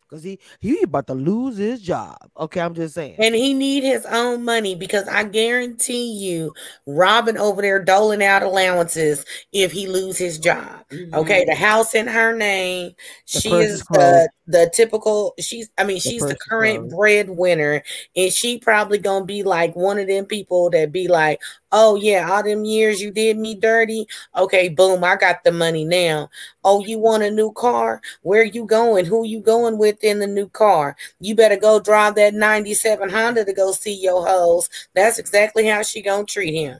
Because 0.09 0.23
he 0.23 0.39
he 0.61 0.81
about 0.83 1.07
to 1.07 1.13
lose 1.13 1.57
his 1.57 1.81
job. 1.81 2.17
Okay, 2.37 2.61
I'm 2.61 2.73
just 2.73 2.95
saying. 2.95 3.15
And 3.19 3.35
he 3.35 3.53
need 3.53 3.83
his 3.83 4.05
own 4.05 4.45
money 4.45 4.73
because 4.73 5.05
I 5.09 5.23
guarantee 5.25 6.13
you, 6.13 6.53
Robyn 6.85 7.37
over 7.37 7.61
there 7.61 7.83
doling 7.83 8.23
out 8.23 8.41
allowances 8.41 9.25
if 9.51 9.73
he 9.73 9.85
lose 9.87 10.17
his 10.17 10.39
job. 10.39 10.85
Okay, 10.91 11.41
Mm-hmm. 11.41 11.49
the 11.49 11.55
house 11.55 11.93
in 11.93 12.07
her 12.07 12.33
name. 12.33 12.93
The 13.33 13.41
she 13.41 13.51
is 13.51 13.83
the. 13.91 14.29
The 14.47 14.69
typical. 14.73 15.33
She's 15.39 15.69
I 15.77 15.83
mean 15.83 15.99
she's 15.99 16.21
purse 16.21 16.31
the 16.31 16.37
current 16.37 16.79
closed. 16.79 16.95
breadwinner, 16.95 17.83
and 18.15 18.31
she 18.31 18.57
probably 18.57 18.97
gonna 18.97 19.25
be 19.25 19.43
like 19.43 19.75
one 19.75 19.99
of 19.99 20.07
them 20.07 20.25
people 20.25 20.69
that 20.71 20.91
be 20.91 21.07
like, 21.07 21.41
oh 21.71 21.95
yeah, 21.95 22.29
all 22.31 22.43
them 22.43 22.65
years 22.65 23.01
you 23.01 23.11
did 23.11 23.37
me 23.37 23.55
dirty. 23.55 24.07
Okay, 24.35 24.69
boom, 24.69 25.03
I 25.03 25.15
got 25.17 25.43
the 25.43 25.51
money 25.51 25.83
now. 25.85 26.29
Oh, 26.63 26.83
you 26.85 26.97
want 26.99 27.23
a 27.23 27.31
new 27.31 27.51
car? 27.51 28.01
Where 28.21 28.43
you 28.43 28.65
going? 28.65 29.05
Who 29.05 29.25
you 29.25 29.41
going 29.41 29.77
with 29.77 30.03
in 30.03 30.19
the 30.19 30.27
new 30.27 30.49
car? 30.49 30.95
You 31.19 31.35
better 31.35 31.57
go 31.57 31.79
drive 31.79 32.15
that 32.15 32.33
97 32.33 33.09
Honda 33.09 33.45
to 33.45 33.53
go 33.53 33.71
see 33.71 33.93
your 33.93 34.25
hoes. 34.25 34.69
That's 34.93 35.19
exactly 35.19 35.67
how 35.67 35.83
she 35.83 36.01
gonna 36.01 36.25
treat 36.25 36.53
him. 36.53 36.79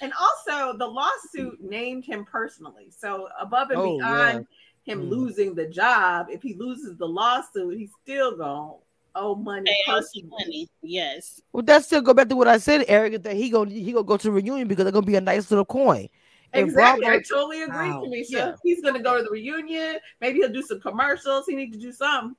And 0.00 0.12
also, 0.20 0.76
the 0.76 0.86
lawsuit 0.86 1.62
named 1.62 2.04
him 2.04 2.24
personally. 2.24 2.90
So 2.90 3.28
above 3.40 3.70
and 3.70 3.80
Oh, 3.80 3.96
beyond 3.96 4.46
him 4.84 5.02
Mm. 5.02 5.08
losing 5.10 5.54
the 5.54 5.66
job, 5.66 6.26
if 6.30 6.42
he 6.42 6.54
loses 6.54 6.96
the 6.96 7.06
lawsuit, 7.06 7.76
he's 7.78 7.90
still 8.02 8.36
gonna 8.36 8.74
owe 9.16 9.34
money 9.34 9.70
Pay 9.86 9.92
out 9.92 10.04
some 10.04 10.22
personally. 10.24 10.44
money. 10.44 10.68
Yes. 10.82 11.40
Well, 11.52 11.62
that 11.64 11.84
still 11.84 12.00
go 12.02 12.14
back 12.14 12.28
to 12.28 12.36
what 12.36 12.48
I 12.48 12.58
said, 12.58 12.84
Eric, 12.88 13.22
that 13.22 13.34
he 13.36 13.50
gonna 13.50 13.70
he 13.70 13.92
gonna 13.92 14.04
go 14.04 14.16
to 14.16 14.26
the 14.28 14.32
reunion 14.32 14.68
because 14.68 14.84
they're 14.84 14.92
gonna 14.92 15.06
be 15.06 15.16
a 15.16 15.20
nice 15.20 15.50
little 15.50 15.64
coin. 15.64 16.08
If 16.52 16.66
Exactly. 16.66 17.06
I 17.06 17.10
Robert- 17.10 17.26
totally 17.28 17.62
agree, 17.62 17.88
Wow. 17.90 18.04
Cameshia. 18.06 18.30
Yeah. 18.30 18.54
He's 18.62 18.80
gonna 18.80 19.02
go 19.02 19.16
to 19.16 19.22
the 19.24 19.30
reunion. 19.30 19.96
Maybe 20.20 20.38
he'll 20.38 20.52
do 20.52 20.62
some 20.62 20.80
commercials. 20.80 21.46
He 21.46 21.56
need 21.56 21.72
to 21.72 21.78
do 21.78 21.90
something. 21.92 22.36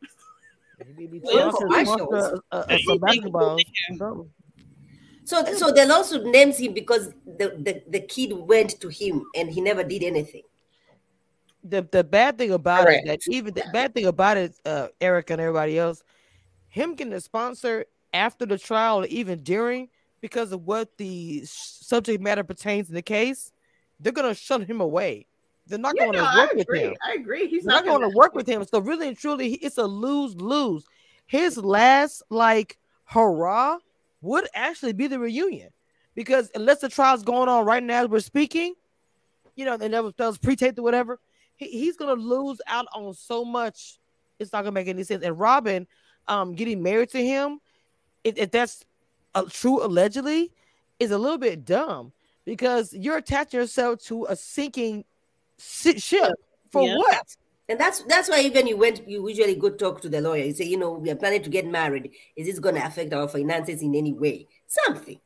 Maybe 0.97 1.19
Well, 1.23 1.51
sponsor- 1.51 1.65
commercials. 2.05 2.41
uh, 2.51 2.55
uh, 2.55 2.77
some 2.85 2.99
they 3.07 3.17
can 3.19 3.31
basketballs. 3.31 3.57
do 3.89 3.95
No. 3.97 4.27
So, 5.25 5.43
so 5.55 5.71
the 5.71 5.85
lawsuit 5.87 6.23
names 6.27 6.57
him 6.59 6.73
because 6.73 7.09
the, 7.25 7.57
the, 7.57 7.81
the 7.89 7.99
kid 8.01 8.31
went 8.31 8.79
to 8.79 8.89
him 8.89 9.23
and 9.35 9.49
he 9.49 9.59
never 9.59 9.83
did 9.83 10.03
anything. 10.03 10.43
The 11.67 11.87
the 11.91 12.03
bad 12.03 12.37
thing 12.37 12.51
about 12.51 12.83
it, 12.83 13.03
Correct. 13.03 13.07
that 13.07 13.19
even 13.27 13.53
the 13.53 13.65
bad 13.73 13.93
thing 13.93 14.05
about 14.05 14.37
it, 14.37 14.55
uh, 14.65 14.87
Eric 15.01 15.31
and 15.31 15.41
everybody 15.41 15.79
else, 15.79 16.03
him 16.69 16.93
getting 16.93 17.13
a 17.13 17.19
sponsor 17.19 17.85
after 18.13 18.45
the 18.45 18.57
trial 18.57 18.99
or 18.99 19.05
even 19.07 19.41
during 19.41 19.89
because 20.21 20.51
of 20.51 20.61
what 20.61 20.95
the 20.97 21.41
subject 21.45 22.21
matter 22.21 22.43
pertains 22.43 22.87
in 22.89 22.95
the 22.95 23.01
case, 23.01 23.51
they're 23.99 24.13
gonna 24.13 24.35
shut 24.35 24.63
him 24.63 24.79
away. 24.79 25.25
They're 25.67 25.79
not 25.79 25.95
Yeah, 25.95 26.03
going 26.03 26.17
no, 26.17 26.19
to 26.19 26.29
I 26.29 26.37
work 26.37 26.53
with 26.53 26.67
him. 26.71 26.93
I 27.03 27.13
agree. 27.13 27.47
He's 27.47 27.63
They're 27.63 27.73
not 27.73 27.85
going 27.85 28.01
to 28.01 28.09
work 28.09 28.35
with 28.35 28.47
him. 28.47 28.63
So 28.65 28.79
really 28.79 29.07
and 29.07 29.17
truly, 29.17 29.53
it's 29.55 29.79
a 29.79 29.83
lose 29.85 30.35
lose. 30.35 30.85
His 31.25 31.57
last 31.57 32.21
like 32.29 32.77
hurrah 33.05 33.79
would 34.21 34.47
actually 34.53 34.93
be 34.93 35.07
the 35.07 35.17
reunion, 35.17 35.69
because 36.13 36.51
unless 36.53 36.81
the 36.81 36.89
trial's 36.89 37.23
going 37.23 37.49
on 37.49 37.65
right 37.65 37.81
now 37.81 38.03
as 38.03 38.09
we're 38.09 38.19
speaking, 38.19 38.75
you 39.55 39.65
know, 39.65 39.73
and 39.73 39.91
that 39.93 40.03
was, 40.03 40.13
that 40.17 40.27
was 40.27 40.37
pre-taped 40.37 40.77
or 40.77 40.83
whatever, 40.83 41.19
he, 41.55 41.67
he's 41.67 41.97
gonna 41.97 42.13
lose 42.13 42.61
out 42.67 42.85
on 42.93 43.13
so 43.13 43.43
much. 43.45 43.99
It's 44.39 44.51
not 44.51 44.61
gonna 44.61 44.71
make 44.73 44.87
any 44.87 45.03
sense. 45.03 45.23
And 45.23 45.39
Robyn, 45.39 45.87
um, 46.27 46.53
getting 46.53 46.81
married 46.83 47.09
to 47.09 47.23
him, 47.23 47.59
if, 48.23 48.37
if 48.37 48.51
that's 48.51 48.85
uh, 49.33 49.43
true 49.49 49.83
allegedly, 49.83 50.51
is 50.99 51.11
a 51.11 51.17
little 51.17 51.37
bit 51.37 51.65
dumb 51.65 52.11
because 52.45 52.93
you're 52.93 53.17
attaching 53.17 53.59
yourself 53.59 53.99
to 54.03 54.25
a 54.25 54.35
sinking 54.35 55.03
ship 55.57 56.33
for 56.71 56.87
Yeah. 56.87 56.97
what? 56.97 57.35
And 57.67 57.79
that's 57.79 58.03
that's 58.03 58.29
why 58.29 58.41
even 58.41 58.67
you 58.67 58.77
went, 58.77 59.07
you 59.07 59.27
usually 59.27 59.55
go 59.55 59.71
talk 59.71 59.99
to 60.01 60.09
the 60.09 60.21
lawyer. 60.21 60.43
You 60.43 60.53
say, 60.53 60.65
you 60.65 60.77
know, 60.77 60.91
we 60.91 61.09
are 61.09 61.15
planning 61.15 61.41
to 61.41 61.49
get 61.49 61.65
married. 61.65 62.11
Is 62.35 62.45
this 62.45 62.59
going 62.59 62.75
to 62.75 62.85
affect 62.85 63.11
our 63.11 63.27
finances 63.27 63.81
in 63.81 63.95
any 63.95 64.13
way? 64.13 64.47
Something. 64.67 65.19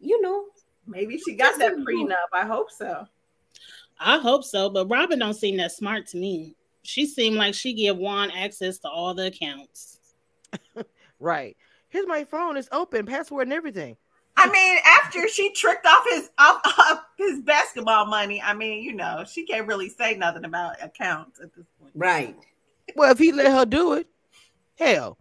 You 0.00 0.20
know. 0.20 0.46
Maybe 0.88 1.18
she 1.18 1.34
got 1.34 1.58
that 1.58 1.74
prenup. 1.74 2.30
I 2.32 2.44
hope 2.46 2.70
so. 2.70 3.06
I 3.98 4.18
hope 4.18 4.44
so, 4.44 4.68
but 4.68 4.88
Robyn 4.88 5.18
don't 5.18 5.34
seem 5.34 5.56
that 5.58 5.72
smart 5.72 6.06
to 6.08 6.16
me. 6.16 6.54
She 6.82 7.06
seemed 7.06 7.36
like 7.36 7.54
she 7.54 7.72
give 7.72 7.96
Juan 7.96 8.30
access 8.30 8.78
to 8.78 8.88
all 8.88 9.14
the 9.14 9.26
accounts. 9.26 9.98
Right. 11.18 11.56
Here's 11.88 12.06
my 12.06 12.24
phone. 12.24 12.56
It's 12.56 12.68
open, 12.72 13.06
password 13.06 13.46
and 13.46 13.52
everything. 13.52 13.96
I 14.36 14.50
mean, 14.50 14.78
after 14.84 15.26
she 15.28 15.50
tricked 15.52 15.86
off 15.86 16.04
his 16.10 16.30
off, 16.38 16.60
off 16.78 17.04
his 17.16 17.40
basketball 17.40 18.06
money, 18.06 18.42
I 18.42 18.52
mean, 18.52 18.82
you 18.82 18.92
know, 18.92 19.24
she 19.26 19.46
can't 19.46 19.66
really 19.66 19.88
say 19.88 20.14
nothing 20.14 20.44
about 20.44 20.74
accounts 20.82 21.40
at 21.40 21.54
this 21.54 21.64
point. 21.80 21.92
Right. 21.94 22.36
Well, 22.96 23.10
if 23.10 23.18
he 23.18 23.32
let 23.32 23.46
her 23.46 23.64
do 23.64 23.94
it, 23.94 24.06
hell, 24.78 25.16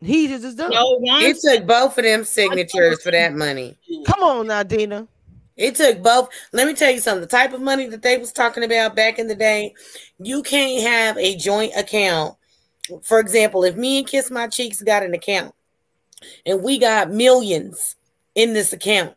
he 0.00 0.26
just 0.26 0.44
is 0.44 0.54
done. 0.54 0.70
No, 0.70 0.98
Juan 1.00 1.22
It 1.22 1.36
took 1.38 1.66
both 1.66 1.98
of 1.98 2.04
them 2.04 2.24
signatures 2.24 3.02
for 3.02 3.12
that 3.12 3.34
money. 3.34 3.76
Come 4.06 4.22
on 4.22 4.46
now, 4.46 4.62
Dina. 4.62 5.06
It 5.58 5.74
took 5.74 6.02
both. 6.02 6.30
Let 6.52 6.68
me 6.68 6.74
tell 6.74 6.92
you 6.92 7.00
something. 7.00 7.20
The 7.20 7.26
type 7.26 7.52
of 7.52 7.60
money 7.60 7.86
that 7.88 8.00
they 8.00 8.16
was 8.16 8.32
talking 8.32 8.62
about 8.62 8.94
back 8.94 9.18
in 9.18 9.26
the 9.26 9.34
day, 9.34 9.74
you 10.18 10.42
can't 10.42 10.82
have 10.82 11.18
a 11.18 11.36
joint 11.36 11.72
account. 11.76 12.36
For 13.02 13.18
example, 13.18 13.64
if 13.64 13.76
me 13.76 13.98
and 13.98 14.06
Kiss 14.06 14.30
My 14.30 14.46
Cheeks 14.46 14.80
got 14.80 15.02
an 15.02 15.12
account 15.12 15.54
and 16.46 16.62
we 16.62 16.78
got 16.78 17.10
millions 17.10 17.96
in 18.36 18.54
this 18.54 18.72
account, 18.72 19.14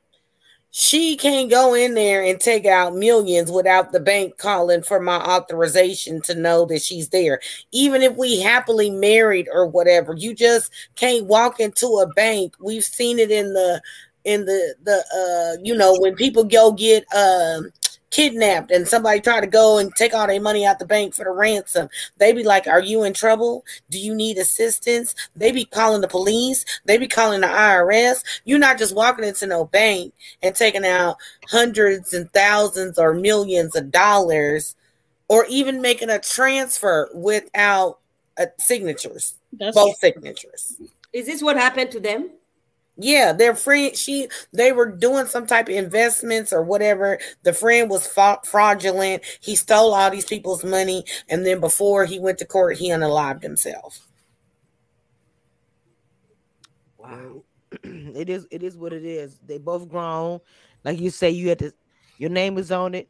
she 0.72 1.18
can't 1.18 1.50
go 1.50 1.74
in 1.74 1.94
there 1.94 2.24
and 2.24 2.40
take 2.40 2.66
out 2.66 2.96
millions 2.96 3.52
without 3.52 3.92
the 3.92 4.00
bank 4.00 4.38
calling 4.38 4.82
for 4.82 5.02
my 5.02 5.18
authorization 5.18 6.22
to 6.24 6.34
know 6.34 6.66
that 6.66 6.82
she's 6.82 7.10
there. 7.10 7.42
Even 7.72 8.02
if 8.02 8.16
we 8.16 8.40
happily 8.40 8.90
married 8.90 9.50
or 9.52 9.68
whatever, 9.68 10.14
you 10.14 10.34
just 10.34 10.72
can't 10.96 11.26
walk 11.26 11.60
into 11.60 11.88
a 12.00 12.08
bank. 12.14 12.56
We've 12.60 12.86
seen 12.86 13.20
it 13.20 13.32
in 13.32 13.54
the 13.54 13.82
in 14.24 14.46
the 14.46 14.76
the 14.84 15.04
uh 15.14 15.62
you 15.64 15.76
know 15.76 15.96
when 16.00 16.16
people 16.16 16.44
go 16.44 16.72
get 16.72 17.06
um 17.14 17.72
kidnapped 18.10 18.72
and 18.72 18.88
somebody 18.88 19.22
try 19.22 19.40
to 19.40 19.48
go 19.48 19.78
and 19.78 19.96
take 19.96 20.14
all 20.14 20.28
their 20.28 20.42
money 20.42 20.66
out 20.66 20.80
the 20.80 20.86
bank 20.86 21.16
for 21.16 21.24
the 21.24 21.32
ransom 21.32 21.88
they 22.18 22.34
be 22.34 22.44
like 22.44 22.68
are 22.68 22.82
you 22.82 23.04
in 23.04 23.14
trouble? 23.14 23.64
Do 23.90 23.98
you 23.98 24.14
need 24.14 24.38
assistance? 24.38 25.16
They 25.36 25.52
be 25.54 25.64
calling 25.64 26.02
the 26.02 26.10
police. 26.10 26.66
They 26.86 26.98
be 26.98 27.08
calling 27.08 27.42
the 27.42 27.48
irs 27.48 28.24
you're 28.46 28.60
not 28.60 28.78
just 28.78 28.96
walking 28.96 29.26
into 29.26 29.48
no 29.48 29.66
bank 29.66 30.14
and 30.44 30.56
taking 30.56 30.86
out 30.86 31.18
hundreds 31.50 32.14
and 32.14 32.32
thousands 32.32 33.00
or 33.00 33.14
millions 33.14 33.76
of 33.76 33.92
dollars 33.92 34.76
or 35.28 35.46
even 35.46 35.82
making 35.82 36.10
a 36.10 36.20
transfer 36.20 37.10
without 37.14 38.00
uh, 38.38 38.48
signatures 38.60 39.36
That's 39.54 39.76
both 39.76 39.98
signatures. 39.98 40.76
Is 41.14 41.26
this 41.26 41.42
what 41.42 41.58
happened 41.58 41.92
to 41.92 42.00
them? 42.00 42.32
Yeah, 43.04 43.34
their 43.34 43.56
friend, 43.56 43.96
she, 43.96 44.28
they 44.54 44.72
were 44.72 44.92
doing 44.92 45.26
some 45.28 45.46
type 45.48 45.70
of 45.70 45.76
investments 45.76 46.54
or 46.54 46.64
whatever. 46.64 47.20
The 47.44 47.54
friend 47.54 47.90
was 47.90 48.08
fa- 48.08 48.40
fraudulent. 48.46 49.24
He 49.42 49.56
stole 49.56 49.94
all 49.94 50.12
these 50.12 50.26
people's 50.26 50.64
money, 50.64 51.06
and 51.30 51.46
then 51.46 51.60
before 51.60 52.06
he 52.06 52.20
went 52.20 52.40
to 52.40 52.46
court, 52.46 52.78
he 52.78 52.90
unalived 52.90 53.44
himself. 53.44 54.08
Wow. 56.98 57.44
it 57.84 58.30
is. 58.30 58.48
It 58.52 58.64
is 58.64 58.78
what 58.78 58.94
it 58.94 59.06
is. 59.06 59.40
They 59.46 59.58
both 59.58 59.90
grown. 59.90 60.40
Like 60.84 61.00
you 61.00 61.10
say, 61.10 61.32
you 61.32 61.50
had 61.50 61.60
to. 61.60 61.74
Your 62.18 62.30
name 62.30 62.58
is 62.58 62.72
on 62.72 62.96
it. 62.96 63.10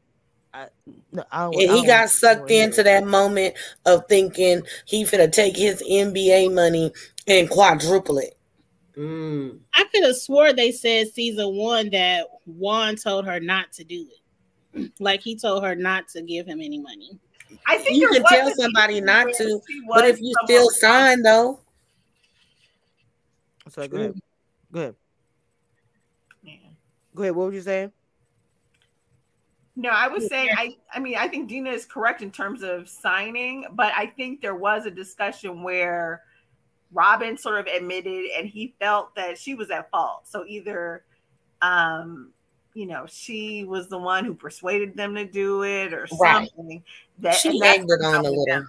I, 0.53 0.67
no, 1.11 1.23
I 1.31 1.43
don't, 1.43 1.57
I 1.57 1.61
And 1.61 1.71
don't 1.71 1.77
he 1.77 1.85
got 1.85 2.09
sucked 2.09 2.51
into 2.51 2.83
that 2.83 3.05
moment 3.05 3.55
of 3.85 4.05
thinking 4.07 4.63
he 4.85 5.03
finna 5.03 5.31
take 5.31 5.55
his 5.55 5.83
NBA 5.89 6.53
money 6.53 6.93
and 7.27 7.49
quadruple 7.49 8.17
it. 8.19 8.37
Mm. 8.97 9.59
I 9.73 9.85
could 9.85 10.03
have 10.03 10.17
swore 10.17 10.53
they 10.53 10.71
said 10.71 11.07
season 11.07 11.55
one 11.55 11.89
that 11.91 12.27
Juan 12.45 12.95
told 12.95 13.25
her 13.25 13.39
not 13.39 13.71
to 13.73 13.83
do 13.83 14.05
it. 14.11 14.91
Like 14.99 15.21
he 15.21 15.35
told 15.35 15.63
her 15.63 15.75
not 15.75 16.07
to 16.09 16.21
give 16.21 16.47
him 16.47 16.59
any 16.61 16.79
money. 16.79 17.17
I 17.67 17.77
think 17.77 17.97
You 17.97 18.11
there 18.11 18.21
can 18.21 18.29
tell 18.29 18.55
somebody 18.55 19.01
not 19.01 19.27
to, 19.33 19.61
But 19.89 20.05
if 20.05 20.21
you 20.21 20.33
still 20.43 20.69
sign 20.69 21.21
though, 21.21 21.59
So 23.69 23.87
go 23.87 23.97
ahead. 23.97 24.21
Go 24.71 24.79
ahead. 24.79 24.95
Yeah. 26.43 26.53
Go 27.15 27.23
ahead. 27.23 27.35
What 27.35 27.47
were 27.47 27.53
you 27.53 27.61
saying? 27.61 27.91
No, 29.75 29.89
I 29.89 30.07
was 30.07 30.27
saying 30.27 30.49
I 30.57 30.75
I 30.93 30.99
mean 30.99 31.15
I 31.17 31.27
think 31.27 31.47
Dina 31.49 31.71
is 31.71 31.85
correct 31.85 32.21
in 32.21 32.31
terms 32.31 32.61
of 32.61 32.89
signing, 32.89 33.65
but 33.71 33.93
I 33.95 34.05
think 34.05 34.41
there 34.41 34.55
was 34.55 34.85
a 34.85 34.91
discussion 34.91 35.63
where 35.63 36.23
Robyn 36.93 37.37
sort 37.37 37.59
of 37.59 37.67
admitted 37.67 38.25
and 38.37 38.47
he 38.47 38.73
felt 38.79 39.15
that 39.15 39.37
she 39.37 39.55
was 39.55 39.69
at 39.71 39.89
fault. 39.91 40.27
So 40.27 40.45
either 40.45 41.03
um 41.61 42.31
you 42.73 42.85
know, 42.85 43.05
she 43.05 43.65
was 43.65 43.89
the 43.89 43.97
one 43.97 44.23
who 44.23 44.33
persuaded 44.33 44.95
them 44.95 45.13
to 45.15 45.25
do 45.25 45.63
it 45.63 45.93
or 45.93 46.07
Right. 46.19 46.49
something. 46.57 46.83
That 47.19 47.35
she 47.35 47.61
egged 47.63 47.89
it 47.89 48.05
on 48.05 48.15
a 48.25 48.29
little. 48.29 48.45
down. 48.45 48.67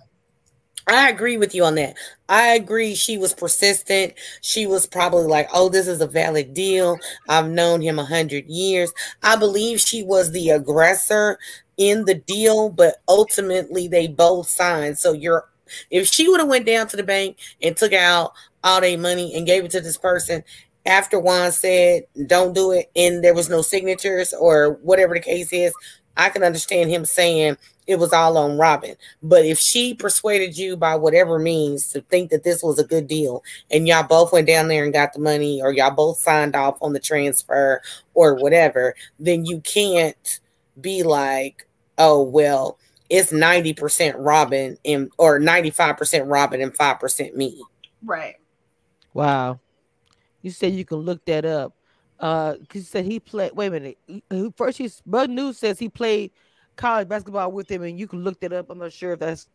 I 0.88 1.08
agree 1.10 1.36
with 1.36 1.54
you 1.54 1.64
on 1.64 1.76
that. 1.76 1.94
I 2.28 2.54
agree. 2.54 2.96
She 2.96 3.16
was 3.16 3.32
persistent. 3.34 4.14
She 4.40 4.66
was 4.66 4.84
probably 4.86 5.26
like, 5.26 5.48
"Oh, 5.54 5.68
this 5.68 5.86
is 5.86 6.00
a 6.00 6.08
valid 6.08 6.54
deal. 6.54 6.98
I've 7.28 7.48
known 7.48 7.80
him 7.80 8.00
a 8.00 8.04
hundred 8.04 8.46
years." 8.48 8.92
I 9.22 9.36
believe 9.36 9.80
she 9.80 10.02
was 10.02 10.32
the 10.32 10.50
aggressor 10.50 11.38
in 11.76 12.04
the 12.04 12.16
deal, 12.16 12.68
but 12.68 12.96
ultimately 13.08 13.86
they 13.86 14.08
both 14.08 14.48
signed. 14.48 14.98
So 14.98 15.12
you're, 15.12 15.48
if 15.90 16.06
she 16.08 16.28
would 16.28 16.40
have 16.40 16.48
went 16.48 16.66
down 16.66 16.88
to 16.88 16.96
the 16.96 17.02
bank 17.02 17.36
and 17.62 17.76
took 17.76 17.92
out 17.92 18.32
all 18.64 18.80
their 18.80 18.98
money 18.98 19.34
and 19.34 19.46
gave 19.46 19.64
it 19.64 19.70
to 19.72 19.80
this 19.80 19.96
person 19.96 20.44
after 20.84 21.18
Juan 21.18 21.52
said, 21.52 22.04
"Don't 22.26 22.54
do 22.54 22.72
it," 22.72 22.90
and 22.96 23.22
there 23.22 23.34
was 23.34 23.48
no 23.48 23.62
signatures 23.62 24.32
or 24.32 24.78
whatever 24.82 25.14
the 25.14 25.20
case 25.20 25.52
is, 25.52 25.72
I 26.16 26.28
can 26.28 26.42
understand 26.42 26.90
him 26.90 27.04
saying 27.04 27.56
it 27.86 27.98
was 27.98 28.12
all 28.12 28.36
on 28.38 28.58
Robyn. 28.58 28.96
But 29.22 29.44
if 29.44 29.58
she 29.58 29.94
persuaded 29.94 30.56
you 30.56 30.76
by 30.76 30.94
whatever 30.96 31.38
means 31.38 31.88
to 31.88 32.00
think 32.02 32.30
that 32.30 32.44
this 32.44 32.62
was 32.62 32.78
a 32.78 32.84
good 32.84 33.06
deal 33.06 33.42
and 33.70 33.88
y'all 33.88 34.04
both 34.04 34.32
went 34.32 34.46
down 34.46 34.68
there 34.68 34.84
and 34.84 34.92
got 34.92 35.12
the 35.12 35.18
money 35.20 35.60
or 35.60 35.72
y'all 35.72 35.90
both 35.90 36.18
signed 36.18 36.54
off 36.54 36.78
on 36.80 36.92
the 36.92 37.00
transfer 37.00 37.82
or 38.14 38.34
whatever, 38.34 38.94
then 39.18 39.44
you 39.44 39.60
can't 39.62 40.40
be 40.80 41.02
like, 41.02 41.66
oh, 41.98 42.22
well, 42.22 42.78
it's 43.12 43.30
90% 43.30 44.14
Robyn 44.16 44.78
and 44.86 45.12
or 45.18 45.38
95% 45.38 46.26
Robyn 46.30 46.62
and 46.62 46.74
5% 46.74 47.36
me. 47.36 47.62
Right. 48.02 48.36
Wow. 49.12 49.60
You 50.40 50.50
said 50.50 50.72
you 50.72 50.86
can 50.86 50.98
look 50.98 51.22
that 51.26 51.44
up. 51.44 51.74
Uh, 52.18 52.54
'cause 52.54 52.76
you 52.76 52.80
said 52.82 53.04
he 53.04 53.20
played. 53.20 53.52
Wait 53.52 53.66
a 53.66 53.70
minute. 53.70 53.98
He- 54.06 54.22
he- 54.30 54.52
First, 54.56 54.78
he's 54.78 55.02
Bug 55.04 55.28
News 55.28 55.58
says 55.58 55.78
he 55.78 55.88
played 55.90 56.30
college 56.76 57.08
basketball 57.08 57.52
with 57.52 57.70
him, 57.70 57.82
and 57.82 57.98
you 57.98 58.06
can 58.08 58.24
look 58.24 58.40
that 58.40 58.52
up. 58.52 58.70
I'm 58.70 58.78
not 58.78 58.92
sure 58.92 59.12
if 59.12 59.18
that's 59.20 59.46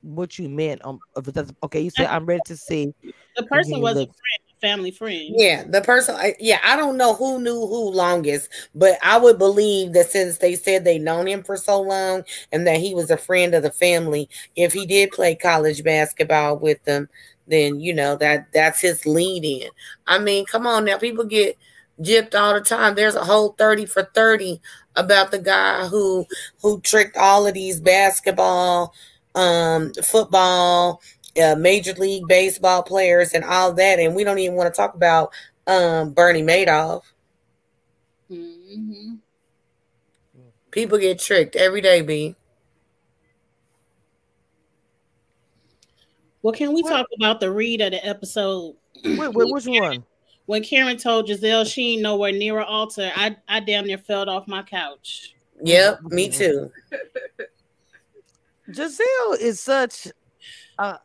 what 0.00 0.36
you 0.38 0.48
meant. 0.48 0.84
Um, 0.84 1.00
if 1.16 1.24
that's 1.26 1.52
okay. 1.62 1.80
You 1.80 1.90
said 1.90 2.06
I'm 2.06 2.26
ready 2.26 2.42
to 2.46 2.56
see. 2.56 2.92
The 3.36 3.44
person 3.44 3.80
was 3.80 3.92
a 3.92 4.06
friend, 4.06 4.10
a 4.10 4.41
family 4.62 4.90
friend. 4.90 5.34
Yeah, 5.36 5.64
the 5.64 5.82
person, 5.82 6.16
yeah, 6.40 6.58
I 6.64 6.76
don't 6.76 6.96
know 6.96 7.14
who 7.14 7.40
knew 7.40 7.66
who 7.66 7.90
longest, 7.90 8.48
but 8.74 8.96
I 9.02 9.18
would 9.18 9.38
believe 9.38 9.92
that 9.92 10.10
since 10.10 10.38
they 10.38 10.54
said 10.54 10.84
they 10.84 10.98
known 10.98 11.26
him 11.26 11.42
for 11.42 11.56
so 11.56 11.80
long 11.80 12.24
and 12.52 12.66
that 12.66 12.78
he 12.78 12.94
was 12.94 13.10
a 13.10 13.16
friend 13.18 13.54
of 13.54 13.62
the 13.62 13.70
family, 13.70 14.28
if 14.56 14.72
he 14.72 14.86
did 14.86 15.10
play 15.10 15.34
college 15.34 15.82
basketball 15.84 16.58
with 16.58 16.82
them, 16.84 17.08
then 17.48 17.80
you 17.80 17.92
know 17.92 18.16
that 18.16 18.46
that's 18.54 18.80
his 18.80 19.04
lead 19.04 19.44
in. 19.44 19.68
I 20.06 20.18
mean, 20.18 20.46
come 20.46 20.66
on 20.66 20.84
now, 20.84 20.96
people 20.96 21.24
get 21.24 21.58
gypped 22.00 22.34
all 22.34 22.54
the 22.54 22.60
time. 22.60 22.94
There's 22.94 23.14
a 23.14 23.24
whole 23.24 23.54
30 23.58 23.86
for 23.86 24.04
30 24.14 24.60
about 24.96 25.30
the 25.30 25.38
guy 25.38 25.86
who 25.88 26.26
who 26.62 26.80
tricked 26.80 27.16
all 27.16 27.46
of 27.46 27.54
these 27.54 27.80
basketball, 27.80 28.94
um, 29.34 29.92
football, 30.04 31.00
uh, 31.40 31.54
major 31.56 31.92
league 31.94 32.26
baseball 32.28 32.82
players 32.82 33.32
and 33.32 33.44
all 33.44 33.72
that, 33.74 33.98
and 33.98 34.14
we 34.14 34.24
don't 34.24 34.38
even 34.38 34.56
want 34.56 34.72
to 34.72 34.76
talk 34.76 34.94
about 34.94 35.32
um, 35.66 36.10
Bernie 36.12 36.42
Madoff. 36.42 37.02
hmm 38.28 39.14
People 40.70 40.96
get 40.96 41.18
tricked 41.18 41.54
every 41.54 41.82
day, 41.82 42.00
B. 42.00 42.34
Well, 46.42 46.54
can 46.54 46.72
we 46.72 46.82
What- 46.82 46.90
talk 46.90 47.06
about 47.16 47.40
the 47.40 47.50
read 47.50 47.80
of 47.80 47.92
the 47.92 48.04
episode? 48.04 48.74
Wait, 49.04 49.18
wait, 49.34 49.52
which 49.52 49.66
one? 49.66 50.04
When 50.46 50.62
Karen 50.62 50.96
told 50.96 51.28
Gizelle 51.28 51.64
she 51.70 51.92
ain't 51.94 52.02
nowhere 52.02 52.32
near 52.32 52.58
an 52.58 52.64
altar, 52.64 53.12
I, 53.14 53.36
I 53.48 53.60
damn 53.60 53.86
near 53.86 53.98
fell 53.98 54.28
off 54.28 54.48
my 54.48 54.62
couch. 54.62 55.34
Yep, 55.62 56.02
me 56.04 56.28
too. 56.28 56.70
Gizelle 58.70 59.38
is 59.38 59.60
such 59.60 60.08
a 60.78 60.98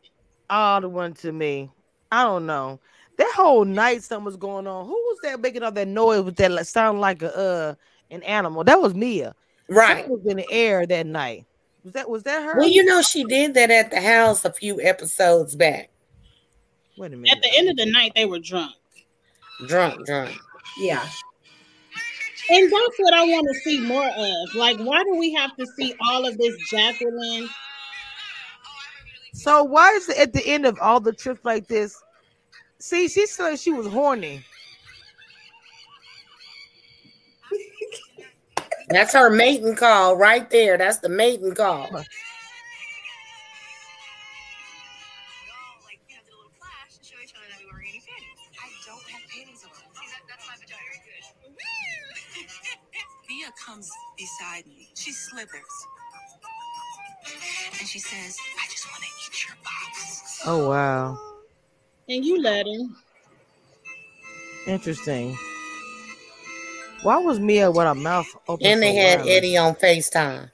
odd 0.50 0.84
one 0.84 1.14
to 1.14 1.32
me. 1.32 1.70
I 2.10 2.24
don't 2.24 2.46
know. 2.46 2.80
That 3.16 3.32
whole 3.34 3.64
night 3.64 4.02
something 4.02 4.24
was 4.24 4.36
going 4.36 4.66
on. 4.66 4.86
Who 4.86 4.92
was 4.92 5.18
that 5.24 5.40
making 5.40 5.62
all 5.62 5.72
that 5.72 5.88
noise 5.88 6.22
with 6.22 6.36
that 6.36 6.50
like, 6.50 6.66
sound 6.66 7.00
like 7.00 7.22
a 7.22 7.36
uh 7.36 7.74
an 8.10 8.22
animal? 8.22 8.64
That 8.64 8.80
was 8.80 8.94
Mia. 8.94 9.34
Right. 9.68 10.04
Something 10.06 10.12
was 10.12 10.26
in 10.26 10.36
the 10.38 10.50
air 10.50 10.86
that 10.86 11.06
night. 11.06 11.44
Was 11.84 11.92
that 11.94 12.08
was 12.08 12.22
that 12.24 12.42
her? 12.42 12.58
Well, 12.58 12.68
you 12.68 12.84
know, 12.84 13.02
she 13.02 13.24
did 13.24 13.54
that 13.54 13.70
at 13.70 13.90
the 13.90 14.00
house 14.00 14.44
a 14.44 14.52
few 14.52 14.80
episodes 14.80 15.56
back. 15.56 15.90
Wait 16.96 17.12
a 17.12 17.16
minute. 17.16 17.36
At 17.36 17.42
the 17.42 17.56
end 17.56 17.68
of 17.68 17.76
the 17.76 17.86
night, 17.86 18.12
they 18.14 18.24
were 18.24 18.40
drunk. 18.40 18.74
Drunk, 19.66 20.06
drunk. 20.06 20.36
Yeah. 20.78 21.06
And 22.50 22.72
that's 22.72 22.98
what 22.98 23.14
I 23.14 23.24
want 23.24 23.46
to 23.52 23.60
see 23.60 23.80
more 23.80 24.06
of. 24.06 24.54
Like, 24.54 24.78
why 24.78 25.02
do 25.04 25.16
we 25.16 25.34
have 25.34 25.54
to 25.56 25.66
see 25.76 25.94
all 26.08 26.26
of 26.26 26.38
this 26.38 26.56
Jacqueline? 26.70 27.48
So 29.38 29.62
why 29.62 29.92
is 29.92 30.08
it 30.08 30.18
at 30.18 30.32
the 30.32 30.44
end 30.44 30.66
of 30.66 30.76
all 30.80 30.98
the 30.98 31.12
trips 31.12 31.44
like 31.44 31.68
this? 31.68 32.02
See, 32.80 33.06
she 33.06 33.24
said 33.24 33.56
she 33.60 33.70
was 33.70 33.86
horny. 33.86 34.44
That's 38.88 39.14
her 39.14 39.30
mating 39.30 39.76
call 39.76 40.16
right 40.16 40.50
there. 40.50 40.76
That's 40.76 40.98
the 40.98 41.08
mating 41.08 41.54
call. 41.54 41.86
like 41.92 41.94
you 41.94 42.02
know, 45.46 45.86
did 46.08 46.18
a 46.18 46.34
little 46.34 46.50
flash 46.58 46.98
to 46.98 47.04
show 47.06 47.14
each 47.22 47.30
other 47.38 47.46
that 47.46 47.60
we 47.60 47.66
weren't 47.66 47.78
wearing 47.78 47.94
any 47.94 48.02
panties. 48.02 48.42
I 48.58 48.66
don't 48.90 49.06
have 49.06 49.22
panties 49.30 49.62
on. 49.62 49.70
See, 49.70 50.08
that, 50.10 50.26
that's 50.26 50.42
my 50.50 50.58
vagina. 50.58 50.82
Very 50.82 50.98
good. 51.06 51.22
Mia 53.30 53.54
comes 53.64 53.88
beside 54.18 54.66
me. 54.66 54.90
She 54.96 55.12
slithers. 55.12 55.78
And 57.78 57.86
she 57.86 58.00
says, 58.00 58.36
Oh 60.46 60.68
wow. 60.68 61.18
And 62.08 62.24
you 62.24 62.40
let 62.40 62.66
him. 62.66 62.96
Interesting. 64.66 65.36
Why 67.02 67.18
was 67.18 67.38
Mia 67.38 67.70
with 67.70 67.86
her 67.86 67.94
mouth 67.94 68.26
open? 68.48 68.66
And 68.66 68.82
they 68.82 68.94
so 68.94 69.00
had 69.00 69.20
wide? 69.20 69.28
Eddie 69.28 69.56
on 69.56 69.74
FaceTime. 69.74 70.50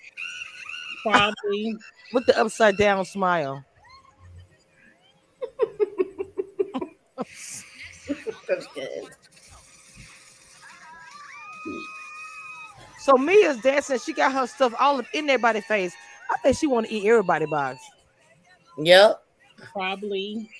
Probably. 1.02 1.76
with 2.12 2.26
the 2.26 2.38
upside 2.38 2.76
down 2.76 3.04
smile. 3.04 3.64
That's 8.48 8.66
good. 8.74 9.08
So 13.00 13.14
Mia's 13.14 13.60
dancing. 13.60 13.98
She 13.98 14.12
got 14.12 14.32
her 14.32 14.46
stuff 14.46 14.74
all 14.78 14.98
up 14.98 15.06
in 15.12 15.28
everybody's 15.28 15.64
face. 15.66 15.92
I 16.30 16.38
think 16.38 16.56
she 16.56 16.66
want 16.66 16.86
to 16.86 16.92
eat 16.92 17.06
everybody 17.06 17.46
box. 17.46 17.80
Yep. 18.78 19.23
Probably. 19.72 20.50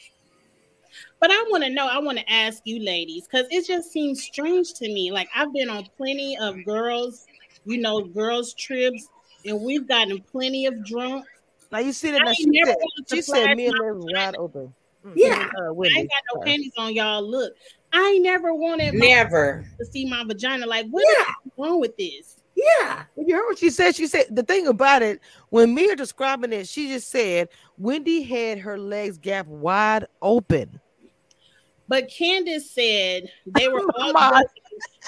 But 1.21 1.31
I 1.31 1.45
want 1.51 1.65
to 1.65 1.71
know, 1.71 1.89
I 1.89 1.99
want 1.99 2.19
to 2.19 2.33
ask 2.33 2.63
you 2.65 2.85
ladies, 2.85 3.27
because 3.27 3.47
it 3.51 3.67
just 3.67 3.91
seems 3.91 4.23
strange 4.23 4.75
to 4.75 4.87
me. 4.87 5.11
Like 5.11 5.29
I've 5.35 5.53
been 5.53 5.69
on 5.69 5.89
plenty 5.97 6.37
of 6.39 6.65
girls, 6.65 7.27
you 7.65 7.79
know, 7.79 8.03
girls' 8.03 8.55
trips, 8.55 9.09
and 9.45 9.61
we've 9.61 9.89
gotten 9.89 10.21
plenty 10.21 10.67
of 10.67 10.85
drunk. 10.85 11.27
Now 11.73 11.79
you 11.81 11.93
see 11.93 12.11
that? 12.13 12.21
I 12.23 12.25
Now 12.27 12.33
she 12.35 12.47
never 12.47 12.71
said, 12.71 13.17
she 13.17 13.23
said 13.23 13.57
me 13.57 13.67
and 13.67 13.77
my 13.79 13.91
lives 13.91 14.05
wide 14.13 14.37
open. 14.37 14.75
Yeah. 15.17 15.49
uh, 15.59 15.73
I 15.73 15.87
ain't 15.87 16.11
got 16.11 16.23
no 16.33 16.41
sorry. 16.41 16.45
panties 16.47 16.73
on 16.79 16.95
y'all. 16.95 17.29
Look, 17.29 17.55
I 17.93 18.19
never 18.19 18.55
wanted 18.55 18.95
Never. 18.95 19.65
to 19.79 19.87
see 19.87 20.07
my 20.09 20.25
vagina. 20.25 20.67
Like, 20.67 20.87
what 20.91 21.05
is 21.07 21.27
wrong 21.57 21.81
with 21.81 21.97
this? 21.97 22.37
Yeah. 22.81 23.05
You 23.17 23.35
heard 23.37 23.45
what 23.47 23.59
she 23.59 23.71
said? 23.71 23.95
She 23.95 24.07
said 24.07 24.27
the 24.31 24.43
thing 24.43 24.67
about 24.67 25.03
it 25.03 25.21
when 25.51 25.75
Mia 25.75 25.97
describing 25.97 26.53
it, 26.53 26.69
she 26.69 26.89
just 26.89 27.11
said 27.11 27.49
Wendy 27.79 28.23
had 28.23 28.59
her 28.59 28.79
legs 28.79 29.19
gap 29.19 29.47
wide 29.47 30.07
open. 30.23 30.81
But 31.89 32.09
Candiace 32.09 32.71
said 32.71 33.29
they 33.47 33.69
were 33.69 33.83
all 33.99 34.13
My- 34.13 34.43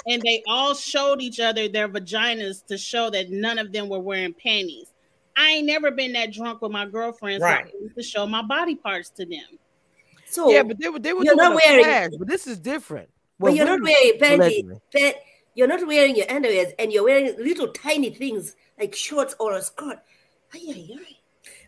and 0.06 0.20
they 0.22 0.42
all 0.46 0.74
showed 0.74 1.20
each 1.22 1.40
other 1.40 1.68
their 1.68 1.88
vaginas 1.88 2.64
to 2.66 2.76
show 2.78 3.10
that 3.10 3.30
none 3.30 3.58
of 3.58 3.72
them 3.72 3.88
were 3.88 3.98
wearing 3.98 4.34
panties. 4.34 4.92
I 5.36 5.48
ain't 5.52 5.66
never 5.66 5.90
been 5.90 6.12
that 6.12 6.32
drunk 6.32 6.62
with 6.62 6.72
my 6.72 6.86
girlfriends 6.86 7.42
Right. 7.42 7.72
used 7.80 7.96
to 7.96 8.02
show 8.02 8.26
my 8.26 8.42
body 8.42 8.74
parts 8.74 9.10
to 9.10 9.26
them. 9.26 9.58
So 10.26 10.50
yeah, 10.50 10.62
but 10.62 10.78
they 10.80 10.88
were 10.88 10.98
they 10.98 11.12
were 11.12 11.24
you're 11.24 11.34
doing 11.34 11.50
not 11.50 11.52
a 11.52 11.56
wearing- 11.66 11.84
flash, 11.84 12.10
but 12.18 12.28
this 12.28 12.46
is 12.46 12.58
different. 12.58 13.08
but 13.38 13.54
you're 13.54 13.64
not 13.66 13.80
wearing 13.82 14.18
panties. 14.18 14.64
Allegedly. 15.64 15.66
Pan, 15.66 15.68
you're 15.68 15.68
not 15.68 15.86
wearing 15.86 16.16
your 16.16 16.30
underwear 16.30 16.72
and 16.78 16.92
you're 16.92 17.04
wearing 17.04 17.36
little 17.38 17.68
tiny 17.68 18.10
things 18.10 18.56
like 18.78 18.94
shorts 18.94 19.34
or 19.38 19.54
a 19.54 19.62
skirt. 19.62 19.98
Ay, 20.54 20.60
ay, 20.68 20.88
ay. 20.94 21.16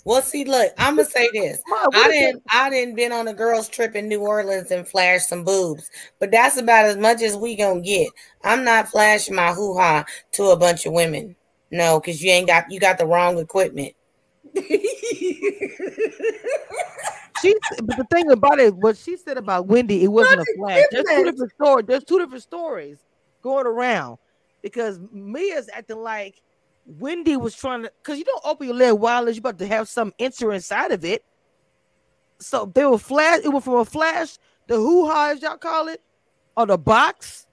Well, 0.05 0.23
see, 0.23 0.45
look, 0.45 0.73
I'm 0.79 0.97
gonna 0.97 1.09
say 1.09 1.29
this. 1.33 1.61
Ma, 1.69 1.87
I 1.93 2.09
didn't 2.09 2.43
I 2.51 2.71
didn't 2.71 2.95
been 2.95 3.13
on 3.13 3.29
a 3.29 3.35
girls 3.35 3.69
trip 3.69 3.95
in 3.95 4.09
New 4.09 4.21
Orleans 4.21 4.71
and 4.71 4.89
flash 4.89 5.27
some 5.27 5.45
boobs, 5.45 5.91
but 6.19 6.31
that's 6.31 6.57
about 6.57 6.87
as 6.87 6.97
much 6.97 7.21
as 7.23 7.37
we 7.37 7.57
gonna 7.57 7.81
get. 7.81 8.09
I'm 8.43 8.65
not 8.65 8.89
flashing 8.89 9.35
my 9.35 9.53
hoo 9.53 9.77
ha 9.77 10.05
to 10.33 10.45
a 10.45 10.57
bunch 10.57 10.87
of 10.87 10.93
women. 10.93 11.37
No, 11.71 12.01
because 12.01 12.23
you 12.23 12.31
ain't 12.31 12.47
got 12.47 12.71
you 12.71 12.81
got 12.81 12.99
the 12.99 13.07
wrong 13.07 13.39
equipment. 13.39 13.95
She, 17.41 17.55
but 17.85 17.97
the 17.97 18.07
thing 18.11 18.33
about 18.33 18.59
it, 18.59 18.75
what 18.75 18.97
she 18.97 19.17
said 19.17 19.37
about 19.37 19.69
Wendy, 19.69 20.03
it 20.03 20.09
wasn't 20.09 20.41
a 20.41 20.47
flash. 20.57 20.83
There's 20.91 21.05
two 21.05 21.13
different. 21.13 21.37
different 21.37 21.53
stories. 21.53 21.87
There's 21.87 22.03
two 22.05 22.19
different 22.19 22.43
stories 22.43 22.99
going 23.43 23.67
around 23.67 24.19
because 24.63 24.99
Mia's 25.13 25.69
acting 25.73 25.99
like 25.99 26.43
Wendy 26.87 27.37
was 27.37 27.55
trying 27.55 27.83
to, 27.83 27.93
because 28.03 28.19
you 28.19 28.25
don't 28.25 28.45
open 28.45 28.67
your 28.67 28.77
leg 28.77 28.95
while 28.95 29.29
you're 29.29 29.39
about 29.39 29.59
to 29.59 29.67
have 29.67 29.89
some 29.89 30.13
enter 30.19 30.53
inside 30.53 30.93
of 30.93 31.05
it. 31.05 31.25
So 32.39 32.71
they 32.75 32.85
were 32.85 32.99
flash. 32.99 33.41
It 33.45 33.49
went 33.49 33.65
from 33.65 33.75
a 33.75 33.85
flash, 33.85 34.39
the 34.67 34.77
hoo 34.77 35.07
ha 35.07 35.31
as 35.33 35.43
y'all 35.43 35.57
call 35.57 35.89
it, 35.89 36.01
or 36.57 36.67
the 36.67 36.79
box, 36.79 37.47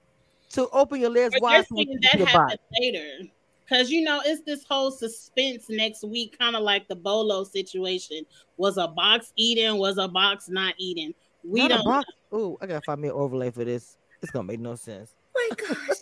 to 0.50 0.68
open 0.70 1.00
your 1.00 1.10
legs 1.10 1.34
wide. 1.40 1.56
they're 1.56 1.64
so 1.64 1.76
you 1.76 1.86
saying 1.86 1.98
can 2.02 2.20
that 2.20 2.28
happened 2.28 2.58
later. 2.80 3.30
Cause 3.68 3.90
you 3.90 4.02
know 4.02 4.22
it's 4.24 4.42
this 4.42 4.64
whole 4.68 4.92
suspense 4.92 5.66
next 5.68 6.04
week, 6.04 6.38
kind 6.38 6.54
of 6.54 6.62
like 6.62 6.86
the 6.86 6.94
Bolo 6.94 7.42
situation. 7.42 8.24
Was 8.58 8.78
a 8.78 8.86
box 8.86 9.32
eating? 9.34 9.76
Was 9.78 9.98
a 9.98 10.06
box 10.06 10.48
not 10.48 10.74
eating? 10.78 11.12
We 11.42 11.66
Not 11.66 11.84
don't. 11.84 12.06
Ooh, 12.40 12.56
I 12.60 12.66
gotta 12.66 12.80
find 12.82 13.00
me 13.00 13.08
an 13.08 13.14
overlay 13.14 13.50
for 13.50 13.64
this. 13.64 13.98
It's 14.22 14.30
gonna 14.30 14.46
make 14.46 14.60
no 14.60 14.76
sense. 14.76 15.14
My 15.36 15.50
gosh. 15.56 15.96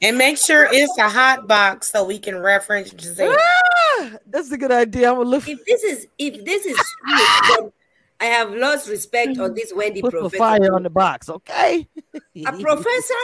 And 0.00 0.16
make 0.16 0.38
sure 0.38 0.68
it's 0.70 0.96
a 0.98 1.08
hot 1.08 1.46
box 1.46 1.90
so 1.90 2.04
we 2.04 2.18
can 2.18 2.38
reference 2.38 2.92
Gizelle. 2.94 3.36
Ah, 3.36 4.10
that's 4.26 4.50
a 4.52 4.56
good 4.58 4.72
idea. 4.72 5.10
I'm 5.10 5.16
gonna 5.18 5.28
look. 5.28 5.48
If 5.48 5.64
this 5.64 5.82
is 5.82 6.06
if 6.18 6.44
this 6.44 6.64
is 6.66 6.76
true, 6.76 7.16
then 7.62 7.72
I 8.20 8.24
have 8.26 8.54
lost 8.54 8.88
respect 8.88 9.38
on 9.38 9.54
this 9.54 9.72
Wendy 9.74 10.00
Put 10.00 10.12
the 10.12 10.20
professor. 10.20 10.38
fire 10.38 10.74
on 10.74 10.82
the 10.84 10.90
box, 10.90 11.28
okay? 11.28 11.86
A 12.14 12.52
professor 12.52 13.14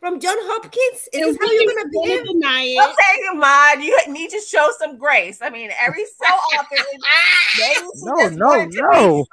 from 0.00 0.18
John 0.18 0.36
Hopkins? 0.40 1.08
Is 1.12 1.26
And 1.28 1.38
how 1.40 1.48
we 1.48 1.54
you're 1.54 1.74
gonna 1.74 1.88
behave? 1.92 2.24
deny 2.26 2.62
it. 2.62 2.90
Okay, 2.90 3.38
Mod, 3.38 3.84
you 3.84 3.98
need 4.12 4.30
to 4.30 4.40
show 4.40 4.70
some 4.78 4.96
grace. 4.98 5.40
I 5.42 5.50
mean, 5.50 5.70
every 5.80 6.04
so 6.06 6.26
often, 6.58 6.78
maybe 7.58 7.74
she 7.76 8.04
No, 8.04 8.14
no, 8.28 8.64
no. 8.64 9.26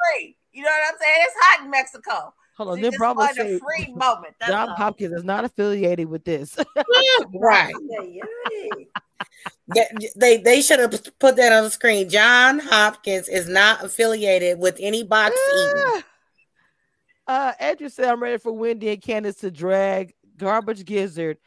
You 0.51 0.63
know 0.63 0.69
what 0.69 0.93
I'm 0.93 0.99
saying? 0.99 1.21
It's 1.21 1.35
hot 1.39 1.65
in 1.65 1.71
Mexico. 1.71 2.33
Hold 2.57 2.69
on, 2.69 2.75
She 2.77 2.81
then 2.81 2.91
just 2.91 2.99
Bravo 2.99 3.27
say 3.33 3.55
a 3.55 3.59
free 3.59 3.93
moment. 3.93 4.33
That's 4.39 4.51
John 4.51 4.69
all. 4.69 4.75
Hopkins 4.75 5.13
is 5.13 5.23
not 5.23 5.45
affiliated 5.45 6.09
with 6.09 6.23
this. 6.23 6.57
Right. 7.33 7.73
Yeah, 7.81 8.21
yeah. 9.75 9.83
They 10.15 10.37
they 10.37 10.61
should 10.61 10.79
have 10.79 10.91
put 11.19 11.35
that 11.35 11.51
on 11.51 11.63
the 11.65 11.69
screen. 11.69 12.09
John 12.09 12.59
Hopkins 12.59 13.27
is 13.27 13.47
not 13.47 13.83
affiliated 13.83 14.59
with 14.59 14.77
any 14.79 15.03
box 15.03 15.35
eating. 15.55 16.03
uh, 17.27 17.53
Andrew 17.59 17.89
said, 17.89 18.05
"I'm 18.05 18.21
ready 18.23 18.37
for 18.37 18.53
Wendy 18.53 18.89
and 18.89 19.01
Candiace 19.01 19.35
to 19.37 19.51
drag 19.51 20.13
Garbage 20.37 20.85
Gizzard 20.85 21.37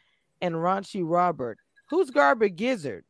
and 0.41 0.55
Raunchy 0.55 1.03
Robert. 1.05 1.59
Who's 1.89 2.11
Garbage 2.11 2.57
Gizzard? 2.57 3.05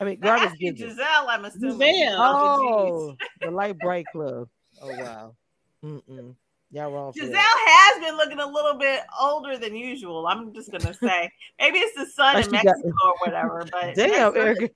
I 0.00 0.04
mean, 0.04 0.20
Garbage 0.20 0.50
Asking 0.50 0.74
Gizzard. 0.74 0.98
Gizelle, 0.98 1.26
I'm 1.28 1.44
assuming. 1.44 1.94
Gizelle. 1.96 2.16
Oh, 2.18 3.16
the 3.40 3.50
Light 3.50 3.78
Bright 3.78 4.06
Club. 4.12 4.48
Oh 4.80 4.88
wow. 4.88 5.34
Mm-mm. 5.84 6.34
Y'all 6.74 6.90
wrong. 6.90 7.12
Gizelle 7.12 7.32
has 7.36 8.00
been 8.02 8.16
looking 8.16 8.40
a 8.40 8.46
little 8.46 8.74
bit 8.74 9.02
older 9.20 9.56
than 9.56 9.76
usual. 9.76 10.26
I'm 10.26 10.52
just 10.52 10.72
gonna 10.72 10.92
say 11.02 11.30
maybe 11.60 11.78
it's 11.78 11.96
the 11.96 12.04
sun 12.06 12.34
Like 12.34 12.46
in 12.46 12.50
she 12.50 12.56
got- 12.56 12.64
Mexico 12.64 12.90
or 13.04 13.14
whatever. 13.24 13.64
But 13.70 13.94
Damn, 13.94 14.10
Mexico 14.34 14.40
Erica. 14.40 14.68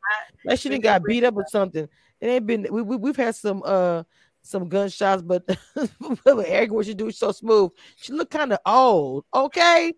Like 0.45 0.61
she 0.61 0.69
didn't 0.69 0.85
got 0.85 1.03
beat 1.03 1.25
up 1.25 1.35
or 1.37 1.45
something. 1.49 1.89
It 2.21 2.27
ain't 2.27 2.47
been. 2.47 2.69
We, 2.71 2.83
we 2.83 2.97
we've 2.97 3.17
had 3.17 3.35
some 3.35 3.63
uh 3.65 4.05
some 4.43 4.69
gunshots, 4.69 5.23
but 5.23 5.45
but 6.25 6.39
Erica, 6.47 6.73
what 6.73 6.87
she 6.87 6.95
do 6.95 7.11
so 7.11 7.33
smooth. 7.33 7.73
She 7.97 8.13
look 8.13 8.31
kind 8.31 8.53
of 8.53 8.61
old. 8.65 9.25
Okay, 9.35 9.93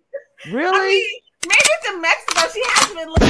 really? 0.50 0.78
I 0.78 0.88
mean, 0.88 1.20
maybe 1.46 1.70
it's 1.76 1.88
in 1.90 2.00
Mexico. 2.00 2.48
She 2.54 2.62
hasn't 2.66 2.98
been 2.98 3.10
looking 3.10 3.28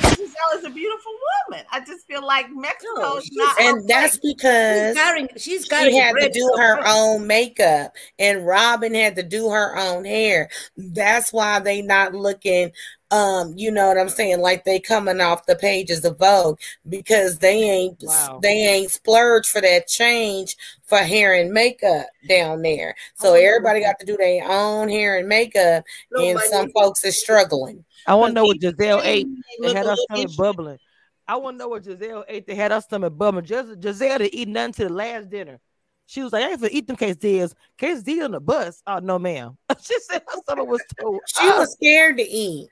for 0.00 0.03
normal 0.18 0.26
herself. 0.26 0.54
Like, 0.54 0.54
I, 0.54 0.54
I 0.54 0.56
think 0.56 0.58
Gizelle 0.58 0.58
is 0.58 0.64
a 0.64 0.70
beautiful 0.70 1.12
woman. 1.50 1.66
I 1.72 1.80
just 1.80 2.06
feel 2.06 2.24
like 2.26 2.46
Mexico 2.50 2.92
No, 2.96 3.16
is 3.16 3.30
not. 3.32 3.58
her 3.58 3.62
And 3.70 3.88
that's 3.88 4.18
place. 4.18 4.34
because 4.34 4.94
She's 4.94 4.94
carrying, 4.96 5.28
she's 5.36 5.64
carrying 5.66 5.90
she 5.92 5.98
had 5.98 6.12
to 6.12 6.28
do 6.30 6.40
so 6.40 6.58
her 6.58 6.76
fast. 6.76 6.96
own 6.98 7.26
makeup 7.26 7.92
and 8.18 8.46
Robyn 8.46 8.94
had 8.94 9.16
to 9.16 9.22
do 9.22 9.50
her 9.50 9.76
own 9.76 10.04
hair. 10.04 10.48
That's 10.76 11.32
why 11.32 11.58
they 11.60 11.82
not 11.82 12.14
looking 12.14 12.72
um 13.10 13.52
you 13.56 13.70
know 13.70 13.88
what 13.88 13.98
I'm 13.98 14.08
saying 14.08 14.40
like 14.40 14.64
they 14.64 14.80
coming 14.80 15.20
off 15.20 15.46
the 15.46 15.56
pages 15.56 16.04
of 16.04 16.18
Vogue 16.18 16.58
because 16.88 17.38
they 17.38 17.62
ain't 17.62 18.02
Wow. 18.02 18.40
they 18.42 18.48
ain't 18.66 18.90
splurged 18.90 19.48
for 19.50 19.60
that 19.60 19.86
change 19.86 20.56
for 20.84 20.98
hair 20.98 21.34
and 21.34 21.52
makeup 21.52 22.06
down 22.28 22.62
there. 22.62 22.94
So 23.16 23.32
wonder 23.32 23.46
everybody 23.46 23.80
got 23.80 23.98
to 24.00 24.06
do 24.06 24.16
their 24.16 24.44
own 24.50 24.88
hair 24.88 25.18
and 25.18 25.28
makeup 25.28 25.84
No 26.10 26.24
and 26.24 26.34
money. 26.34 26.48
some 26.48 26.70
folks 26.72 27.04
is 27.04 27.20
struggling. 27.20 27.84
I 28.06 28.14
want 28.14 28.30
to 28.30 28.34
know 28.34 28.44
what 28.44 28.58
Gizelle 28.58 29.00
ate. 29.04 29.26
They 29.60 29.72
had 29.72 29.86
a 29.86 29.90
our 29.90 29.96
stomach 29.96 30.24
itchy. 30.26 30.36
bubbling. 30.36 30.78
I 31.26 31.36
want 31.36 31.54
to 31.54 31.58
know 31.58 31.68
what 31.68 31.84
Gizelle 31.84 32.24
ate. 32.28 32.46
They 32.46 32.54
had 32.54 32.70
our 32.72 32.80
stomach 32.82 33.16
bubbling. 33.16 33.44
Just 33.46 33.80
Gizelle 33.80 34.18
didn't 34.18 34.34
eat 34.34 34.48
nothing 34.48 34.72
to 34.74 34.84
the 34.84 34.92
last 34.92 35.30
dinner. 35.30 35.58
She 36.06 36.22
was 36.22 36.32
like, 36.34 36.44
I 36.44 36.50
ain't 36.50 36.60
gonna 36.60 36.70
eat 36.72 36.86
them 36.86 36.96
quesadillas. 36.96 37.54
Quesadilla 37.78 38.26
on 38.26 38.30
the 38.32 38.40
bus. 38.40 38.82
Oh 38.86 38.98
no, 38.98 39.18
ma'am. 39.18 39.56
she 39.82 39.98
said 40.00 40.22
her 40.28 40.38
stomach 40.42 40.68
was 40.68 40.82
too. 41.00 41.18
She 41.40 41.46
was 41.48 41.72
scared 41.72 42.18
to 42.18 42.22
eat. 42.22 42.68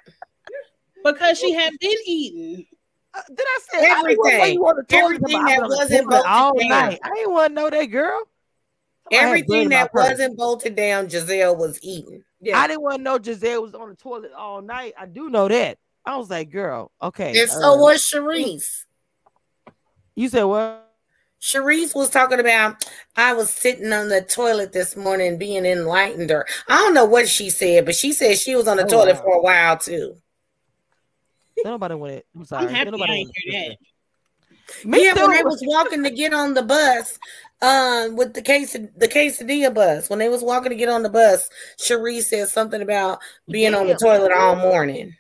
because 1.04 1.38
she 1.38 1.52
had 1.52 1.72
been 1.80 1.96
eating. 2.06 2.66
Uh, 3.14 3.20
did 3.28 3.40
I 3.46 3.58
say 3.70 3.78
I 3.90 4.02
didn't 4.02 4.02
wanna 4.02 4.14
know 4.14 4.28
Everything. 4.30 4.54
you 4.54 4.66
on 4.66 4.76
the 4.76 4.82
toilet 4.84 5.04
Everything 5.14 5.36
about- 5.40 5.46
that 5.46 5.56
I'm 5.56 5.62
on 5.62 5.68
the 5.70 5.76
wasn't 5.76 6.10
toilet 6.10 6.26
all 6.26 6.54
night. 6.56 7.00
I 7.02 7.10
didn't 7.14 7.32
want 7.32 7.50
to 7.50 7.54
know 7.54 7.70
that 7.70 7.84
girl. 7.86 8.22
I 9.10 9.14
had 9.16 9.26
Everything 9.26 9.46
blood 9.48 9.62
in 9.62 9.68
my 9.68 9.74
that 9.76 9.90
wasn't 9.94 10.36
bolted 10.36 10.76
down, 10.76 11.08
Gizelle 11.08 11.56
was 11.56 11.78
eating. 11.82 12.22
Yeah. 12.40 12.58
I 12.58 12.66
didn't 12.68 12.82
want 12.82 12.96
to 12.98 13.02
know 13.02 13.18
Gizelle 13.18 13.62
was 13.62 13.74
on 13.74 13.88
the 13.90 13.94
toilet 13.96 14.32
all 14.36 14.62
night. 14.62 14.94
I 14.98 15.06
do 15.06 15.28
know 15.30 15.48
that. 15.48 15.78
I 16.04 16.16
was 16.16 16.30
like, 16.30 16.50
girl, 16.50 16.90
okay. 17.00 17.38
And 17.40 17.48
so 17.50 17.74
uh, 17.74 17.78
was 17.78 18.02
Charrisse. 18.02 18.84
you 20.14 20.28
said 20.28 20.44
what? 20.44 20.88
Charrisse 21.40 21.94
was 21.94 22.08
talking 22.08 22.38
about 22.38 22.84
I 23.16 23.32
was 23.34 23.50
sitting 23.50 23.92
on 23.92 24.08
the 24.08 24.22
toilet 24.22 24.72
this 24.72 24.96
morning 24.96 25.38
being 25.38 25.66
enlightened 25.66 26.30
or 26.30 26.46
I 26.68 26.76
don't 26.76 26.94
know 26.94 27.04
what 27.04 27.28
she 27.28 27.50
said, 27.50 27.84
but 27.84 27.96
she 27.96 28.12
said 28.12 28.38
she 28.38 28.54
was 28.54 28.68
on 28.68 28.76
the 28.76 28.84
Oh, 28.84 28.88
toilet 28.88 29.16
wow. 29.16 29.22
for 29.22 29.34
a 29.34 29.40
while 29.42 29.76
too. 29.78 30.14
Nobody 31.64 31.94
went 31.94 32.14
it. 32.16 32.26
I'm 32.36 32.44
sorry. 32.44 32.66
I'm 32.66 32.72
happy 32.74 32.90
Nobody 32.92 33.12
I 33.12 33.16
ain't 33.16 33.28
wanted 33.28 33.42
hear 33.42 33.52
to 33.52 33.58
that. 33.58 33.68
listen. 33.70 34.90
Me 34.90 35.04
yeah, 35.04 35.14
too. 35.14 35.26
when 35.26 35.36
they 35.36 35.42
was 35.42 35.62
walking 35.66 36.02
to 36.04 36.10
get 36.10 36.32
on 36.32 36.54
the 36.54 36.62
bus, 36.62 37.18
um, 37.62 38.16
with 38.16 38.34
the 38.34 38.42
case 38.42 38.72
the 38.72 39.08
quesadilla 39.08 39.72
bus, 39.72 40.10
when 40.10 40.18
they 40.18 40.28
was 40.28 40.42
walking 40.42 40.70
to 40.70 40.76
get 40.76 40.88
on 40.88 41.02
the 41.02 41.08
bus, 41.08 41.48
cherie 41.78 42.20
said 42.20 42.48
something 42.48 42.82
about 42.82 43.20
being 43.48 43.74
on 43.74 43.86
the 43.86 43.94
toilet 43.94 44.32
all 44.32 44.56
morning. 44.56 45.14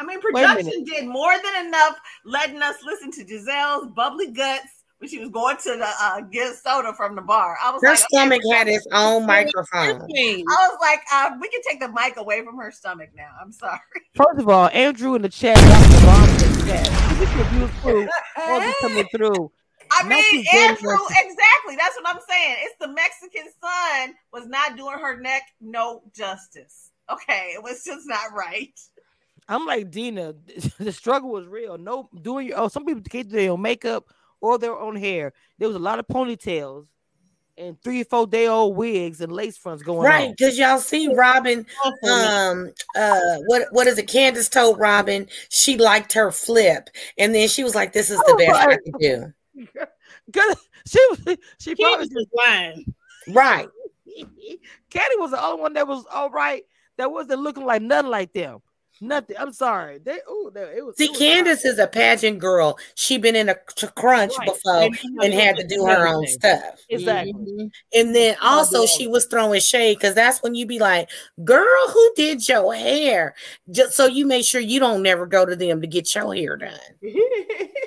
I 0.00 0.04
mean, 0.04 0.18
Wait 0.32 0.44
a 0.44 0.48
minute. 0.48 0.64
production 0.64 0.84
did 0.84 1.06
more 1.06 1.32
than 1.32 1.66
enough 1.66 1.98
letting 2.24 2.62
us 2.62 2.76
listen 2.84 3.10
to 3.12 3.24
Gizelle's 3.24 3.88
bubbly 3.96 4.30
guts 4.30 4.84
when 4.98 5.08
she 5.08 5.18
was 5.18 5.28
going 5.28 5.56
to 5.56 5.76
the 5.76 5.90
uh, 6.00 6.20
get 6.22 6.54
soda 6.56 6.92
from 6.94 7.14
the 7.14 7.22
bar. 7.22 7.56
I 7.62 7.70
was 7.70 7.82
Her 7.82 7.90
like, 7.90 7.98
okay, 7.98 8.06
stomach 8.10 8.42
had 8.52 8.68
its 8.68 8.86
own 8.92 9.26
microphone. 9.26 10.02
I 10.02 10.42
was 10.46 10.78
like, 10.80 11.00
uh, 11.12 11.30
we 11.40 11.48
can 11.48 11.60
take 11.68 11.80
the 11.80 11.88
mic 11.88 12.16
away 12.16 12.44
from 12.44 12.56
her 12.58 12.70
stomach 12.70 13.10
now. 13.16 13.30
I'm 13.40 13.52
sorry. 13.52 13.78
First 14.16 14.40
of 14.40 14.48
all, 14.48 14.68
Andrew 14.68 15.14
in 15.14 15.22
the 15.22 15.28
chat 15.28 15.56
got 15.56 15.90
the 15.90 16.06
bomb 16.06 16.28
in 16.28 16.58
the 16.58 16.66
chat. 16.66 17.18
This 17.18 17.34
review 17.34 17.66
food 17.82 18.08
wasn't 18.36 18.76
coming 18.80 19.08
through. 19.14 19.52
I 19.90 20.02
mean, 20.08 20.44
Andrew, 20.54 20.96
exactly. 21.10 21.76
That's 21.76 21.96
what 21.96 22.06
I'm 22.06 22.20
saying. 22.28 22.56
It's 22.60 22.74
the 22.80 22.88
Mexican 22.88 23.44
son 23.62 24.14
was 24.32 24.46
not 24.46 24.76
doing 24.76 24.98
her 24.98 25.20
neck 25.20 25.42
no 25.60 26.02
justice. 26.14 26.90
Okay, 27.10 27.52
it 27.54 27.62
was 27.62 27.84
just 27.84 28.06
not 28.06 28.32
right. 28.36 28.78
I'm 29.48 29.66
like 29.66 29.90
Dina. 29.90 30.34
The 30.78 30.92
struggle 30.92 31.30
was 31.30 31.46
real. 31.46 31.78
No 31.78 32.08
doing 32.22 32.48
your 32.48 32.58
oh, 32.60 32.68
some 32.68 32.84
people 32.84 33.02
can't 33.02 33.28
do 33.28 33.36
their 33.36 33.50
own 33.52 33.62
makeup 33.62 34.04
or 34.40 34.58
their 34.58 34.76
own 34.76 34.96
hair. 34.96 35.32
There 35.58 35.68
was 35.68 35.76
a 35.76 35.80
lot 35.80 35.98
of 35.98 36.06
ponytails 36.06 36.86
and 37.56 37.80
three 37.82 38.02
or 38.02 38.04
four 38.04 38.26
day 38.26 38.46
old 38.46 38.76
wigs 38.76 39.20
and 39.20 39.32
lace 39.32 39.56
fronts 39.56 39.82
going 39.82 40.06
Right, 40.06 40.28
on. 40.28 40.34
because 40.38 40.58
y'all 40.58 40.78
see 40.78 41.08
Robyn 41.12 41.66
um 42.08 42.72
uh 42.94 43.36
what 43.46 43.66
what 43.72 43.86
is 43.86 43.98
it 43.98 44.06
candiace 44.06 44.48
told 44.48 44.78
robyn 44.78 45.26
she 45.50 45.76
liked 45.76 46.12
her 46.12 46.30
flip 46.30 46.88
and 47.18 47.34
then 47.34 47.48
she 47.48 47.64
was 47.64 47.74
like 47.74 47.92
this 47.92 48.10
is 48.10 48.18
the 48.18 48.24
Oh, 48.28 48.36
best 48.38 48.60
i 48.60 48.66
right. 48.66 48.78
could 48.84 48.98
do 49.00 49.32
Cause 50.32 50.68
she 50.86 51.00
was 51.10 51.36
she 51.58 51.74
probably 51.74 52.08
Candiace 52.08 52.14
was 52.14 52.26
lying. 52.36 52.94
right 53.28 53.68
Caddy 54.90 55.16
was 55.16 55.30
the 55.32 55.44
only 55.44 55.60
one 55.62 55.72
that 55.74 55.86
was 55.86 56.04
all 56.12 56.30
right. 56.30 56.64
That 56.96 57.12
wasn't 57.12 57.40
looking 57.42 57.64
like 57.64 57.82
nothing 57.82 58.10
like 58.10 58.32
them. 58.32 58.58
Nothing. 59.00 59.36
I'm 59.38 59.52
sorry. 59.52 59.98
They 59.98 60.18
oh 60.26 60.50
it 60.56 60.84
was 60.84 60.96
see 60.96 61.04
it 61.04 61.10
was 61.10 61.18
candiace 61.18 61.64
is 61.64 61.78
a 61.78 61.86
pageant 61.86 62.40
girl 62.40 62.76
she 62.96 63.16
been 63.16 63.36
in 63.36 63.48
a 63.48 63.54
c- 63.78 63.86
crunch 63.94 64.32
Right. 64.36 64.46
before 64.48 64.80
They 64.80 64.88
know 64.88 64.96
how 65.20 65.24
and 65.24 65.34
had 65.34 65.56
to 65.56 65.68
do 65.68 65.84
her 65.86 66.08
own 66.08 66.26
stuff 66.26 66.80
Exactly. 66.88 67.32
Mhm. 67.32 67.70
and 67.94 68.12
then 68.16 68.36
also 68.42 68.86
she 68.86 69.06
was 69.06 69.26
throwing 69.26 69.60
shade 69.60 69.98
because 69.98 70.16
that's 70.16 70.42
when 70.42 70.56
you 70.56 70.66
be 70.66 70.80
like 70.80 71.08
girl 71.44 71.88
who 71.92 72.12
did 72.16 72.48
your 72.48 72.74
hair 72.74 73.36
just 73.70 73.92
so 73.92 74.06
you 74.06 74.26
make 74.26 74.44
sure 74.44 74.60
you 74.60 74.80
don't 74.80 75.02
never 75.02 75.26
go 75.26 75.46
to 75.46 75.54
them 75.54 75.80
to 75.80 75.86
get 75.86 76.12
your 76.16 76.34
hair 76.34 76.56
done 76.56 76.80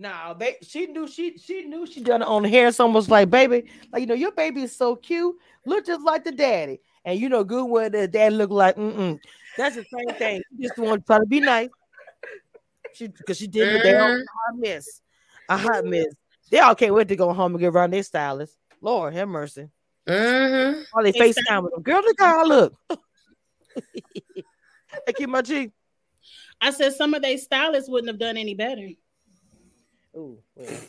Nah, 0.00 0.32
they 0.32 0.56
she 0.62 0.86
knew 0.86 1.08
she 1.08 1.36
she 1.38 1.64
knew 1.64 1.84
she 1.84 2.00
done 2.00 2.22
it 2.22 2.28
on 2.28 2.44
the 2.44 2.48
hair. 2.48 2.68
It's 2.68 2.78
almost 2.78 3.10
like 3.10 3.30
baby, 3.30 3.64
like 3.92 4.00
you 4.00 4.06
know, 4.06 4.14
your 4.14 4.30
baby 4.30 4.62
is 4.62 4.74
so 4.74 4.94
cute, 4.94 5.34
look 5.66 5.84
just 5.84 6.02
like 6.02 6.22
the 6.22 6.30
daddy. 6.30 6.80
And 7.04 7.18
you 7.18 7.28
know, 7.28 7.42
good 7.42 7.64
what 7.64 7.92
the 7.92 8.06
dad 8.06 8.34
look 8.34 8.50
like. 8.50 8.76
Mm-mm. 8.76 9.18
That's 9.56 9.74
the 9.74 9.84
same 9.92 10.14
thing. 10.14 10.40
She 10.56 10.62
just 10.62 10.78
want 10.78 11.02
to 11.02 11.06
try 11.06 11.18
to 11.18 11.26
be 11.26 11.40
nice. 11.40 11.68
She 12.92 13.08
because 13.08 13.38
she 13.38 13.48
did 13.48 13.72
what 13.72 13.82
they 13.82 13.96
all 13.96 14.08
Mhm. 14.08 14.22
hot 14.46 14.56
miss. 14.56 15.00
A 15.48 15.56
hot 15.56 15.84
miss. 15.84 16.14
They 16.50 16.60
all 16.60 16.76
can't 16.76 16.94
wait 16.94 17.08
to 17.08 17.16
go 17.16 17.32
home 17.32 17.52
and 17.52 17.60
get 17.60 17.74
around 17.74 17.92
their 17.92 18.04
stylist. 18.04 18.56
Lord 18.80 19.14
have 19.14 19.28
mercy. 19.28 19.68
Mm-hmm. 20.08 20.80
All 20.94 21.02
they 21.02 21.10
Exactly. 21.10 21.42
FaceTime 21.42 21.64
with 21.64 21.74
them. 21.74 21.82
Girl, 21.82 22.02
look 22.02 22.16
how 22.20 22.40
I 22.40 22.44
look. 22.44 22.74
I 25.08 25.12
keep 25.12 25.28
my 25.28 25.42
G. 25.42 25.72
I 26.60 26.70
said 26.70 26.94
some 26.94 27.14
of 27.14 27.22
their 27.22 27.38
stylists 27.38 27.90
wouldn't 27.90 28.08
have 28.08 28.20
done 28.20 28.36
any 28.36 28.54
better. 28.54 28.88
Ooh, 30.16 30.38
well. 30.54 30.80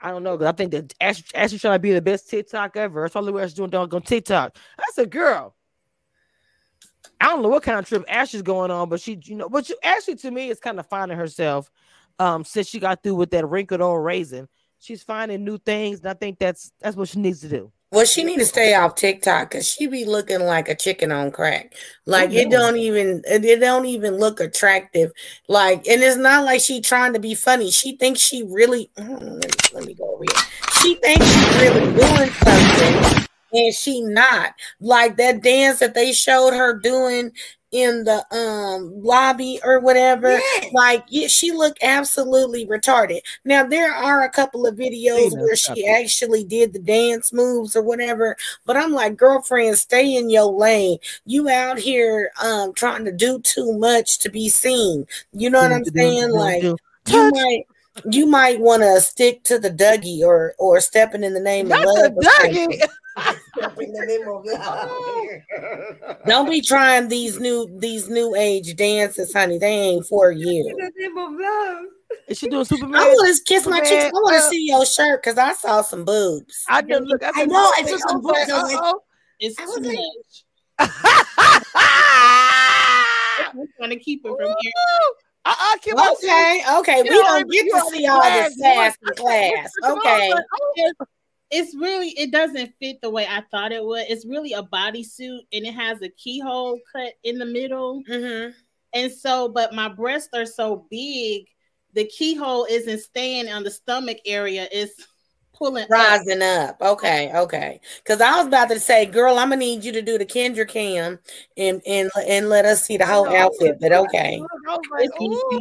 I 0.00 0.10
don't 0.10 0.24
know 0.24 0.36
because 0.36 0.52
I 0.52 0.56
think 0.56 0.72
that 0.72 0.94
Ashley, 1.00 1.24
Ashley 1.34 1.58
trying 1.58 1.76
to 1.76 1.78
be 1.78 1.92
the 1.92 2.02
best 2.02 2.28
TikTok 2.28 2.76
ever. 2.76 3.02
That's 3.02 3.14
all 3.14 3.22
the 3.24 3.32
way 3.32 3.44
she's 3.44 3.54
doing 3.54 3.70
dog 3.70 3.94
on 3.94 4.02
TikTok. 4.02 4.56
That's 4.76 4.98
a 4.98 5.06
girl, 5.06 5.54
I 7.22 7.26
don't 7.26 7.42
know 7.42 7.48
what 7.48 7.62
kind 7.62 7.78
of 7.78 7.86
trip 7.86 8.04
Ashley's 8.08 8.42
going 8.42 8.72
on, 8.72 8.88
but 8.88 9.00
she, 9.00 9.16
you 9.22 9.36
know, 9.36 9.48
but 9.48 9.68
you, 9.68 9.76
Ashley 9.84 10.16
to 10.16 10.30
me 10.32 10.50
is 10.50 10.58
kind 10.58 10.80
of 10.80 10.88
finding 10.88 11.16
herself 11.16 11.70
um 12.18 12.44
since 12.44 12.66
she 12.68 12.80
got 12.80 13.02
through 13.02 13.14
with 13.14 13.30
that 13.30 13.48
wrinkled 13.48 13.80
old 13.80 14.04
raisin. 14.04 14.48
She's 14.80 15.04
finding 15.04 15.44
new 15.44 15.56
things, 15.58 16.00
and 16.00 16.08
I 16.08 16.14
think 16.14 16.40
that's 16.40 16.72
that's 16.80 16.96
what 16.96 17.08
she 17.08 17.20
needs 17.20 17.40
to 17.42 17.48
do. 17.48 17.72
Well, 17.92 18.06
she 18.06 18.24
need 18.24 18.38
to 18.38 18.46
stay 18.46 18.74
off 18.74 18.94
TikTok 18.94 19.50
because 19.50 19.68
she 19.68 19.86
be 19.86 20.06
looking 20.06 20.40
like 20.40 20.70
a 20.70 20.74
chicken 20.74 21.12
on 21.12 21.30
crack. 21.30 21.74
Like 22.06 22.32
it 22.32 22.50
don't 22.50 22.78
even 22.78 23.20
it, 23.26 23.60
don't 23.60 23.84
even 23.84 24.16
look 24.16 24.40
attractive. 24.40 25.12
Like, 25.46 25.86
and 25.86 26.02
it's 26.02 26.16
not 26.16 26.46
like 26.46 26.62
she 26.62 26.80
trying 26.80 27.12
to 27.12 27.18
be 27.18 27.34
funny. 27.34 27.70
She 27.70 27.96
thinks 27.96 28.18
she 28.18 28.44
really. 28.44 28.90
Mm, 28.96 29.20
let, 29.20 29.44
me, 29.44 29.74
let 29.74 29.84
me 29.84 29.94
go 29.94 30.16
read. 30.16 30.30
She 30.80 30.94
thinks 30.94 31.26
she 31.26 31.58
really 31.60 31.80
doing 31.80 32.30
something, 32.30 33.28
and 33.52 33.74
she 33.74 34.00
not. 34.00 34.54
Like 34.80 35.18
that 35.18 35.42
dance 35.42 35.80
that 35.80 35.92
they 35.92 36.14
showed 36.14 36.54
her 36.54 36.78
doing 36.78 37.32
in 37.72 38.04
the 38.04 38.24
um 38.34 38.92
lobby 39.02 39.58
or 39.64 39.80
whatever. 39.80 40.30
Yes. 40.30 40.72
Like 40.72 41.04
yeah, 41.08 41.26
she 41.26 41.50
looked 41.50 41.82
absolutely 41.82 42.66
retarded. 42.66 43.20
Now 43.44 43.64
there 43.64 43.92
are 43.92 44.22
a 44.22 44.30
couple 44.30 44.66
of 44.66 44.76
videos 44.76 45.32
where 45.36 45.56
she 45.56 45.86
actually 45.86 46.44
did 46.44 46.72
the 46.72 46.78
dance 46.78 47.32
moves 47.32 47.74
or 47.74 47.82
whatever, 47.82 48.36
but 48.66 48.76
I'm 48.76 48.92
like, 48.92 49.16
girlfriend, 49.16 49.78
stay 49.78 50.14
in 50.14 50.30
your 50.30 50.52
lane. 50.52 50.98
You 51.24 51.48
out 51.48 51.78
here 51.78 52.30
um 52.42 52.74
trying 52.74 53.04
to 53.06 53.12
do 53.12 53.40
too 53.40 53.76
much 53.78 54.18
to 54.20 54.30
be 54.30 54.48
seen. 54.48 55.06
You 55.32 55.50
know 55.50 55.60
what 55.62 55.72
I'm 55.72 55.84
saying? 55.84 56.30
Like 56.30 56.62
you 57.08 57.30
might 57.30 57.66
you 58.10 58.26
might 58.26 58.60
want 58.60 58.82
to 58.82 59.00
stick 59.00 59.42
to 59.44 59.58
the 59.58 59.70
Dougie 59.70 60.22
or 60.22 60.54
or 60.58 60.80
stepping 60.80 61.24
in 61.24 61.34
the 61.34 61.40
name 61.40 61.68
Not 61.68 61.80
of 61.80 61.84
love. 61.84 62.14
the. 62.16 62.88
Dougie. 63.16 63.36
In 63.60 63.92
the 63.92 64.06
name 64.06 64.26
of 64.28 64.44
love. 64.46 66.16
Don't 66.26 66.48
be 66.48 66.62
trying 66.62 67.08
these 67.08 67.38
new 67.38 67.68
these 67.78 68.08
new 68.08 68.34
age 68.34 68.74
dances, 68.76 69.30
honey. 69.32 69.58
They 69.58 69.66
ain't 69.68 70.06
for 70.06 70.30
In 70.32 70.38
you. 70.38 70.74
the 70.78 70.90
name 70.96 71.18
of 71.18 71.32
love. 71.38 71.84
Is 72.28 72.38
she 72.38 72.48
doing 72.48 72.64
Superman? 72.64 72.94
I 73.00 73.04
want 73.08 73.36
to 73.36 73.42
kiss 73.44 73.66
my 73.66 73.80
cheeks. 73.80 74.04
I 74.04 74.10
want 74.12 74.40
to 74.40 74.46
uh, 74.46 74.50
see 74.50 74.66
your 74.68 74.86
shirt 74.86 75.22
because 75.22 75.36
I 75.38 75.52
saw 75.52 75.82
some 75.82 76.04
boobs. 76.04 76.64
I 76.68 76.80
didn't 76.82 77.06
look. 77.06 77.22
I 77.22 77.44
know, 77.44 77.72
I 77.76 77.82
saw 77.84 77.98
some 78.08 78.22
was 78.22 78.32
like, 78.32 78.48
books, 78.48 78.52
I 78.52 78.62
was 78.62 78.72
like, 78.72 78.82
uh-oh. 78.82 79.00
It's 79.40 79.58
I 79.58 79.64
too 79.64 79.72
like- 79.82 79.98
much. 79.98 80.44
I'm 83.54 83.68
trying 83.76 83.90
to 83.90 83.98
keep 83.98 84.24
it 84.24 84.28
from 84.28 84.54
here. 84.60 84.72
Uh-uh, 85.44 85.76
keep 85.78 85.98
on 85.98 86.12
Okay, 86.14 86.62
okay. 86.78 87.02
We 87.02 87.08
You 87.10 87.22
don't 87.22 87.50
get 87.50 87.64
to 87.64 87.80
see 87.90 88.06
all 88.06 88.22
this 88.22 88.56
class. 88.56 88.58
sass 88.94 88.96
in 89.02 89.14
class. 89.16 89.70
Okay. 89.84 90.32
It's 91.54 91.74
really 91.76 92.08
it 92.18 92.32
doesn't 92.32 92.72
fit 92.80 93.00
the 93.02 93.10
way 93.10 93.26
I 93.28 93.42
thought 93.50 93.72
it 93.72 93.84
would. 93.84 94.06
It's 94.08 94.26
really 94.26 94.54
a 94.54 94.62
bodysuit 94.62 95.40
and 95.52 95.66
it 95.66 95.74
has 95.74 96.00
a 96.00 96.08
keyhole 96.08 96.80
cut 96.92 97.12
in 97.22 97.38
the 97.38 97.46
middle. 97.46 98.02
Mm-hmm. 98.08 98.52
And 98.94 99.12
so, 99.12 99.48
but 99.48 99.74
my 99.74 99.88
breasts 99.88 100.30
are 100.34 100.46
so 100.46 100.86
big, 100.90 101.46
the 101.94 102.04
keyhole 102.06 102.66
isn't 102.70 103.00
staying 103.00 103.48
on 103.48 103.64
the 103.64 103.70
stomach 103.70 104.18
area, 104.26 104.68
it's 104.72 105.06
pulling. 105.52 105.86
Rising 105.90 106.42
up. 106.42 106.80
Okay, 106.80 107.30
okay. 107.34 107.80
Because 108.02 108.20
I 108.20 108.38
was 108.38 108.46
about 108.46 108.68
to 108.70 108.80
say, 108.80 109.06
girl, 109.06 109.38
I'm 109.38 109.50
gonna 109.50 109.56
need 109.56 109.84
you 109.84 109.92
to 109.92 110.02
do 110.02 110.18
the 110.18 110.26
Kendra 110.26 110.66
cam 110.66 111.20
and 111.56 111.80
and 111.86 112.10
and 112.26 112.48
let 112.48 112.64
us 112.64 112.82
see 112.84 112.96
the 112.96 113.06
whole 113.06 113.28
outfit. 113.28 113.78
But 113.80 113.92
okay. 113.92 114.42
I 114.68 114.76
was 114.76 114.80
like, 114.90 115.08
It's 115.10 115.22
ooh. 115.22 115.60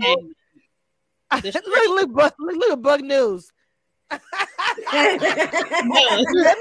look, 1.67 1.89
look, 1.89 2.11
Bug- 2.13 2.33
look, 2.39 2.55
look 2.55 2.71
at 2.71 2.81
Bug 2.81 3.01
News. 3.01 3.51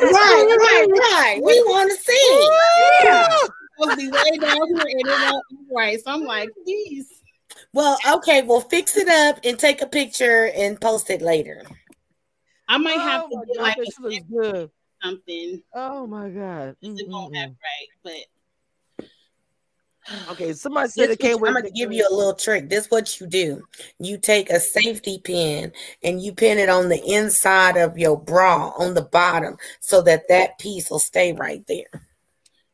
Right, 0.03 0.47
right, 0.59 0.87
right. 0.91 1.41
We 1.43 1.63
want 1.63 1.91
to 1.91 1.97
see. 1.97 2.51
Yeah. 3.03 3.29
supposed 3.79 3.99
to 3.99 4.07
be 4.07 4.09
way 4.11 4.39
down 4.39 4.67
here 4.69 4.87
and 4.99 5.09
it 5.09 5.31
won't 5.31 5.45
be 5.51 5.57
right. 5.75 6.01
So 6.03 6.11
I'm 6.13 6.25
like, 6.25 6.51
please. 6.65 7.09
Well, 7.73 7.99
okay. 8.17 8.43
Well, 8.43 8.61
fix 8.61 8.97
it 8.97 9.09
up 9.09 9.41
and 9.45 9.59
take 9.59 9.83
a 9.83 9.87
picture 9.87 10.51
and 10.57 10.81
post 10.81 11.11
it 11.11 11.23
later. 11.23 11.63
I 12.69 12.79
might 12.79 13.01
have 13.01 13.25
Oh 13.25 13.29
to 13.31 13.37
my 13.37 13.45
do 13.45 13.53
God, 13.57 13.63
like 13.63 13.77
that 13.77 13.83
a 13.83 13.85
shit 13.87 14.01
looks 14.01 14.53
good. 14.53 14.71
something. 15.03 15.63
Oh 15.75 16.07
my 16.07 16.29
god. 16.29 16.77
It 16.83 17.09
won't 17.09 17.35
Mm-mm-mm. 17.35 17.47
right, 17.49 17.89
but 18.05 18.13
Okay, 20.31 20.53
somebody 20.55 20.89
said 20.89 21.11
This 21.11 21.19
they 21.19 21.29
can't 21.29 21.41
what- 21.41 21.43
wait. 21.43 21.57
I'm 21.57 21.63
gonna 21.63 21.71
give 21.71 21.93
you 21.93 22.07
a 22.11 22.15
little 22.15 22.35
trick. 22.35 22.69
This 22.69 22.87
is 22.87 22.91
what 22.91 23.21
you 23.21 23.27
do. 23.27 23.63
You 23.99 24.19
take 24.19 24.51
a 24.51 24.59
safety 24.59 25.19
pin 25.23 25.73
and 26.03 26.21
you 26.23 26.33
pin 26.33 26.59
it 26.59 26.69
on 26.69 26.89
the 26.89 27.03
inside 27.05 27.77
of 27.77 27.99
your 27.99 28.19
bra 28.19 28.71
on 28.79 28.95
the 28.95 29.03
bottom 29.03 29.57
so 29.81 30.01
that 30.03 30.27
that 30.29 30.59
piece 30.59 30.91
will 30.91 30.99
stay 30.99 31.33
right 31.33 31.65
there. 31.69 31.87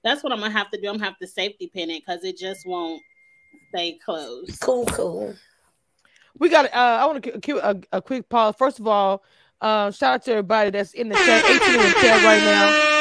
that's 0.04 0.22
what 0.22 0.32
I'm 0.32 0.38
gonna 0.40 0.52
have 0.52 0.70
to 0.70 0.80
do. 0.80 0.88
I'm 0.88 0.94
gonna 0.94 1.04
have 1.06 1.18
to 1.18 1.26
safety 1.26 1.68
pin 1.72 1.90
it 1.90 2.02
because 2.06 2.22
it 2.24 2.38
just 2.38 2.64
won't 2.64 3.02
stay 3.70 3.98
closed. 4.04 4.60
Cool, 4.60 4.86
cool. 4.86 5.34
We 6.38 6.48
got. 6.48 6.66
Uh, 6.66 6.98
I 7.00 7.06
want 7.06 7.24
to 7.24 7.38
give 7.38 7.56
a, 7.56 7.80
a 7.92 8.00
quick 8.00 8.28
pause. 8.28 8.54
First 8.56 8.78
of 8.78 8.86
all, 8.86 9.24
uh, 9.60 9.90
shout 9.90 10.14
out 10.14 10.22
to 10.24 10.30
everybody 10.32 10.70
that's 10.70 10.92
in 10.92 11.08
the 11.08 11.16
chat, 11.16 11.44
18 11.44 11.74
in 11.74 11.80
the 11.80 11.92
chat 12.00 12.24
right 12.24 12.42
now. 12.42 12.95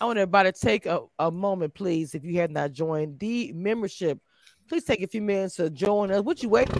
I 0.00 0.06
want 0.06 0.18
everybody 0.18 0.50
to 0.50 0.58
take 0.58 0.86
a, 0.86 1.02
a 1.18 1.30
moment, 1.30 1.74
please, 1.74 2.14
if 2.14 2.24
you 2.24 2.40
have 2.40 2.50
not 2.50 2.72
joined 2.72 3.18
the 3.18 3.52
membership. 3.52 4.18
Please 4.66 4.84
take 4.84 5.02
a 5.02 5.06
few 5.06 5.20
minutes 5.20 5.56
to 5.56 5.68
join 5.68 6.10
us. 6.10 6.22
What 6.22 6.42
you 6.42 6.48
wait? 6.48 6.70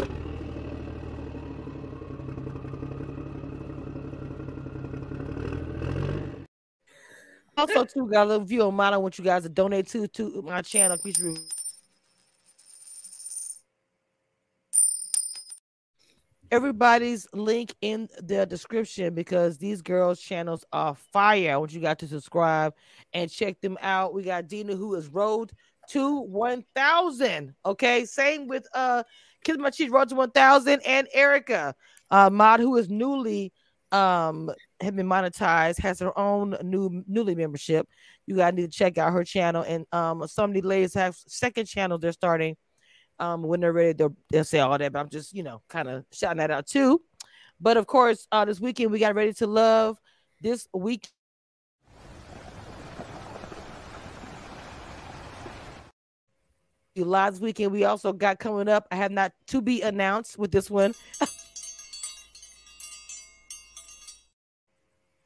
Also, 7.58 7.84
too, 7.84 8.08
got 8.08 8.24
a 8.24 8.28
little 8.28 8.44
view 8.46 8.62
on 8.62 8.74
mine. 8.74 8.94
I 8.94 8.96
want 8.96 9.18
you 9.18 9.24
guys 9.24 9.42
to 9.42 9.50
donate 9.50 9.88
to 9.88 10.08
to 10.08 10.40
my 10.40 10.62
channel. 10.62 10.96
Please 10.96 11.18
everybody's 16.50 17.26
link 17.32 17.74
in 17.80 18.08
the 18.22 18.44
description 18.44 19.14
because 19.14 19.58
these 19.58 19.82
girls' 19.82 20.20
channels 20.20 20.64
are 20.72 20.94
fire. 20.94 21.52
I 21.52 21.56
want 21.56 21.72
you 21.72 21.80
guys 21.80 21.98
to 21.98 22.08
subscribe 22.08 22.74
and 23.12 23.30
check 23.30 23.60
them 23.60 23.78
out. 23.80 24.14
We 24.14 24.22
got 24.22 24.48
Dina 24.48 24.74
who 24.74 24.94
is 24.94 25.08
road 25.08 25.52
to 25.90 26.20
1000. 26.20 27.54
Okay, 27.64 28.04
same 28.04 28.46
with 28.46 28.66
uh 28.74 29.02
Kiss 29.44 29.58
My 29.58 29.70
Cheese 29.70 29.90
Road 29.90 30.08
to 30.10 30.14
1000 30.14 30.80
and 30.84 31.08
Erica 31.14 31.74
uh 32.10 32.30
Mod 32.30 32.60
who 32.60 32.76
is 32.76 32.88
newly 32.88 33.52
um 33.92 34.50
have 34.80 34.94
been 34.94 35.08
monetized 35.08 35.78
has 35.80 35.98
her 35.98 36.16
own 36.18 36.56
new 36.62 37.04
newly 37.06 37.34
membership. 37.34 37.88
You 38.26 38.36
guys 38.36 38.54
need 38.54 38.70
to 38.70 38.78
check 38.78 38.98
out 38.98 39.12
her 39.12 39.24
channel 39.24 39.62
and 39.62 39.86
um 39.92 40.26
some 40.26 40.50
of 40.50 40.54
the 40.54 40.62
ladies 40.62 40.94
have 40.94 41.16
second 41.26 41.66
channel 41.66 41.98
they're 41.98 42.12
starting 42.12 42.56
um 43.20 43.42
when 43.42 43.60
they're 43.60 43.72
ready 43.72 43.92
they'll, 43.92 44.16
they'll 44.30 44.44
say 44.44 44.58
all 44.58 44.76
that 44.76 44.92
but 44.92 44.98
i'm 44.98 45.08
just 45.08 45.34
you 45.34 45.42
know 45.42 45.62
kind 45.68 45.88
of 45.88 46.04
shouting 46.12 46.38
that 46.38 46.50
out 46.50 46.66
too. 46.66 47.00
But 47.60 47.76
of 47.76 47.86
course 47.86 48.26
uh 48.32 48.44
this 48.44 48.60
weekend 48.60 48.90
we 48.90 48.98
got 48.98 49.14
ready 49.14 49.32
to 49.34 49.46
love 49.46 49.98
this 50.40 50.66
week. 50.72 51.08
Last 56.96 57.40
weekend 57.40 57.72
we 57.72 57.84
also 57.84 58.12
got 58.12 58.38
coming 58.38 58.68
up. 58.68 58.86
I 58.90 58.96
have 58.96 59.10
not 59.10 59.32
to 59.46 59.62
be 59.62 59.80
announced 59.80 60.38
with 60.38 60.52
this 60.52 60.70
one 60.70 60.94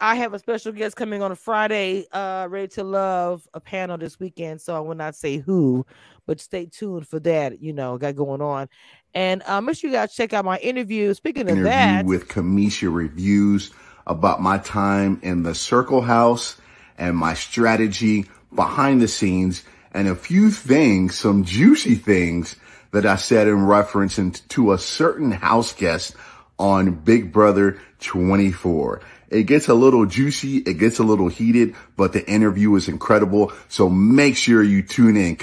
I 0.01 0.16
have 0.16 0.34
a 0.34 0.38
special 0.38 0.72
guest 0.72 0.97
coming 0.97 1.22
on 1.22 1.32
a 1.32 1.36
Friday, 1.36 2.07
uh, 2.12 2.49
ready 2.51 2.68
to 2.68 2.84
love 2.84 3.49
a 3.55 3.61
panel 3.61 3.97
this 3.97 4.18
weekend. 4.18 4.61
So 4.61 4.76
I 4.76 4.80
will 4.80 4.95
not 4.95 5.14
say 5.14 5.38
who, 5.38 5.86
but 6.26 6.40
stay 6.40 6.66
tuned 6.66 7.09
for 7.09 7.20
that. 7.20 7.62
You 7.62 7.72
know, 7.72 7.97
got 7.97 8.16
going 8.16 8.40
on. 8.42 8.68
And 9.14 9.42
uh, 9.47 9.61
make 9.61 9.76
sure 9.76 9.88
you 9.88 9.97
guys 9.97 10.14
check 10.14 10.32
out 10.32 10.45
my 10.45 10.59
interview. 10.59 11.14
Speaking 11.14 11.42
of 11.42 11.51
interview 11.51 11.64
that, 11.64 12.07
with 12.07 12.28
Cameshia 12.28 12.92
Reviews 12.92 13.72
about 14.07 14.42
my 14.42 14.59
time 14.59 15.20
in 15.22 15.45
the 15.45 15.55
Circle 15.55 16.03
House 16.03 16.61
and 16.99 17.16
my 17.16 17.34
strategy 17.34 18.26
behind 18.55 19.01
the 19.01 19.09
scenes 19.09 19.64
and 19.92 20.09
a 20.09 20.16
few 20.16 20.51
things, 20.51 21.16
some 21.16 21.45
juicy 21.45 21.95
things 21.95 22.57
that 22.90 23.07
I 23.07 23.16
said 23.16 23.47
in 23.47 23.64
reference 23.64 24.16
to 24.40 24.72
a 24.72 24.78
certain 24.78 25.30
house 25.30 25.72
guest 25.72 26.14
on 26.59 26.92
Big 26.92 27.32
Brother 27.32 27.80
24. 28.01 29.01
It 29.35 29.45
gets 29.45 29.68
a 29.68 29.74
little 29.74 30.07
juicy. 30.07 30.59
It 30.59 30.74
gets 30.74 31.01
a 31.01 31.03
little 31.03 31.28
heated, 31.28 31.74
but 31.97 32.12
the 32.12 32.24
interview 32.30 32.74
is 32.76 32.89
incredible. 32.89 33.53
So 33.68 33.89
make 33.89 34.37
sure 34.37 34.62
you 34.62 34.82
tune 34.82 35.16
in. 35.16 35.37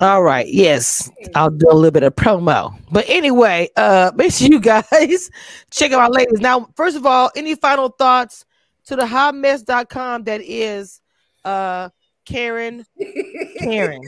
All 0.00 0.22
right. 0.22 0.46
Yes, 0.46 1.10
I'll 1.34 1.50
do 1.50 1.66
a 1.70 1.74
little 1.74 1.90
bit 1.90 2.02
of 2.02 2.14
promo. 2.14 2.78
But 2.92 3.06
anyway, 3.08 3.70
uh, 3.74 4.12
make 4.16 4.32
sure 4.32 4.48
you 4.48 4.60
guys 4.60 5.30
check 5.70 5.92
out 5.92 6.00
our 6.00 6.10
ladies. 6.10 6.40
Now, 6.40 6.68
first 6.76 6.96
of 6.96 7.06
all, 7.06 7.30
any 7.34 7.54
final 7.54 7.88
thoughts 7.88 8.44
to 8.86 8.96
the 8.96 9.04
hotmess.com 9.04 10.24
that 10.24 10.40
is 10.42 11.00
uh 11.44 11.88
Karen 12.26 12.84
Karen 13.60 14.02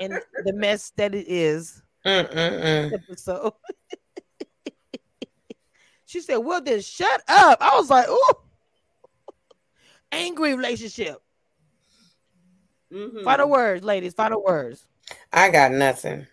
and 0.00 0.20
the 0.44 0.52
mess 0.52 0.92
that 0.96 1.14
it 1.14 1.28
is. 1.28 1.80
Mm-mm-mm. 2.04 2.92
episode. 2.92 3.52
She 6.12 6.20
said, 6.20 6.36
Well, 6.36 6.60
then 6.60 6.82
shut 6.82 7.22
up. 7.26 7.58
I 7.60 7.74
was 7.74 7.88
like, 7.88 8.06
Ooh, 8.08 8.32
angry 10.12 10.54
relationship. 10.54 11.16
Mhm. 12.92 13.24
Final 13.24 13.48
words, 13.48 13.82
ladies. 13.82 14.12
Final 14.12 14.44
words. 14.44 14.86
I 15.32 15.50
got 15.50 15.72
nothing. 15.72 16.26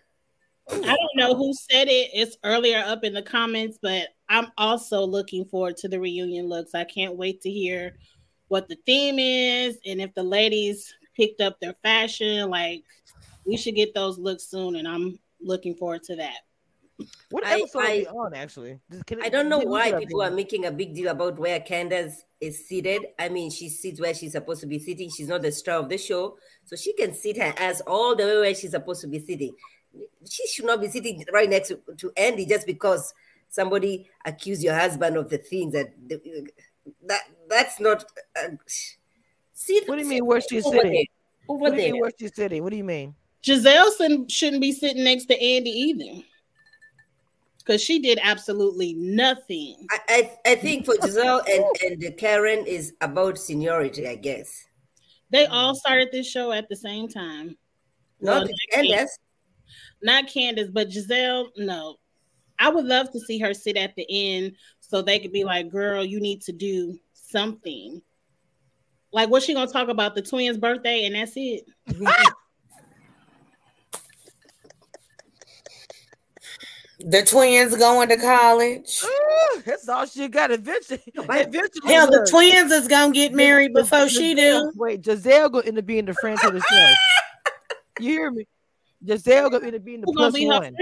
I 0.70 0.76
don't 0.76 1.16
know 1.16 1.34
who 1.34 1.52
said 1.54 1.88
it. 1.88 2.10
It's 2.12 2.36
earlier 2.44 2.78
up 2.86 3.02
in 3.02 3.14
the 3.14 3.22
comments, 3.22 3.78
but 3.80 4.08
I'm 4.28 4.48
also 4.58 5.00
looking 5.04 5.44
forward 5.46 5.76
to 5.78 5.88
the 5.88 5.98
reunion 5.98 6.46
looks. 6.46 6.74
I 6.74 6.84
can't 6.84 7.16
wait 7.16 7.40
to 7.40 7.50
hear 7.50 7.96
what 8.48 8.68
the 8.68 8.76
theme 8.86 9.18
is 9.18 9.78
and 9.86 10.00
if 10.00 10.14
the 10.14 10.22
ladies 10.22 10.94
picked 11.16 11.40
up 11.40 11.58
their 11.58 11.74
fashion. 11.82 12.50
Like, 12.50 12.84
we 13.46 13.56
should 13.56 13.74
get 13.74 13.94
those 13.94 14.18
looks 14.18 14.44
soon, 14.44 14.76
and 14.76 14.86
I'm 14.86 15.18
looking 15.40 15.74
forward 15.74 16.02
to 16.04 16.16
that. 16.16 16.40
What 17.30 17.46
I- 17.46 17.58
episode 17.60 17.78
are 17.84 17.90
we 17.92 18.06
on, 18.06 18.34
actually? 18.34 18.80
Can 19.06 19.22
I 19.22 19.28
don't 19.28 19.48
know 19.48 19.58
why 19.58 19.92
people 19.92 20.22
are 20.22 20.30
making 20.30 20.64
a 20.66 20.70
big 20.70 20.94
deal 20.94 21.08
about 21.08 21.38
where 21.38 21.60
Candiace 21.60 22.24
is 22.40 22.66
seated. 22.66 23.02
I 23.18 23.28
mean, 23.28 23.50
she 23.50 23.68
sits 23.68 24.00
where 24.00 24.14
she's 24.14 24.32
supposed 24.32 24.60
to 24.62 24.66
be 24.66 24.78
sitting. 24.78 25.10
She's 25.10 25.28
not 25.28 25.42
the 25.42 25.52
star 25.52 25.78
of 25.78 25.88
the 25.88 25.98
show, 25.98 26.36
so 26.64 26.74
she 26.76 26.92
can 26.94 27.12
sit 27.14 27.36
her 27.36 27.52
ass 27.58 27.80
all 27.86 28.16
the 28.16 28.24
way 28.24 28.36
where 28.38 28.54
she's 28.54 28.70
supposed 28.72 29.00
to 29.02 29.06
be 29.08 29.18
sitting. 29.18 29.54
She 30.28 30.46
should 30.48 30.64
not 30.66 30.80
be 30.80 30.88
sitting 30.88 31.24
right 31.32 31.48
next 31.50 31.68
to, 31.68 31.80
to 31.98 32.12
Andy 32.16 32.46
just 32.46 32.66
because 32.66 33.12
somebody 33.48 34.08
accused 34.24 34.62
your 34.62 34.74
husband 34.74 35.16
of 35.16 35.28
the 35.28 35.38
things 35.38 35.72
that 35.72 35.92
that 37.06 37.20
that's 37.48 37.78
not. 37.80 38.04
Uh, 38.40 38.50
sit, 39.52 39.88
What 39.88 39.96
do 39.96 40.02
you 40.02 40.08
mean, 40.08 40.26
where 40.26 40.40
she's 40.40 40.64
over 40.64 40.76
sitting? 40.76 40.92
there, 40.92 41.04
over 41.48 41.60
What 41.60 41.70
do 41.70 41.76
you 41.76 41.82
there. 41.82 41.92
mean, 41.92 42.00
where 42.00 42.10
she's 42.18 42.34
sitting? 42.34 42.62
What 42.62 42.70
do 42.70 42.76
you 42.76 42.84
mean? 42.84 43.14
Gizelle 43.42 43.90
shouldn't- 43.96 44.30
shouldn't 44.30 44.60
be 44.60 44.72
sitting 44.72 45.04
next 45.04 45.24
to 45.26 45.34
Andy 45.42 45.70
either. 45.70 46.22
Because 47.70 47.84
she 47.84 48.00
did 48.00 48.18
absolutely 48.20 48.94
nothing. 48.94 49.86
I, 49.92 49.98
I 50.08 50.50
I 50.50 50.54
think 50.56 50.86
for 50.86 50.94
Gizelle 51.02 51.40
and 51.48 52.02
and 52.02 52.16
Karen 52.18 52.66
is 52.66 52.94
about 53.00 53.38
seniority, 53.38 54.08
I 54.08 54.16
guess. 54.16 54.66
They 55.30 55.46
all 55.46 55.76
started 55.76 56.08
this 56.10 56.28
show 56.28 56.50
at 56.50 56.68
the 56.68 56.74
same 56.74 57.06
time. 57.06 57.56
Not 58.20 58.42
Well, 58.42 58.48
Candiace. 58.74 59.16
not 60.02 60.26
Candiace, 60.26 60.72
but 60.72 60.88
Gizelle. 60.88 61.46
No, 61.58 61.94
I 62.58 62.70
would 62.70 62.86
love 62.86 63.12
to 63.12 63.20
see 63.20 63.38
her 63.38 63.54
sit 63.54 63.76
at 63.76 63.94
the 63.94 64.04
end 64.10 64.56
so 64.80 65.00
they 65.00 65.20
could 65.20 65.32
be 65.32 65.44
like, 65.44 65.70
"Girl, 65.70 66.04
you 66.04 66.18
need 66.18 66.42
to 66.42 66.52
do 66.52 66.98
something." 67.12 68.02
Like, 69.12 69.30
what's 69.30 69.46
she 69.46 69.54
gonna 69.54 69.70
talk 69.70 69.88
about? 69.88 70.16
The 70.16 70.22
twins' 70.22 70.58
birthday, 70.58 71.04
and 71.04 71.14
that's 71.14 71.34
it. 71.36 71.66
The 77.02 77.22
twins 77.24 77.76
going 77.76 78.08
to 78.10 78.16
college. 78.18 79.02
Ooh, 79.04 79.62
that's 79.64 79.88
all 79.88 80.04
she 80.06 80.28
got. 80.28 80.50
Eventually, 80.50 81.00
but- 81.14 81.48
eventually 81.48 81.92
Hell, 81.92 82.06
the 82.10 82.18
look, 82.18 82.28
twins 82.28 82.70
is 82.72 82.88
gonna 82.88 83.12
get 83.12 83.32
married 83.32 83.72
before 83.72 84.08
she 84.08 84.34
Gizelle- 84.34 84.72
do. 84.72 84.78
Wait, 84.78 85.02
Gizelle 85.02 85.50
gonna 85.50 85.66
end 85.66 85.78
up 85.78 85.86
being 85.86 86.04
the 86.04 86.14
friend 86.14 86.38
to 86.40 86.50
the 86.50 86.60
show. 86.60 86.92
You 88.00 88.12
hear 88.12 88.30
me? 88.30 88.46
Gizelle 89.04 89.50
gonna 89.50 89.66
end 89.66 89.76
up 89.76 89.84
being 89.84 90.00
the 90.00 90.06
Who's 90.06 90.16
plus 90.16 90.34
be 90.34 90.46
one. 90.46 90.58
friend? 90.60 90.76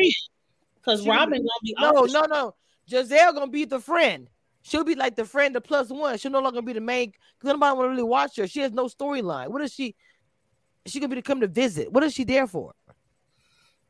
Because 0.76 1.04
Robyn 1.04 1.38
gonna 1.38 1.48
be 1.64 1.74
No, 1.80 1.90
no, 2.04 2.26
no. 2.26 2.54
Gizelle 2.88 3.34
gonna 3.34 3.48
be 3.48 3.64
the 3.64 3.80
friend. 3.80 4.28
She'll 4.62 4.84
be 4.84 4.94
like 4.94 5.16
the 5.16 5.24
friend, 5.24 5.52
the 5.54 5.60
plus 5.60 5.88
one. 5.88 6.16
She'll 6.18 6.30
no 6.30 6.38
longer 6.40 6.62
be 6.62 6.74
the 6.74 6.80
main 6.80 7.10
because 7.10 7.54
nobody 7.54 7.76
want 7.76 7.86
to 7.86 7.90
really 7.90 8.02
watch 8.04 8.36
her. 8.36 8.46
She 8.46 8.60
has 8.60 8.70
no 8.70 8.86
storyline. 8.86 9.48
What 9.48 9.62
is 9.62 9.72
she? 9.72 9.96
She 10.86 11.00
gonna 11.00 11.08
be 11.08 11.16
to 11.16 11.22
come 11.22 11.40
to 11.40 11.48
visit. 11.48 11.90
What 11.92 12.04
is 12.04 12.14
she 12.14 12.22
there 12.22 12.46
for? 12.46 12.72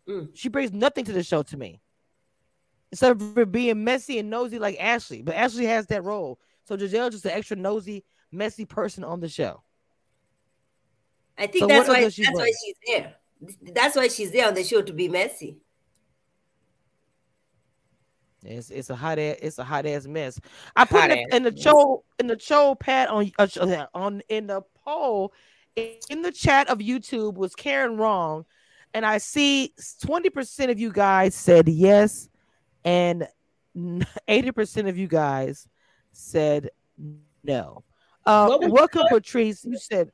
Mm. 0.08 0.30
She 0.34 0.48
brings 0.48 0.72
nothing 0.72 1.04
to 1.04 1.12
the 1.12 1.22
show 1.22 1.42
to 1.42 1.56
me. 1.58 1.80
Instead 2.90 3.20
of 3.20 3.52
being 3.52 3.84
messy 3.84 4.18
and 4.18 4.30
nosy 4.30 4.58
like 4.58 4.76
Ashley, 4.80 5.22
but 5.22 5.34
Ashley 5.34 5.66
has 5.66 5.86
that 5.88 6.04
role. 6.04 6.38
So 6.64 6.76
Gizelle's 6.76 7.12
just 7.12 7.24
an 7.26 7.32
extra 7.32 7.56
nosy, 7.56 8.04
messy 8.32 8.64
person 8.64 9.04
on 9.04 9.20
the 9.20 9.28
show. 9.28 9.62
I 11.36 11.46
think 11.46 11.62
So 11.62 11.66
that's 11.66 11.88
why 11.88 12.02
that's 12.02 12.18
why 12.18 12.52
she's 12.64 12.76
there. 12.86 13.14
That's 13.72 13.96
why 13.96 14.08
she's 14.08 14.32
there 14.32 14.48
on 14.48 14.54
the 14.54 14.64
show 14.64 14.82
to 14.82 14.92
be 14.92 15.08
messy. 15.08 15.58
It's 18.44 18.70
it's 18.70 18.90
a 18.90 18.96
hot 18.96 19.18
ass 19.18 19.36
it's 19.42 19.58
a 19.58 19.64
hot 19.64 19.86
ass 19.86 20.06
mess. 20.06 20.40
I 20.76 20.84
put 20.84 21.00
Hot 21.00 21.10
the, 21.10 21.36
in 21.36 21.42
the 21.42 21.56
show 21.56 22.04
in 22.18 22.26
the 22.26 22.38
show 22.38 22.74
pad 22.74 23.08
on 23.08 23.30
uh, 23.38 23.46
uh, 23.60 23.86
on 23.94 24.22
in 24.28 24.46
the 24.46 24.62
poll 24.84 25.32
in 25.76 26.22
the 26.22 26.32
chat 26.32 26.68
of 26.68 26.78
YouTube 26.78 27.34
was 27.34 27.54
Karen 27.54 27.96
wrong, 27.96 28.44
and 28.94 29.04
I 29.04 29.18
see 29.18 29.74
twenty 30.04 30.30
percent 30.30 30.70
of 30.70 30.78
you 30.78 30.92
guys 30.92 31.34
said 31.34 31.68
yes, 31.68 32.28
and 32.84 33.28
eighty 34.28 34.52
percent 34.52 34.88
of 34.88 34.96
you 34.98 35.06
guys 35.06 35.68
said 36.12 36.70
no. 37.44 37.84
Uh, 38.26 38.58
welcome, 38.62 39.04
Patrice. 39.08 39.64
You 39.64 39.78
said 39.78 40.10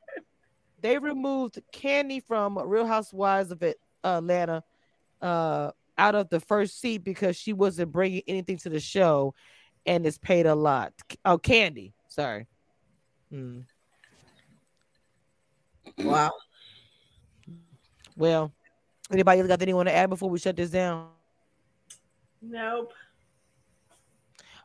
they 0.81 0.97
removed 0.97 1.61
Kandi 1.73 2.23
from 2.23 2.57
Real 2.57 2.85
Housewives 2.85 3.51
of 3.51 3.61
Atlanta 4.03 4.63
uh, 5.21 5.71
out 5.97 6.15
of 6.15 6.29
the 6.29 6.39
first 6.39 6.79
seat 6.79 7.03
because 7.03 7.35
she 7.35 7.53
wasn't 7.53 7.91
bringing 7.91 8.21
anything 8.27 8.57
to 8.57 8.69
the 8.69 8.79
show, 8.79 9.33
and 9.85 10.05
it's 10.05 10.17
paid 10.17 10.45
a 10.45 10.55
lot. 10.55 10.93
Oh, 11.25 11.37
Kandi. 11.37 11.93
Sorry. 12.07 12.47
Hmm. 13.29 13.61
Wow. 15.97 16.31
Well, 18.15 18.53
anybody 19.11 19.39
else 19.39 19.47
got 19.47 19.61
anyone 19.61 19.87
to 19.87 19.93
add 19.93 20.09
before 20.09 20.29
we 20.29 20.39
shut 20.39 20.55
this 20.55 20.69
down? 20.69 21.07
Nope. 22.49 22.93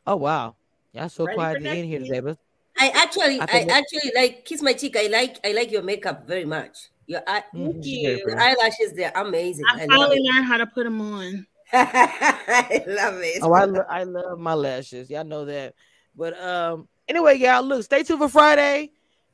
Oh 0.05 0.15
wow, 0.15 0.55
y'all 0.93 1.09
so 1.09 1.25
Ready 1.25 1.35
quiet 1.35 1.53
for 1.53 1.57
at 1.57 1.63
the 1.63 1.69
end 1.69 1.77
next 1.79 1.87
here 1.89 1.99
week? 1.99 2.07
today, 2.09 2.19
but 2.19 2.37
I 2.77 2.89
actually, 2.89 3.39
I 3.41 3.45
I, 3.51 3.59
actually 3.69 4.11
like 4.15 4.45
kiss 4.45 4.61
my 4.61 4.73
cheek. 4.73 4.95
I 4.97 5.07
like, 5.07 5.37
I 5.45 5.51
like 5.51 5.71
your 5.71 5.81
makeup 5.81 6.27
very 6.27 6.45
much. 6.45 6.89
Your, 7.07 7.21
eye, 7.27 7.43
Mhm, 7.53 7.83
she's 7.83 8.01
you. 8.01 8.23
your 8.25 8.39
eyelashes, 8.39 8.93
they're 8.95 9.11
amazing. 9.15 9.65
I 9.67 9.73
I 9.73 9.85
love 9.85 9.89
finally 9.89 10.21
learned 10.21 10.45
how 10.45 10.57
to 10.57 10.67
put 10.67 10.83
them 10.83 11.01
on. 11.01 11.47
I 11.73 12.83
love 12.87 13.21
it. 13.21 13.41
Oh, 13.43 13.53
I, 13.53 13.65
lo- 13.65 13.85
I 13.89 14.03
love 14.03 14.39
my 14.39 14.53
lashes. 14.53 15.09
Y'all 15.09 15.23
know 15.23 15.45
that. 15.45 15.73
But 16.15 16.39
um, 16.41 16.87
anyway, 17.07 17.37
y'all 17.37 17.63
look, 17.63 17.83
stay 17.83 18.03
tuned 18.03 18.19
for 18.19 18.29
Friday. 18.29 18.91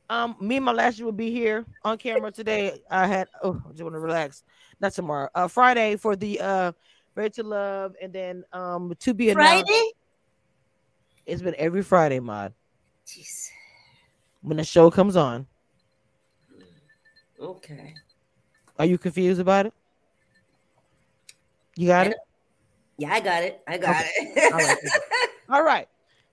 Um, 0.10 0.36
me 0.40 0.56
and 0.56 0.66
my 0.66 0.72
lashes 0.72 1.02
will 1.02 1.12
be 1.12 1.32
here 1.32 1.66
on 1.84 1.98
camera 1.98 2.32
today. 2.32 2.80
I 2.90 3.08
had 3.08 3.28
oh, 3.44 3.62
I 3.66 3.72
just 3.72 3.84
want 3.84 3.96
to 3.96 4.00
relax. 4.00 4.44
Not 4.80 4.94
tomorrow. 4.94 5.30
Uh, 5.36 5.48
Friday 5.48 5.96
for 5.98 6.16
the 6.16 6.40
uh, 6.40 6.72
Ready 7.18 7.32
to 7.32 7.44
Love, 7.44 7.96
and 8.00 8.14
then 8.14 8.44
um, 8.54 8.94
to 9.00 9.12
be 9.12 9.32
announced. 9.32 9.66
Friday. 9.66 9.92
It's 11.26 11.42
been 11.42 11.56
every 11.58 11.82
Friday, 11.82 12.20
mod. 12.20 12.54
Jeez. 13.08 13.50
When 14.42 14.58
the 14.58 14.64
show 14.64 14.92
comes 14.92 15.16
on, 15.16 15.48
Okay. 17.40 17.96
are 18.78 18.86
you 18.86 19.00
confused 19.00 19.42
about 19.42 19.66
it? 19.66 19.74
You 21.76 21.88
got 21.88 22.06
it. 22.06 22.18
Yeah, 23.00 23.14
I 23.14 23.20
got 23.20 23.42
it. 23.42 23.62
I 23.68 23.80
got 23.80 23.96
Okay. 23.96 24.10
it. 24.18 24.54
All 24.54 24.60
right. 24.60 24.78
All 25.50 25.64
right. 25.64 25.88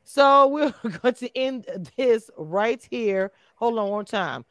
So 0.05 0.48
we're 0.48 0.74
going 1.02 1.15
to 1.15 1.35
end 1.35 1.66
this 1.97 2.31
right 2.36 2.86
here. 2.90 3.32
Hold 3.56 3.78
on 3.78 3.89
one 3.89 4.05
time. 4.05 4.44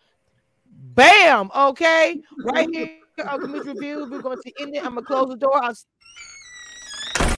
Bam. 0.66 1.52
Okay. 1.56 2.24
Right 2.40 2.68
here 2.74 2.90
Review. 3.40 4.08
We're 4.10 4.22
going 4.22 4.38
to 4.40 4.62
end 4.62 4.76
it. 4.76 4.84
I'm 4.84 4.94
going 4.94 5.06
to 5.06 5.08
close 5.08 5.30
the 5.30 5.36
door. 5.36 5.64
I'll 5.64 5.76